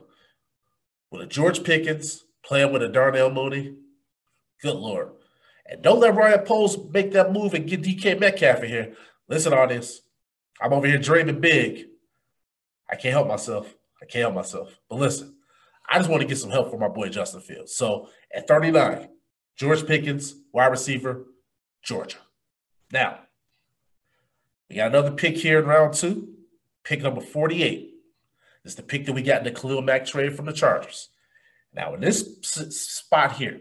with 1.12 1.24
a 1.24 1.26
George 1.26 1.64
Pickens 1.64 2.24
playing 2.46 2.72
with 2.72 2.84
a 2.84 2.90
Darnell 2.90 3.32
Mooney. 3.32 3.76
Good 4.62 4.76
Lord. 4.76 5.10
And 5.66 5.82
don't 5.82 6.00
let 6.00 6.16
Ryan 6.16 6.46
Poles 6.46 6.78
make 6.92 7.12
that 7.14 7.34
move 7.34 7.54
and 7.54 7.68
get 7.68 7.82
DK 7.82 8.20
Metcalf 8.20 8.62
in 8.64 8.70
here. 8.70 8.96
Listen, 9.28 9.54
audience, 9.54 10.02
I'm 10.62 10.74
over 10.74 10.86
here 10.86 11.00
dreaming 11.00 11.40
big. 11.40 11.88
I 12.90 12.96
can't 12.96 13.14
help 13.14 13.28
myself. 13.28 13.74
I 14.02 14.06
can't 14.06 14.24
help 14.24 14.36
myself. 14.36 14.78
But 14.90 15.00
listen, 15.00 15.36
I 15.90 15.98
just 15.98 16.10
want 16.10 16.22
to 16.22 16.28
get 16.28 16.38
some 16.38 16.52
help 16.52 16.70
from 16.70 16.82
my 16.82 16.88
boy 16.88 17.10
Justin 17.10 17.42
Fields. 17.42 17.76
So 17.76 18.10
at 18.34 18.48
39, 18.48 19.10
George 19.62 19.86
Pickens, 19.86 20.34
wide 20.52 20.72
receiver, 20.72 21.28
Georgia. 21.84 22.18
Now, 22.92 23.20
we 24.68 24.78
got 24.78 24.88
another 24.88 25.12
pick 25.12 25.38
here 25.38 25.60
in 25.60 25.68
round 25.68 25.94
two, 25.94 26.30
pick 26.84 27.04
number 27.04 27.22
48. 27.22 27.94
It's 28.66 28.74
the 28.74 28.82
pick 28.82 29.06
that 29.06 29.14
we 29.14 29.22
got 29.22 29.46
in 29.46 29.54
the 29.54 29.60
Khalil 29.60 29.84
Mack 29.84 30.08
trade 30.08 30.36
from 30.36 30.48
the 30.48 30.52
Chargers. 30.52 31.10
Now, 31.76 31.94
in 31.94 32.02
this 32.02 32.40
spot 32.42 33.34
here, 33.34 33.60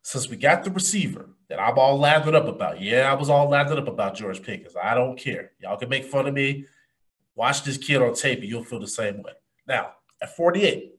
since 0.00 0.26
we 0.26 0.36
got 0.36 0.64
the 0.64 0.70
receiver 0.70 1.28
that 1.50 1.60
I'm 1.60 1.78
all 1.78 1.98
lathered 1.98 2.34
up 2.34 2.48
about, 2.48 2.80
yeah, 2.80 3.12
I 3.12 3.14
was 3.14 3.28
all 3.28 3.50
lathered 3.50 3.76
up 3.76 3.88
about 3.88 4.14
George 4.14 4.42
Pickens. 4.42 4.74
I 4.82 4.94
don't 4.94 5.18
care. 5.18 5.52
Y'all 5.60 5.76
can 5.76 5.90
make 5.90 6.06
fun 6.06 6.26
of 6.26 6.32
me. 6.32 6.64
Watch 7.34 7.62
this 7.62 7.76
kid 7.76 8.00
on 8.00 8.14
tape 8.14 8.38
and 8.38 8.48
you'll 8.48 8.64
feel 8.64 8.80
the 8.80 8.88
same 8.88 9.22
way. 9.22 9.32
Now, 9.68 9.96
at 10.22 10.34
48, 10.34 10.94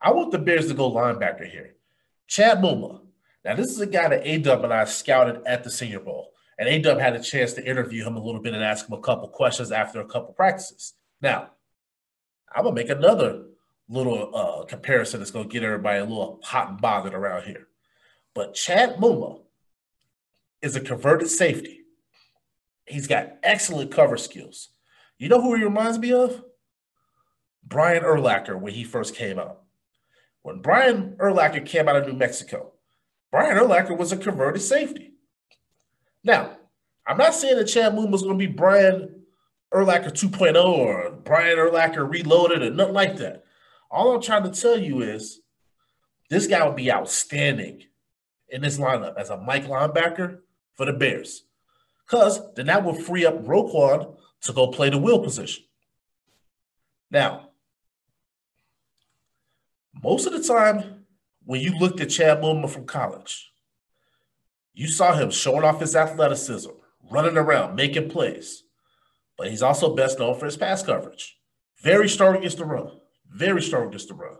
I 0.00 0.12
want 0.12 0.30
the 0.30 0.38
Bears 0.38 0.68
to 0.68 0.74
go 0.74 0.92
linebacker 0.92 1.50
here. 1.50 1.74
Chad 2.28 2.58
Muma. 2.58 3.00
Now, 3.44 3.54
this 3.54 3.68
is 3.68 3.80
a 3.80 3.86
guy 3.86 4.08
that 4.08 4.26
A-Dub 4.26 4.64
and 4.64 4.72
I 4.72 4.84
scouted 4.84 5.42
at 5.46 5.64
the 5.64 5.70
Senior 5.70 6.00
Bowl. 6.00 6.32
And 6.58 6.68
A-Dub 6.68 6.98
had 6.98 7.14
a 7.14 7.22
chance 7.22 7.52
to 7.54 7.64
interview 7.64 8.04
him 8.04 8.16
a 8.16 8.22
little 8.22 8.42
bit 8.42 8.54
and 8.54 8.64
ask 8.64 8.88
him 8.88 8.98
a 8.98 9.00
couple 9.00 9.28
questions 9.28 9.70
after 9.70 10.00
a 10.00 10.06
couple 10.06 10.34
practices. 10.34 10.94
Now, 11.22 11.50
I'm 12.54 12.64
going 12.64 12.74
to 12.74 12.82
make 12.82 12.90
another 12.90 13.44
little 13.88 14.34
uh, 14.34 14.64
comparison 14.64 15.20
that's 15.20 15.30
going 15.30 15.48
to 15.48 15.52
get 15.52 15.62
everybody 15.62 16.00
a 16.00 16.04
little 16.04 16.40
hot 16.42 16.70
and 16.70 16.80
bothered 16.80 17.14
around 17.14 17.44
here. 17.44 17.68
But 18.34 18.54
Chad 18.54 18.96
Muma 18.96 19.40
is 20.60 20.76
a 20.76 20.80
converted 20.80 21.28
safety. 21.28 21.80
He's 22.86 23.06
got 23.06 23.36
excellent 23.42 23.92
cover 23.92 24.16
skills. 24.16 24.70
You 25.18 25.28
know 25.28 25.40
who 25.40 25.54
he 25.54 25.64
reminds 25.64 25.98
me 25.98 26.12
of? 26.12 26.42
Brian 27.64 28.02
Urlacher 28.02 28.58
when 28.58 28.72
he 28.72 28.84
first 28.84 29.14
came 29.14 29.38
out. 29.38 29.62
When 30.42 30.60
Brian 30.60 31.16
Urlacher 31.18 31.64
came 31.64 31.88
out 31.88 31.96
of 31.96 32.06
New 32.06 32.14
Mexico, 32.14 32.72
Brian 33.30 33.56
Urlacher 33.56 33.96
was 33.96 34.12
a 34.12 34.16
converted 34.16 34.62
safety. 34.62 35.12
Now, 36.24 36.56
I'm 37.06 37.18
not 37.18 37.34
saying 37.34 37.56
that 37.56 37.66
Chad 37.66 37.92
Muma 37.92 38.14
is 38.14 38.22
going 38.22 38.38
to 38.38 38.46
be 38.46 38.52
Brian 38.52 39.22
Urlacher 39.72 40.12
2.0 40.12 40.64
or 40.64 41.10
Brian 41.24 41.58
Urlacher 41.58 42.10
reloaded 42.10 42.62
or 42.62 42.70
nothing 42.70 42.94
like 42.94 43.16
that. 43.18 43.44
All 43.90 44.14
I'm 44.14 44.22
trying 44.22 44.50
to 44.50 44.60
tell 44.60 44.78
you 44.78 45.02
is 45.02 45.40
this 46.28 46.46
guy 46.46 46.66
would 46.66 46.76
be 46.76 46.92
outstanding 46.92 47.84
in 48.48 48.62
this 48.62 48.78
lineup 48.78 49.16
as 49.16 49.30
a 49.30 49.36
Mike 49.36 49.66
linebacker 49.66 50.40
for 50.76 50.86
the 50.86 50.92
Bears. 50.92 51.44
Because 52.06 52.40
then 52.54 52.66
that 52.66 52.84
would 52.84 53.04
free 53.04 53.26
up 53.26 53.44
Roquan 53.44 54.16
to 54.42 54.52
go 54.52 54.68
play 54.68 54.90
the 54.90 54.98
Will 54.98 55.22
position. 55.22 55.64
Now, 57.10 57.50
most 60.02 60.26
of 60.26 60.32
the 60.32 60.42
time, 60.42 60.97
when 61.48 61.62
you 61.62 61.78
looked 61.78 61.98
at 62.02 62.10
Chad 62.10 62.42
Muma 62.42 62.68
from 62.68 62.84
college, 62.84 63.50
you 64.74 64.86
saw 64.86 65.14
him 65.14 65.30
showing 65.30 65.64
off 65.64 65.80
his 65.80 65.96
athleticism, 65.96 66.68
running 67.10 67.38
around, 67.38 67.74
making 67.74 68.10
plays. 68.10 68.64
But 69.38 69.48
he's 69.48 69.62
also 69.62 69.96
best 69.96 70.18
known 70.18 70.38
for 70.38 70.44
his 70.44 70.58
pass 70.58 70.82
coverage. 70.82 71.38
Very 71.82 72.06
strong 72.06 72.36
against 72.36 72.58
the 72.58 72.66
run. 72.66 72.90
Very 73.30 73.62
strong 73.62 73.86
against 73.86 74.08
the 74.08 74.14
run. 74.14 74.36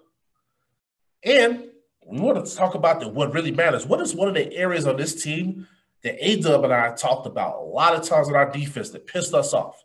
And 1.24 1.64
we 2.06 2.20
want 2.20 2.44
to 2.44 2.54
talk 2.54 2.74
about 2.74 3.00
the, 3.00 3.08
what 3.08 3.32
really 3.32 3.52
matters. 3.52 3.86
What 3.86 4.02
is 4.02 4.14
one 4.14 4.28
of 4.28 4.34
the 4.34 4.52
areas 4.52 4.86
on 4.86 4.98
this 4.98 5.22
team 5.22 5.66
that 6.02 6.18
A 6.20 6.38
Dub 6.38 6.62
and 6.62 6.74
I 6.74 6.94
talked 6.94 7.26
about 7.26 7.56
a 7.56 7.64
lot 7.64 7.94
of 7.94 8.02
times 8.02 8.28
in 8.28 8.34
our 8.34 8.52
defense 8.52 8.90
that 8.90 9.06
pissed 9.06 9.32
us 9.32 9.54
off? 9.54 9.82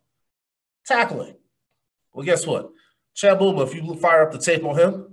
Tackling. 0.86 1.38
Well, 2.12 2.26
guess 2.26 2.46
what? 2.46 2.70
Chad 3.16 3.40
Muma, 3.40 3.66
if 3.66 3.74
you 3.74 3.96
fire 3.96 4.24
up 4.24 4.34
the 4.34 4.40
tape 4.40 4.66
on 4.66 4.78
him, 4.78 5.13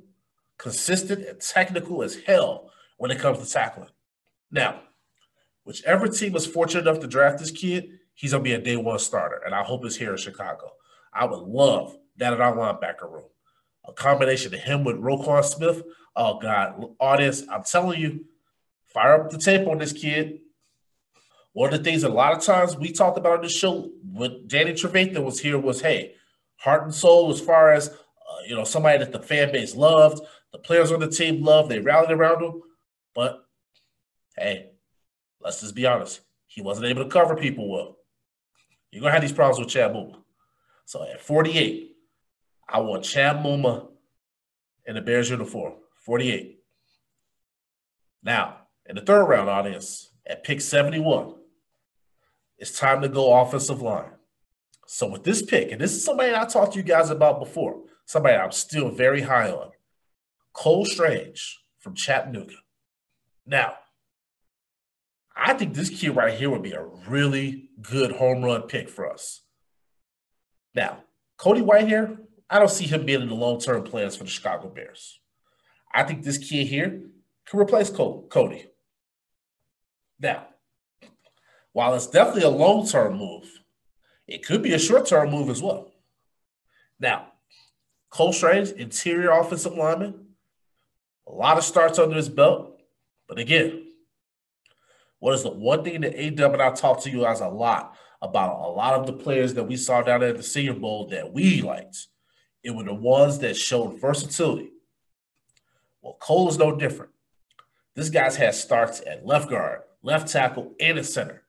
consistent 0.60 1.24
and 1.24 1.40
technical 1.40 2.02
as 2.02 2.16
hell 2.26 2.70
when 2.98 3.10
it 3.10 3.18
comes 3.18 3.38
to 3.38 3.50
tackling. 3.50 3.88
Now, 4.50 4.80
whichever 5.64 6.06
team 6.06 6.36
is 6.36 6.46
fortunate 6.46 6.86
enough 6.86 7.00
to 7.00 7.06
draft 7.06 7.38
this 7.38 7.50
kid, 7.50 7.98
he's 8.14 8.32
gonna 8.32 8.44
be 8.44 8.52
a 8.52 8.60
day 8.60 8.76
one 8.76 8.98
starter, 8.98 9.40
and 9.44 9.54
I 9.54 9.62
hope 9.62 9.84
it's 9.84 9.96
here 9.96 10.12
in 10.12 10.18
Chicago. 10.18 10.72
I 11.12 11.24
would 11.24 11.40
love 11.40 11.96
that 12.18 12.34
in 12.34 12.40
our 12.40 12.54
linebacker 12.54 13.10
room. 13.10 13.24
A 13.88 13.92
combination 13.92 14.52
of 14.52 14.60
him 14.60 14.84
with 14.84 14.96
Roquan 14.96 15.42
Smith. 15.44 15.82
Oh 16.14 16.38
God, 16.38 16.84
audience, 17.00 17.42
I'm 17.50 17.64
telling 17.64 17.98
you, 17.98 18.26
fire 18.84 19.24
up 19.24 19.30
the 19.30 19.38
tape 19.38 19.66
on 19.66 19.78
this 19.78 19.92
kid. 19.92 20.40
One 21.52 21.72
of 21.72 21.78
the 21.78 21.84
things 21.84 22.04
a 22.04 22.08
lot 22.08 22.36
of 22.36 22.44
times 22.44 22.76
we 22.76 22.92
talked 22.92 23.18
about 23.18 23.38
on 23.38 23.42
the 23.42 23.48
show 23.48 23.90
when 24.04 24.46
Danny 24.46 24.72
Trevathan 24.72 25.24
was 25.24 25.40
here 25.40 25.58
was, 25.58 25.80
hey, 25.80 26.14
heart 26.56 26.84
and 26.84 26.94
soul 26.94 27.30
as 27.30 27.40
far 27.40 27.72
as 27.72 27.88
uh, 27.88 28.42
you 28.46 28.54
know 28.54 28.64
somebody 28.64 28.98
that 28.98 29.12
the 29.12 29.18
fan 29.18 29.50
base 29.50 29.74
loved, 29.74 30.20
the 30.52 30.58
players 30.58 30.92
on 30.92 31.00
the 31.00 31.08
team 31.08 31.42
loved, 31.42 31.70
they 31.70 31.78
rallied 31.78 32.10
around 32.10 32.42
him. 32.42 32.62
But 33.14 33.44
hey, 34.36 34.70
let's 35.40 35.60
just 35.60 35.74
be 35.74 35.86
honest, 35.86 36.20
he 36.46 36.62
wasn't 36.62 36.86
able 36.86 37.04
to 37.04 37.10
cover 37.10 37.36
people 37.36 37.70
well. 37.70 37.96
You're 38.90 39.02
gonna 39.02 39.12
have 39.12 39.22
these 39.22 39.32
problems 39.32 39.60
with 39.60 39.68
Chad 39.68 39.92
Muma. 39.92 40.16
So 40.84 41.02
at 41.04 41.20
48, 41.20 41.96
I 42.68 42.80
want 42.80 43.04
Chad 43.04 43.36
Muma 43.36 43.88
in 44.86 44.94
the 44.96 45.00
Bears 45.00 45.30
uniform. 45.30 45.74
48. 46.04 46.58
Now, 48.22 48.56
in 48.86 48.96
the 48.96 49.02
third 49.02 49.24
round 49.24 49.48
audience, 49.48 50.12
at 50.26 50.44
pick 50.44 50.60
71, 50.60 51.34
it's 52.58 52.78
time 52.78 53.02
to 53.02 53.08
go 53.08 53.40
offensive 53.40 53.80
line. 53.80 54.10
So 54.86 55.08
with 55.08 55.24
this 55.24 55.42
pick, 55.42 55.70
and 55.70 55.80
this 55.80 55.92
is 55.92 56.04
somebody 56.04 56.34
I 56.34 56.44
talked 56.44 56.72
to 56.72 56.78
you 56.78 56.84
guys 56.84 57.10
about 57.10 57.38
before, 57.38 57.82
somebody 58.06 58.34
I'm 58.34 58.52
still 58.52 58.90
very 58.90 59.22
high 59.22 59.50
on, 59.50 59.70
Cole 60.52 60.84
Strange 60.84 61.60
from 61.78 61.94
Chattanooga. 61.94 62.54
Now, 63.46 63.74
I 65.34 65.54
think 65.54 65.74
this 65.74 65.90
kid 65.90 66.16
right 66.16 66.34
here 66.34 66.50
would 66.50 66.62
be 66.62 66.72
a 66.72 66.84
really 67.08 67.70
good 67.80 68.12
home 68.12 68.42
run 68.44 68.62
pick 68.62 68.88
for 68.88 69.10
us. 69.10 69.42
Now, 70.74 71.04
Cody 71.36 71.62
Whitehair, 71.62 72.18
I 72.48 72.58
don't 72.58 72.70
see 72.70 72.84
him 72.84 73.06
being 73.06 73.22
in 73.22 73.28
the 73.28 73.34
long 73.34 73.58
term 73.58 73.82
plans 73.82 74.16
for 74.16 74.24
the 74.24 74.30
Chicago 74.30 74.68
Bears. 74.68 75.18
I 75.92 76.02
think 76.02 76.22
this 76.22 76.38
kid 76.38 76.66
here 76.66 77.02
can 77.46 77.60
replace 77.60 77.90
Cole, 77.90 78.26
Cody. 78.28 78.66
Now, 80.18 80.46
while 81.72 81.94
it's 81.94 82.06
definitely 82.06 82.42
a 82.42 82.50
long 82.50 82.86
term 82.86 83.16
move, 83.16 83.48
it 84.26 84.44
could 84.44 84.62
be 84.62 84.74
a 84.74 84.78
short 84.78 85.06
term 85.06 85.30
move 85.30 85.48
as 85.48 85.62
well. 85.62 85.90
Now, 86.98 87.32
Cole 88.10 88.32
Strange, 88.32 88.70
interior 88.70 89.30
offensive 89.30 89.72
lineman, 89.72 90.26
a 91.30 91.34
lot 91.34 91.58
of 91.58 91.64
starts 91.64 91.98
under 91.98 92.16
his 92.16 92.28
belt. 92.28 92.80
But 93.28 93.38
again, 93.38 93.86
what 95.20 95.34
is 95.34 95.42
the 95.42 95.50
one 95.50 95.84
thing 95.84 96.00
that 96.00 96.14
AW 96.14 96.52
and 96.52 96.62
I 96.62 96.72
talked 96.72 97.04
to 97.04 97.10
you 97.10 97.20
guys 97.20 97.40
a 97.40 97.48
lot 97.48 97.94
about 98.20 98.60
a 98.60 98.68
lot 98.68 98.94
of 98.94 99.06
the 99.06 99.12
players 99.12 99.54
that 99.54 99.64
we 99.64 99.76
saw 99.76 100.02
down 100.02 100.20
there 100.20 100.30
at 100.30 100.36
the 100.36 100.42
Senior 100.42 100.74
Bowl 100.74 101.08
that 101.08 101.32
we 101.32 101.62
liked? 101.62 102.08
It 102.62 102.74
were 102.74 102.84
the 102.84 102.94
ones 102.94 103.38
that 103.38 103.56
showed 103.56 104.00
versatility. 104.00 104.72
Well, 106.02 106.16
Cole 106.20 106.48
is 106.48 106.58
no 106.58 106.74
different. 106.76 107.12
This 107.94 108.10
guy's 108.10 108.36
had 108.36 108.54
starts 108.54 109.02
at 109.06 109.26
left 109.26 109.50
guard, 109.50 109.82
left 110.02 110.28
tackle, 110.28 110.74
and 110.80 110.98
at 110.98 111.06
center. 111.06 111.42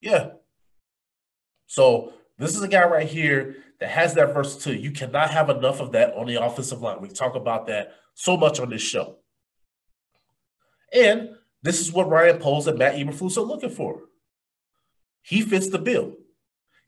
Yeah. 0.00 0.30
So 1.66 2.12
this 2.38 2.56
is 2.56 2.62
a 2.62 2.68
guy 2.68 2.84
right 2.86 3.08
here 3.08 3.56
that 3.80 3.90
has 3.90 4.14
that 4.14 4.34
versatility. 4.34 4.82
You 4.82 4.90
cannot 4.90 5.30
have 5.30 5.50
enough 5.50 5.80
of 5.80 5.92
that 5.92 6.14
on 6.14 6.26
the 6.26 6.42
offensive 6.42 6.82
line. 6.82 7.00
We 7.00 7.08
talk 7.08 7.34
about 7.34 7.66
that 7.68 7.94
so 8.16 8.36
much 8.36 8.58
on 8.58 8.70
this 8.70 8.82
show. 8.82 9.18
And 10.92 11.30
this 11.62 11.80
is 11.80 11.92
what 11.92 12.08
Ryan 12.08 12.38
Poles 12.38 12.66
and 12.66 12.78
Matt 12.78 12.96
Eberflus 12.96 13.36
are 13.36 13.42
looking 13.42 13.70
for. 13.70 14.00
He 15.22 15.42
fits 15.42 15.68
the 15.68 15.78
bill. 15.78 16.14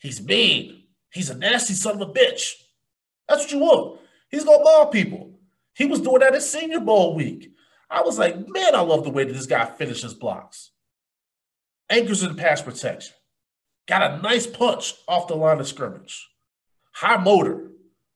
He's 0.00 0.22
mean. 0.22 0.84
He's 1.12 1.28
a 1.30 1.36
nasty 1.36 1.74
son 1.74 2.00
of 2.00 2.08
a 2.08 2.12
bitch. 2.12 2.54
That's 3.28 3.42
what 3.42 3.52
you 3.52 3.58
want. 3.58 4.00
He's 4.30 4.44
gonna 4.44 4.64
maul 4.64 4.86
people. 4.86 5.38
He 5.74 5.84
was 5.84 6.00
doing 6.00 6.20
that 6.20 6.34
at 6.34 6.42
Senior 6.42 6.80
Bowl 6.80 7.14
week. 7.14 7.52
I 7.90 8.00
was 8.02 8.18
like, 8.18 8.36
man, 8.48 8.74
I 8.74 8.80
love 8.80 9.04
the 9.04 9.10
way 9.10 9.24
that 9.24 9.32
this 9.32 9.46
guy 9.46 9.66
finishes 9.66 10.14
blocks. 10.14 10.70
Anchors 11.90 12.22
in 12.22 12.36
pass 12.36 12.62
protection. 12.62 13.14
Got 13.86 14.12
a 14.12 14.22
nice 14.22 14.46
punch 14.46 14.94
off 15.06 15.28
the 15.28 15.34
line 15.34 15.60
of 15.60 15.68
scrimmage. 15.68 16.28
High 16.92 17.16
motor. 17.18 17.70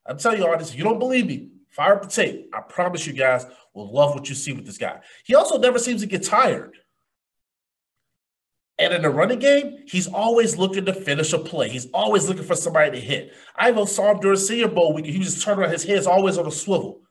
I'm 0.05 0.17
telling 0.17 0.39
you 0.39 0.47
all 0.47 0.57
this. 0.57 0.71
If 0.71 0.77
you 0.77 0.83
don't 0.83 0.99
believe 0.99 1.27
me, 1.27 1.49
fire 1.73 1.95
up 1.95 2.01
the 2.03 2.07
tape. 2.07 2.49
I 2.53 2.61
promise 2.61 3.05
you 3.05 3.13
guys 3.13 3.45
will 3.73 3.91
love 3.91 4.13
what 4.13 4.29
you 4.29 4.35
see 4.35 4.53
with 4.53 4.65
this 4.65 4.77
guy. 4.77 4.99
He 5.25 5.35
also 5.35 5.57
never 5.57 5.79
seems 5.79 6.01
to 6.01 6.07
get 6.07 6.23
tired. 6.23 6.75
And 8.79 8.93
in 8.93 9.03
the 9.03 9.09
running 9.09 9.39
game, 9.39 9.83
he's 9.85 10.07
always 10.07 10.57
looking 10.57 10.85
to 10.85 10.93
finish 10.93 11.31
a 11.33 11.37
play. 11.37 11.69
He's 11.69 11.87
always 11.93 12.27
looking 12.27 12.43
for 12.43 12.55
somebody 12.55 12.91
to 12.91 12.99
hit. 12.99 13.33
I 13.55 13.69
even 13.69 13.85
saw 13.85 14.11
him 14.11 14.19
during 14.19 14.37
Senior 14.37 14.67
Bowl 14.69 14.93
week. 14.93 15.05
He 15.05 15.19
just 15.19 15.43
turned 15.43 15.59
around, 15.59 15.71
his 15.71 15.83
head's 15.83 16.07
always 16.07 16.37
on 16.37 16.47
a 16.47 16.51
swivel. 16.51 17.01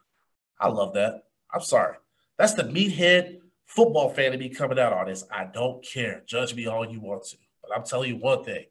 I 0.58 0.68
love 0.68 0.94
that. 0.94 1.22
I'm 1.52 1.60
sorry. 1.60 1.96
That's 2.38 2.54
the 2.54 2.64
meathead 2.64 3.38
football 3.66 4.10
fan 4.10 4.32
to 4.32 4.38
be 4.38 4.48
coming 4.48 4.78
out 4.78 4.92
on 4.92 5.06
this. 5.06 5.24
I 5.30 5.44
don't 5.44 5.84
care. 5.84 6.22
Judge 6.26 6.54
me 6.54 6.66
all 6.66 6.88
you 6.88 7.00
want 7.00 7.24
to. 7.26 7.36
But 7.62 7.76
I'm 7.76 7.84
telling 7.84 8.10
you 8.10 8.16
one 8.16 8.44
thing. 8.44 8.64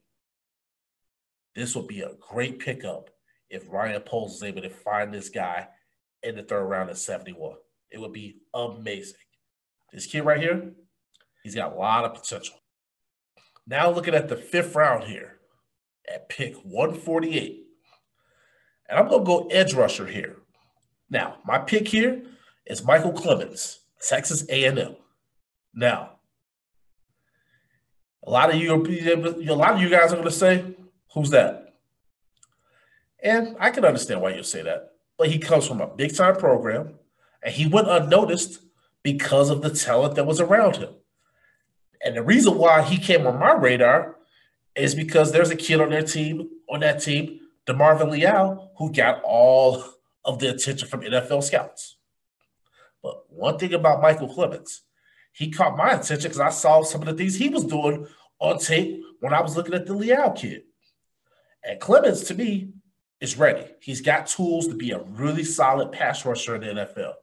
This 1.56 1.76
will 1.76 1.88
be 1.88 2.02
a 2.02 2.12
great 2.20 2.60
pickup 2.60 3.10
if 3.50 3.64
Ryan 3.70 4.02
Poles 4.02 4.36
is 4.36 4.44
able 4.44 4.62
to 4.62 4.70
find 4.70 5.14
this 5.14 5.30
guy 5.30 5.68
in 6.24 6.36
the 6.36 6.44
third 6.44 6.66
round 6.66 6.90
at 6.90 6.98
71. 6.98 7.56
It 7.92 8.00
would 8.00 8.14
be 8.14 8.38
amazing. 8.54 9.18
This 9.92 10.06
kid 10.06 10.22
right 10.26 10.40
here, 10.40 10.72
he's 11.44 11.56
got 11.56 11.74
a 11.74 11.76
lot 11.76 12.06
of 12.06 12.14
potential. 12.14 12.56
Now 13.68 13.90
looking 13.90 14.16
at 14.16 14.30
the 14.30 14.38
fifth 14.38 14.76
round 14.76 15.06
here 15.06 15.40
at 16.12 16.30
pick 16.30 16.56
148. 16.64 17.66
And 18.90 19.00
I'm 19.00 19.08
going 19.08 19.22
to 19.22 19.26
go 19.26 19.48
edge 19.48 19.74
rusher 19.74 20.08
here. 20.08 20.38
Now, 21.10 21.38
my 21.46 21.60
pick 21.60 21.88
here 21.88 22.24
is 22.66 22.84
Michael 22.84 23.14
Clemons, 23.14 23.80
Texas 24.08 24.46
A&M. 24.50 24.96
Now, 25.74 26.20
a 28.26 28.30
lot 28.30 28.54
of 28.54 28.56
you, 28.56 28.74
a 28.74 29.56
lot 29.56 29.74
of 29.74 29.82
you 29.82 29.90
guys 29.90 30.12
are 30.12 30.16
going 30.16 30.24
to 30.28 30.32
say, 30.32 30.76
"Who's 31.14 31.32
that?" 31.32 31.74
And 33.24 33.56
I 33.60 33.72
can 33.72 33.84
understand 33.84 34.22
why 34.22 34.34
you 34.34 34.44
say 34.44 34.62
that, 34.62 34.91
but 35.22 35.30
he 35.30 35.38
comes 35.38 35.68
from 35.68 35.82
a 35.82 35.86
big 35.86 36.16
time 36.16 36.36
program, 36.36 36.96
and 37.44 37.54
he 37.54 37.68
went 37.68 37.88
unnoticed 37.88 38.60
because 39.04 39.52
of 39.52 39.62
the 39.62 39.70
talent 39.70 40.16
that 40.16 40.26
was 40.26 40.40
around 40.40 40.78
him. 40.78 40.90
And 42.04 42.18
the 42.18 42.24
reason 42.24 42.58
why 42.58 42.82
he 42.82 42.98
came 42.98 43.28
on 43.28 43.38
my 43.38 43.54
radar 43.54 44.16
is 44.76 44.96
because 44.96 45.32
there's 45.32 45.52
a 45.52 45.56
kid 45.56 45.80
on 45.80 45.92
their 45.92 46.02
team, 46.02 46.50
on 46.68 46.80
that 46.80 47.04
team, 47.04 47.40
DeMarvin 47.68 48.10
Leal, 48.10 48.72
who 48.80 48.92
got 48.92 49.22
all 49.24 49.84
of 50.26 50.40
the 50.40 50.50
attention 50.50 50.88
from 50.88 51.02
NFL 51.02 51.44
scouts. 51.44 51.98
But 53.04 53.32
one 53.32 53.60
thing 53.60 53.76
about 53.76 54.02
Michael 54.02 54.28
Clemons, 54.28 54.80
he 55.34 55.52
caught 55.52 55.78
my 55.78 55.92
attention 55.92 56.32
because 56.32 56.40
I 56.40 56.50
saw 56.50 56.82
some 56.82 57.02
of 57.02 57.08
the 57.08 57.14
things 57.14 57.36
he 57.36 57.50
was 57.50 57.66
doing 57.66 58.08
on 58.40 58.58
tape 58.58 59.04
when 59.20 59.36
I 59.36 59.42
was 59.42 59.56
looking 59.56 59.76
at 59.76 59.86
the 59.86 59.94
Leal 59.94 60.32
kid. 60.32 60.64
And 61.64 61.80
Clemons, 61.80 62.26
to 62.26 62.34
me, 62.34 62.70
is 63.22 63.38
ready. 63.38 63.66
He's 63.80 64.02
got 64.02 64.28
tools 64.28 64.68
to 64.68 64.74
be 64.74 64.92
a 64.92 65.04
really 65.04 65.44
solid 65.44 65.92
pass 65.92 66.26
rusher 66.26 66.56
in 66.56 66.62
the 66.62 66.82
NFL. 66.84 67.14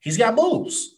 He's 0.00 0.16
got 0.16 0.36
moves. 0.36 0.94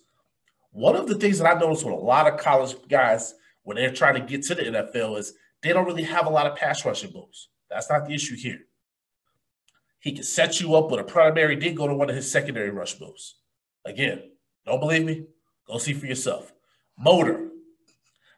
One 0.71 0.95
of 0.95 1.09
the 1.09 1.17
things 1.17 1.39
that 1.39 1.57
I 1.57 1.59
noticed 1.59 1.85
with 1.85 1.95
a 1.95 1.97
lot 1.97 2.33
of 2.33 2.39
college 2.39 2.77
guys 2.89 3.35
when 3.65 3.77
they're 3.77 3.93
trying 3.93 4.15
to 4.15 4.21
get 4.21 4.43
to 4.45 4.55
the 4.55 4.63
NFL 4.63 5.19
is 5.19 5.33
they 5.63 5.73
don't 5.73 5.87
really 5.87 6.05
have 6.05 6.27
a 6.27 6.31
lot 6.31 6.47
of 6.47 6.57
pass 6.57 6.85
rushing 6.85 7.13
moves. 7.13 7.49
That's 7.71 7.91
not 7.91 8.07
the 8.07 8.15
issue 8.15 8.37
here. 8.37 8.61
He 10.01 10.13
can 10.13 10.25
set 10.25 10.61
you 10.61 10.75
up 10.75 10.91
with 10.91 11.01
a 11.01 11.05
primary, 11.05 11.57
did 11.57 11.77
go 11.77 11.87
to 11.87 11.95
one 11.95 12.11
of 12.11 12.17
his 12.17 12.31
secondary 12.31 12.71
rush 12.71 13.01
moves. 13.01 13.37
Again, 13.85 14.23
don't 14.67 14.81
believe 14.81 15.05
me? 15.05 15.27
Go 15.67 15.79
see 15.79 15.95
for 15.95 16.07
yourself. 16.07 16.53
Motor. 16.99 17.49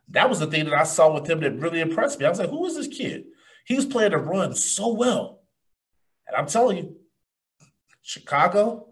That 0.09 0.29
was 0.29 0.39
the 0.39 0.47
thing 0.47 0.67
that 0.67 0.75
I 0.75 0.85
saw 0.85 1.13
with 1.13 1.29
him 1.29 1.41
that 1.41 1.59
really 1.59 1.81
impressed 1.81 2.21
me. 2.21 2.27
I 2.27 2.29
was 2.29 2.39
like, 2.39 2.51
who 2.51 2.67
is 2.67 2.77
this 2.77 2.87
kid? 2.87 3.25
He 3.65 3.75
was 3.75 3.87
playing 3.87 4.11
the 4.11 4.19
run 4.19 4.55
so 4.55 4.93
well. 4.93 5.34
And 6.27 6.37
I'm 6.37 6.47
telling 6.47 6.77
you, 6.79 6.97
Chicago, 8.03 8.87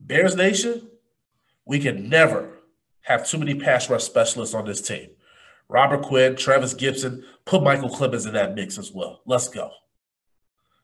Bears 0.00 0.36
Nation, 0.36 0.88
we 1.64 1.78
can 1.78 2.08
never 2.08 2.58
have 3.02 3.26
too 3.26 3.38
many 3.38 3.54
pass 3.54 3.90
rush 3.90 4.04
specialists 4.04 4.54
on 4.54 4.66
this 4.66 4.80
team. 4.80 5.10
Robert 5.68 6.02
Quinn, 6.02 6.34
Trevis 6.34 6.74
Gipson, 6.74 7.22
put 7.44 7.62
Michael 7.62 7.90
Clemons 7.90 8.26
in 8.26 8.32
that 8.34 8.54
mix 8.54 8.78
as 8.78 8.92
well. 8.92 9.20
Let's 9.26 9.48
go. 9.48 9.70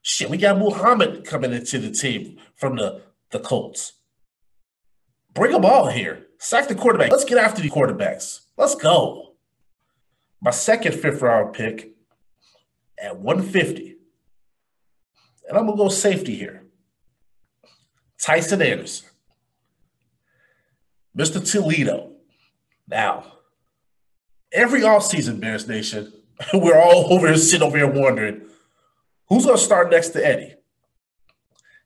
Shit, 0.03 0.28
we 0.28 0.37
got 0.37 0.59
Muhammad 0.59 1.24
coming 1.24 1.53
into 1.53 1.78
the 1.78 1.91
team 1.91 2.39
from 2.55 2.76
the, 2.76 3.01
the 3.30 3.39
Colts. 3.39 3.95
Bring 5.32 5.53
them 5.53 5.64
all 5.64 5.89
here. 5.89 6.26
Sack 6.39 6.68
the 6.68 6.74
quarterback. 6.74 7.11
Let's 7.11 7.24
get 7.24 7.39
after 7.39 7.62
the 7.62 7.70
quarterbacks. 7.70 8.41
Let's 8.59 8.74
go. 8.74 9.35
My 10.43 10.51
second 10.51 10.95
fifth 10.95 11.22
round 11.22 11.55
pick 11.55 11.95
at 13.03 13.16
150. 13.18 13.93
And 15.49 15.59
I'm 15.59 15.66
to 15.66 15.76
go 15.76 15.88
safety 15.88 16.34
here. 16.34 16.64
Tycen 18.20 18.64
Anderson. 18.64 19.09
Mr. 21.16 21.51
Toledo. 21.51 22.12
Now, 22.88 23.24
every 24.53 24.80
offseason, 24.80 25.40
Bears 25.40 25.68
Nation, 25.68 26.12
we're 26.55 26.78
all 26.78 27.12
over 27.12 27.28
here 27.28 27.36
sitting 27.36 27.66
over 27.66 27.76
here 27.76 27.90
wondering 27.90 28.42
who's 29.28 29.47
to 29.47 29.57
start 29.59 29.90
next 29.90 30.11
to 30.11 30.26
Eddie? 30.26 30.55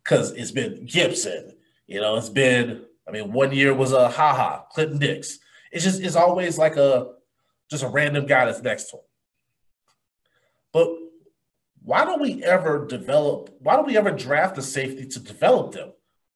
Because 0.02 0.32
it's 0.32 0.50
been 0.50 0.86
Gipson. 0.86 1.52
You 1.86 2.00
know, 2.00 2.16
it's 2.16 2.30
been 2.30 2.84
I 3.08 3.10
mean, 3.10 3.32
one 3.32 3.52
year 3.52 3.72
was 3.72 3.92
a 3.92 4.08
haha, 4.08 4.62
Clinton 4.70 4.98
Dix. 4.98 5.38
It's 5.72 5.84
just 5.84 6.00
it's 6.00 6.16
always 6.16 6.58
like 6.58 6.76
a 6.76 7.12
just 7.70 7.82
a 7.82 7.88
random 7.88 8.26
guy 8.26 8.44
that's 8.44 8.62
next 8.62 8.90
to 8.90 8.96
him. 8.98 9.02
But 10.72 10.88
why 11.88 12.04
don't 12.04 12.20
we 12.20 12.44
ever 12.44 12.86
develop? 12.86 13.48
Why 13.60 13.74
don't 13.74 13.86
we 13.86 13.96
ever 13.96 14.10
draft 14.10 14.58
a 14.58 14.62
safety 14.62 15.06
to 15.06 15.20
develop 15.20 15.72
them 15.72 15.92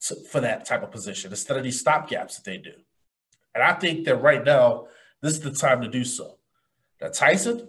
to, 0.07 0.14
for 0.30 0.40
that 0.40 0.64
type 0.64 0.82
of 0.82 0.90
position 0.90 1.30
instead 1.30 1.59
of 1.59 1.62
these 1.62 1.84
stopgaps 1.84 2.36
that 2.36 2.44
they 2.44 2.57
do? 2.57 2.72
And 3.55 3.62
I 3.62 3.74
think 3.74 4.07
that 4.07 4.16
right 4.16 4.42
now 4.42 4.86
this 5.20 5.34
is 5.34 5.40
the 5.40 5.50
time 5.50 5.82
to 5.82 5.88
do 5.88 6.05
so. 6.05 6.38
Now 7.03 7.09
Tycen, 7.09 7.68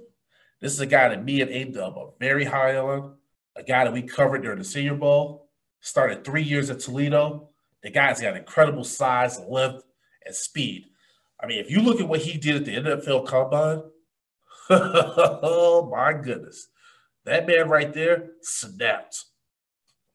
this 0.62 0.72
is 0.72 0.80
a 0.80 0.86
guy 0.86 1.10
that 1.10 1.26
me 1.26 1.42
and 1.42 1.52
A 1.52 1.84
are 1.84 2.14
very 2.22 2.46
high 2.46 2.78
on. 2.78 3.16
A 3.58 3.64
guy 3.64 3.84
that 3.84 3.92
we 3.92 4.04
covered 4.04 4.44
during 4.44 4.60
the 4.60 4.64
Senior 4.64 4.96
Bowl. 4.96 5.50
Started 5.82 6.24
three 6.24 6.44
years 6.44 6.70
at 6.70 6.80
Toledo 6.80 7.50
the 7.84 7.90
guy's 7.90 8.22
got 8.22 8.38
incredible 8.38 8.86
size, 8.86 9.42
length, 9.42 9.84
and 10.26 10.34
speed. 10.34 10.86
I 11.38 11.48
mean, 11.48 11.60
if 11.60 11.70
you 11.70 11.82
look 11.82 12.00
at 12.00 12.08
what 12.08 12.22
he 12.22 12.38
did 12.38 12.56
at 12.56 12.66
the 12.66 12.76
NFL 12.78 13.28
Combine, 13.28 13.84
oh 14.70 15.90
my 15.94 16.14
goodness, 16.14 16.70
that 17.26 17.48
man 17.48 17.70
right 17.70 17.94
there 17.94 18.32
snapped. 18.42 19.26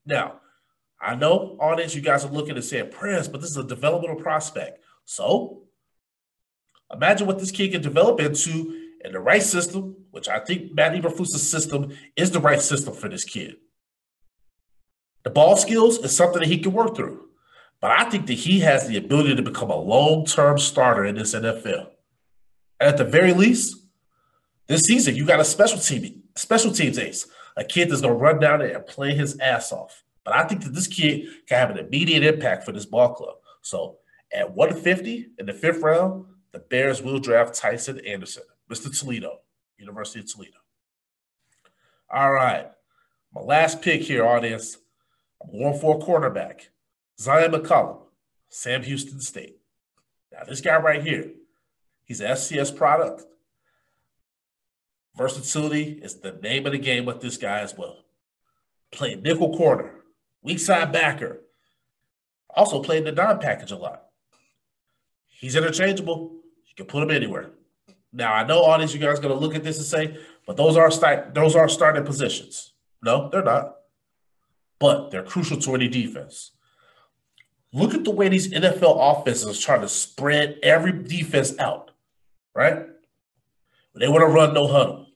Now, 0.05 0.41
I 1.01 1.15
know 1.15 1.57
audience, 1.59 1.95
you 1.95 2.01
guys 2.01 2.25
are 2.25 2.31
looking 2.31 2.55
and 2.55 2.63
saying, 2.63 2.91
Prince, 2.91 3.27
but 3.27 3.41
this 3.41 3.51
is 3.51 3.57
a 3.57 3.63
developmental 3.63 4.17
prospect. 4.17 4.83
So 5.05 5.63
imagine 6.91 7.27
what 7.27 7.39
this 7.39 7.51
kid 7.51 7.71
can 7.71 7.81
develop 7.81 8.19
into 8.19 8.75
in 9.03 9.13
the 9.13 9.19
right 9.19 9.41
system, 9.41 9.95
which 10.11 10.27
I 10.27 10.39
think 10.39 10.73
Matt 10.73 10.93
Eberflus's 10.93 11.49
system 11.49 11.91
is 12.15 12.31
the 12.31 12.39
right 12.39 12.61
system 12.61 12.93
for 12.93 13.07
this 13.07 13.23
kid. 13.23 13.55
The 15.23 15.29
ball 15.29 15.55
skills 15.55 15.97
is 15.99 16.15
something 16.15 16.39
that 16.41 16.49
he 16.49 16.59
can 16.59 16.73
work 16.73 16.95
through. 16.95 17.25
But 17.81 17.91
I 17.91 18.09
think 18.09 18.27
that 18.27 18.33
he 18.33 18.59
has 18.59 18.87
the 18.87 18.97
ability 18.97 19.35
to 19.35 19.41
become 19.41 19.69
a 19.69 19.75
long-term 19.75 20.57
starter 20.57 21.05
in 21.05 21.15
this 21.15 21.33
NFL. 21.33 21.91
At 22.79 22.97
the 22.97 23.05
very 23.05 23.33
least, 23.33 23.75
this 24.67 24.81
season 24.81 25.15
you 25.15 25.25
got 25.25 25.39
a 25.39 25.45
special 25.45 25.79
team, 25.79 26.18
special 26.35 26.71
teams 26.71 26.97
ace, 26.97 27.27
a 27.57 27.63
kid 27.63 27.89
that's 27.89 28.01
gonna 28.01 28.13
run 28.13 28.39
down 28.39 28.59
there 28.59 28.75
and 28.75 28.85
play 28.85 29.13
his 29.13 29.39
ass 29.39 29.71
off. 29.71 30.03
But 30.23 30.35
I 30.35 30.43
think 30.43 30.63
that 30.63 30.73
this 30.73 30.87
kid 30.87 31.27
can 31.47 31.57
have 31.57 31.71
an 31.71 31.77
immediate 31.77 32.23
impact 32.23 32.63
for 32.63 32.71
this 32.71 32.85
ball 32.85 33.13
club. 33.13 33.37
So 33.61 33.97
at 34.31 34.51
150 34.53 35.31
in 35.39 35.45
the 35.45 35.53
fifth 35.53 35.81
round, 35.81 36.25
the 36.51 36.59
Bears 36.59 37.01
will 37.01 37.19
draft 37.19 37.59
Tycen 37.59 38.07
Anderson, 38.07 38.43
Mr. 38.69 38.97
Toledo, 38.97 39.39
University 39.77 40.19
of 40.19 40.31
Toledo. 40.31 40.57
All 42.11 42.31
right. 42.31 42.69
My 43.33 43.41
last 43.41 43.81
pick 43.81 44.01
here, 44.01 44.25
audience. 44.25 44.77
I'm 45.41 45.51
going 45.51 45.79
for 45.79 45.97
a 45.97 45.99
cornerback. 45.99 46.61
Zyon 47.19 47.53
McCollum, 47.53 47.99
Sam 48.49 48.81
Houston 48.83 49.19
State. 49.19 49.57
Now, 50.31 50.43
this 50.47 50.61
guy 50.61 50.77
right 50.77 51.03
here, 51.03 51.31
he's 52.05 52.21
an 52.21 52.31
FCS 52.31 52.75
product. 52.75 53.23
Versatility 55.19 55.99
is 56.01 56.15
the 56.15 56.31
name 56.31 56.65
of 56.65 56.71
the 56.71 56.77
game 56.77 57.03
with 57.03 57.19
this 57.19 57.35
guy 57.35 57.59
as 57.59 57.77
well. 57.77 58.05
Played 58.89 59.21
nickel 59.21 59.53
corner, 59.53 59.91
weak 60.41 60.59
side 60.59 60.93
backer. 60.93 61.41
Also 62.49 62.81
played 62.81 63.03
the 63.03 63.11
dime 63.11 63.39
package 63.39 63.71
a 63.71 63.75
lot. 63.75 64.05
He's 65.27 65.57
interchangeable. 65.57 66.39
You 66.67 66.73
can 66.77 66.85
put 66.85 67.03
him 67.03 67.11
anywhere. 67.11 67.51
Now 68.13 68.33
I 68.33 68.47
know 68.47 68.61
all 68.61 68.79
these 68.79 68.93
you 68.93 68.99
guys 69.01 69.19
are 69.19 69.21
going 69.21 69.33
to 69.33 69.45
look 69.45 69.55
at 69.55 69.63
this 69.63 69.75
and 69.75 69.85
say, 69.85 70.17
but 70.47 70.55
those 70.55 70.77
are 70.77 70.89
start, 70.89 71.33
those 71.33 71.53
are 71.53 71.67
starting 71.67 72.05
positions. 72.05 72.71
No, 73.03 73.29
they're 73.29 73.43
not. 73.43 73.75
But 74.79 75.11
they're 75.11 75.23
crucial 75.23 75.57
to 75.57 75.75
any 75.75 75.89
defense. 75.89 76.51
Look 77.73 77.93
at 77.93 78.05
the 78.05 78.11
way 78.11 78.29
these 78.29 78.53
NFL 78.53 79.19
offenses 79.19 79.59
try 79.59 79.79
to 79.79 79.89
spread 79.89 80.59
every 80.63 80.93
defense 80.93 81.59
out, 81.59 81.91
right? 82.55 82.85
They 83.95 84.07
want 84.07 84.21
to 84.21 84.27
run 84.27 84.53
no 84.53 84.65
huddle. 84.65 85.07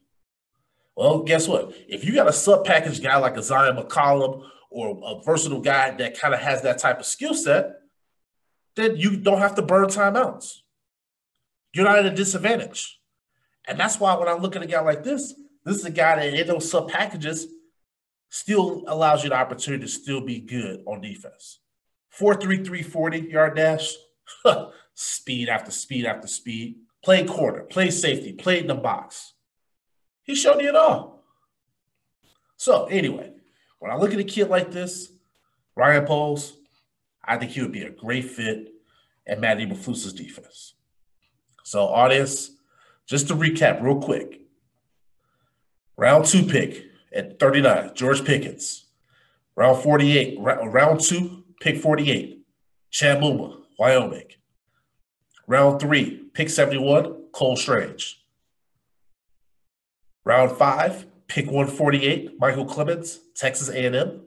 Well, 0.95 1.23
guess 1.23 1.47
what? 1.47 1.73
If 1.87 2.05
you 2.05 2.13
got 2.13 2.27
a 2.27 2.33
sub 2.33 2.65
package 2.65 3.01
guy 3.01 3.17
like 3.17 3.35
a 3.35 3.39
Zyon 3.39 3.81
McCollum 3.81 4.43
or 4.69 4.99
a 5.03 5.23
versatile 5.23 5.61
guy 5.61 5.91
that 5.91 6.19
kind 6.19 6.33
of 6.33 6.39
has 6.39 6.61
that 6.61 6.77
type 6.77 6.99
of 6.99 7.05
skill 7.05 7.33
set, 7.33 7.81
then 8.75 8.95
you 8.97 9.17
don't 9.17 9.39
have 9.39 9.55
to 9.55 9.61
burn 9.61 9.85
timeouts. 9.85 10.59
You're 11.73 11.85
not 11.85 11.99
at 11.99 12.05
a 12.05 12.11
disadvantage. 12.11 12.99
And 13.67 13.79
that's 13.79 13.99
why 13.99 14.15
when 14.15 14.27
I 14.27 14.33
look 14.33 14.55
at 14.55 14.61
a 14.61 14.67
guy 14.67 14.81
like 14.81 15.03
this, 15.03 15.33
this 15.65 15.77
is 15.77 15.85
a 15.85 15.91
guy 15.91 16.15
that 16.17 16.33
in 16.33 16.47
those 16.47 16.69
sub 16.69 16.89
packages 16.89 17.47
still 18.29 18.83
allows 18.87 19.23
you 19.23 19.29
the 19.29 19.35
opportunity 19.35 19.83
to 19.83 19.89
still 19.89 20.21
be 20.21 20.39
good 20.39 20.83
on 20.85 21.01
defense. 21.01 21.59
4.33 22.19 22.85
40 22.85 23.19
yard 23.19 23.55
dash, 23.55 23.93
speed 24.93 25.49
after 25.49 25.71
speed 25.71 26.05
after 26.05 26.27
speed. 26.27 26.77
Play 27.03 27.25
corner, 27.25 27.63
play 27.63 27.89
safety, 27.89 28.33
play 28.33 28.59
in 28.59 28.67
the 28.67 28.75
box. 28.75 29.33
He 30.23 30.35
showed 30.35 30.61
you 30.61 30.69
it 30.69 30.75
all. 30.75 31.23
So, 32.57 32.85
anyway, 32.85 33.31
when 33.79 33.91
I 33.91 33.97
look 33.97 34.13
at 34.13 34.19
a 34.19 34.23
kid 34.23 34.49
like 34.49 34.71
this, 34.71 35.11
Ryan 35.75 36.05
Poles, 36.05 36.57
I 37.23 37.37
think 37.37 37.51
he 37.51 37.61
would 37.61 37.71
be 37.71 37.83
a 37.83 37.89
great 37.89 38.25
fit 38.25 38.69
at 39.27 39.39
Matt 39.39 39.57
Eberflus's 39.57 40.13
defense. 40.13 40.75
So, 41.63 41.87
audience, 41.87 42.51
just 43.05 43.27
to 43.27 43.35
recap 43.35 43.81
real 43.81 43.99
quick 43.99 44.41
round 45.97 46.25
two 46.25 46.43
pick 46.43 46.85
at 47.13 47.39
39, 47.39 47.91
George 47.93 48.25
Pickens. 48.25 48.85
Round 49.55 49.81
48, 49.83 50.39
round 50.39 50.99
two, 50.99 51.43
pick 51.61 51.77
48, 51.77 52.43
Chad 52.89 53.21
Muma, 53.21 53.57
Wyoming. 53.77 54.25
Round 55.45 55.79
three, 55.79 56.23
pick 56.33 56.49
71, 56.49 57.25
Cole 57.31 57.55
Strange. 57.55 58.22
Round 60.25 60.51
five, 60.57 61.05
pick 61.27 61.45
148, 61.45 62.39
Michael 62.39 62.65
Clemons, 62.65 63.17
Texas 63.35 63.69
A&M. 63.69 64.21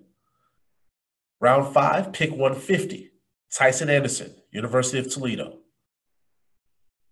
Round 1.40 1.72
five, 1.72 2.12
pick 2.12 2.30
150, 2.30 3.10
Tycen 3.52 3.88
Anderson, 3.88 4.34
University 4.50 4.98
of 4.98 5.12
Toledo. 5.12 5.58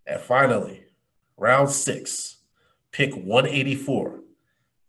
And 0.07 0.21
finally, 0.21 0.85
round 1.37 1.71
six, 1.71 2.39
pick 2.93 3.15
184, 3.15 4.21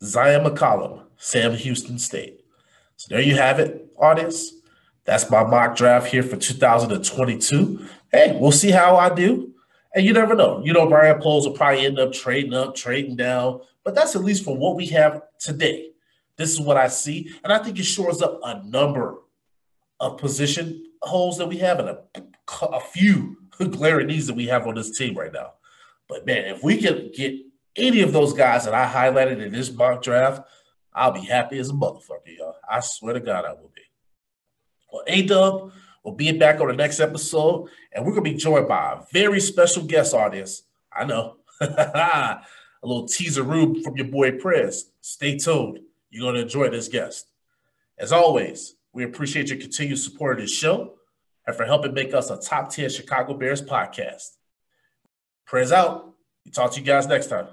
Zyon 0.02 0.46
McCollum, 0.46 1.04
Sam 1.16 1.52
Houston 1.54 1.98
State. 1.98 2.44
So 2.96 3.14
there 3.14 3.22
you 3.22 3.36
have 3.36 3.58
it, 3.58 3.90
audience. 3.98 4.52
That's 5.04 5.30
my 5.30 5.44
mock 5.44 5.76
draft 5.76 6.08
here 6.08 6.22
for 6.22 6.36
2022. 6.36 7.86
Hey, 8.10 8.36
we'll 8.38 8.52
see 8.52 8.70
how 8.70 8.96
I 8.96 9.14
do. 9.14 9.54
And 9.96 10.04
you 10.04 10.12
never 10.12 10.34
know. 10.34 10.62
You 10.62 10.74
know, 10.74 10.86
Brian 10.86 11.18
Poles 11.20 11.48
will 11.48 11.54
probably 11.54 11.86
end 11.86 11.98
up 11.98 12.12
trading 12.12 12.52
up, 12.52 12.74
trading 12.74 13.16
down, 13.16 13.62
but 13.82 13.94
that's 13.94 14.14
at 14.14 14.22
least 14.22 14.44
for 14.44 14.54
what 14.54 14.76
we 14.76 14.86
have 14.88 15.22
today. 15.40 15.92
This 16.36 16.52
is 16.52 16.60
what 16.60 16.76
I 16.76 16.88
see. 16.88 17.32
And 17.42 17.50
I 17.50 17.58
think 17.58 17.78
it 17.78 17.84
shores 17.84 18.20
up 18.20 18.38
a 18.44 18.62
number 18.62 19.16
of 19.98 20.18
position 20.18 20.84
holes 21.00 21.38
that 21.38 21.46
we 21.46 21.56
have 21.58 21.78
and 21.78 21.88
a, 21.88 21.98
a 22.62 22.80
few 22.80 23.38
glaring 23.70 24.08
needs 24.08 24.26
that 24.26 24.36
we 24.36 24.46
have 24.48 24.66
on 24.66 24.74
this 24.74 24.98
team 24.98 25.16
right 25.16 25.32
now. 25.32 25.54
But 26.10 26.26
man, 26.26 26.44
if 26.44 26.62
we 26.62 26.76
can 26.76 27.10
get 27.14 27.34
any 27.74 28.02
of 28.02 28.12
those 28.12 28.34
guys 28.34 28.66
that 28.66 28.74
I 28.74 28.86
highlighted 28.86 29.42
in 29.42 29.50
this 29.50 29.72
mock 29.72 30.02
draft, 30.02 30.42
I'll 30.94 31.12
be 31.12 31.24
happy 31.24 31.58
as 31.58 31.70
a 31.70 31.72
motherfucker, 31.72 32.36
y'all. 32.38 32.56
I 32.70 32.80
swear 32.80 33.14
to 33.14 33.20
God, 33.20 33.46
I 33.46 33.52
will 33.52 33.72
be. 33.74 33.82
Well, 34.92 35.04
A 35.06 35.22
Dub 35.22 35.72
will 36.06 36.14
be 36.14 36.30
back 36.30 36.60
on 36.60 36.68
the 36.68 36.72
next 36.72 37.00
episode, 37.00 37.68
and 37.92 38.06
we're 38.06 38.12
gonna 38.12 38.22
be 38.22 38.34
joined 38.34 38.68
by 38.68 38.92
a 38.92 39.02
very 39.12 39.40
special 39.40 39.82
guest 39.82 40.14
audience. 40.14 40.62
I 40.92 41.04
know. 41.04 41.38
a 41.60 42.40
little 42.82 43.08
teaser 43.08 43.42
room 43.42 43.82
from 43.82 43.96
your 43.96 44.06
boy 44.06 44.38
Prez. 44.38 44.92
Stay 45.00 45.36
tuned. 45.36 45.80
You're 46.10 46.30
gonna 46.30 46.44
enjoy 46.44 46.70
this 46.70 46.86
guest. 46.86 47.28
As 47.98 48.12
always, 48.12 48.76
we 48.92 49.02
appreciate 49.02 49.48
your 49.48 49.58
continued 49.58 49.98
support 49.98 50.38
of 50.38 50.42
this 50.42 50.54
show 50.54 50.94
and 51.44 51.56
for 51.56 51.64
helping 51.64 51.92
make 51.92 52.14
us 52.14 52.30
a 52.30 52.36
top 52.36 52.70
10 52.70 52.88
Chicago 52.90 53.34
Bears 53.34 53.60
podcast. 53.60 54.36
Prayers 55.44 55.72
out. 55.72 56.14
We 56.44 56.52
talk 56.52 56.72
to 56.72 56.80
you 56.80 56.86
guys 56.86 57.08
next 57.08 57.26
time. 57.26 57.48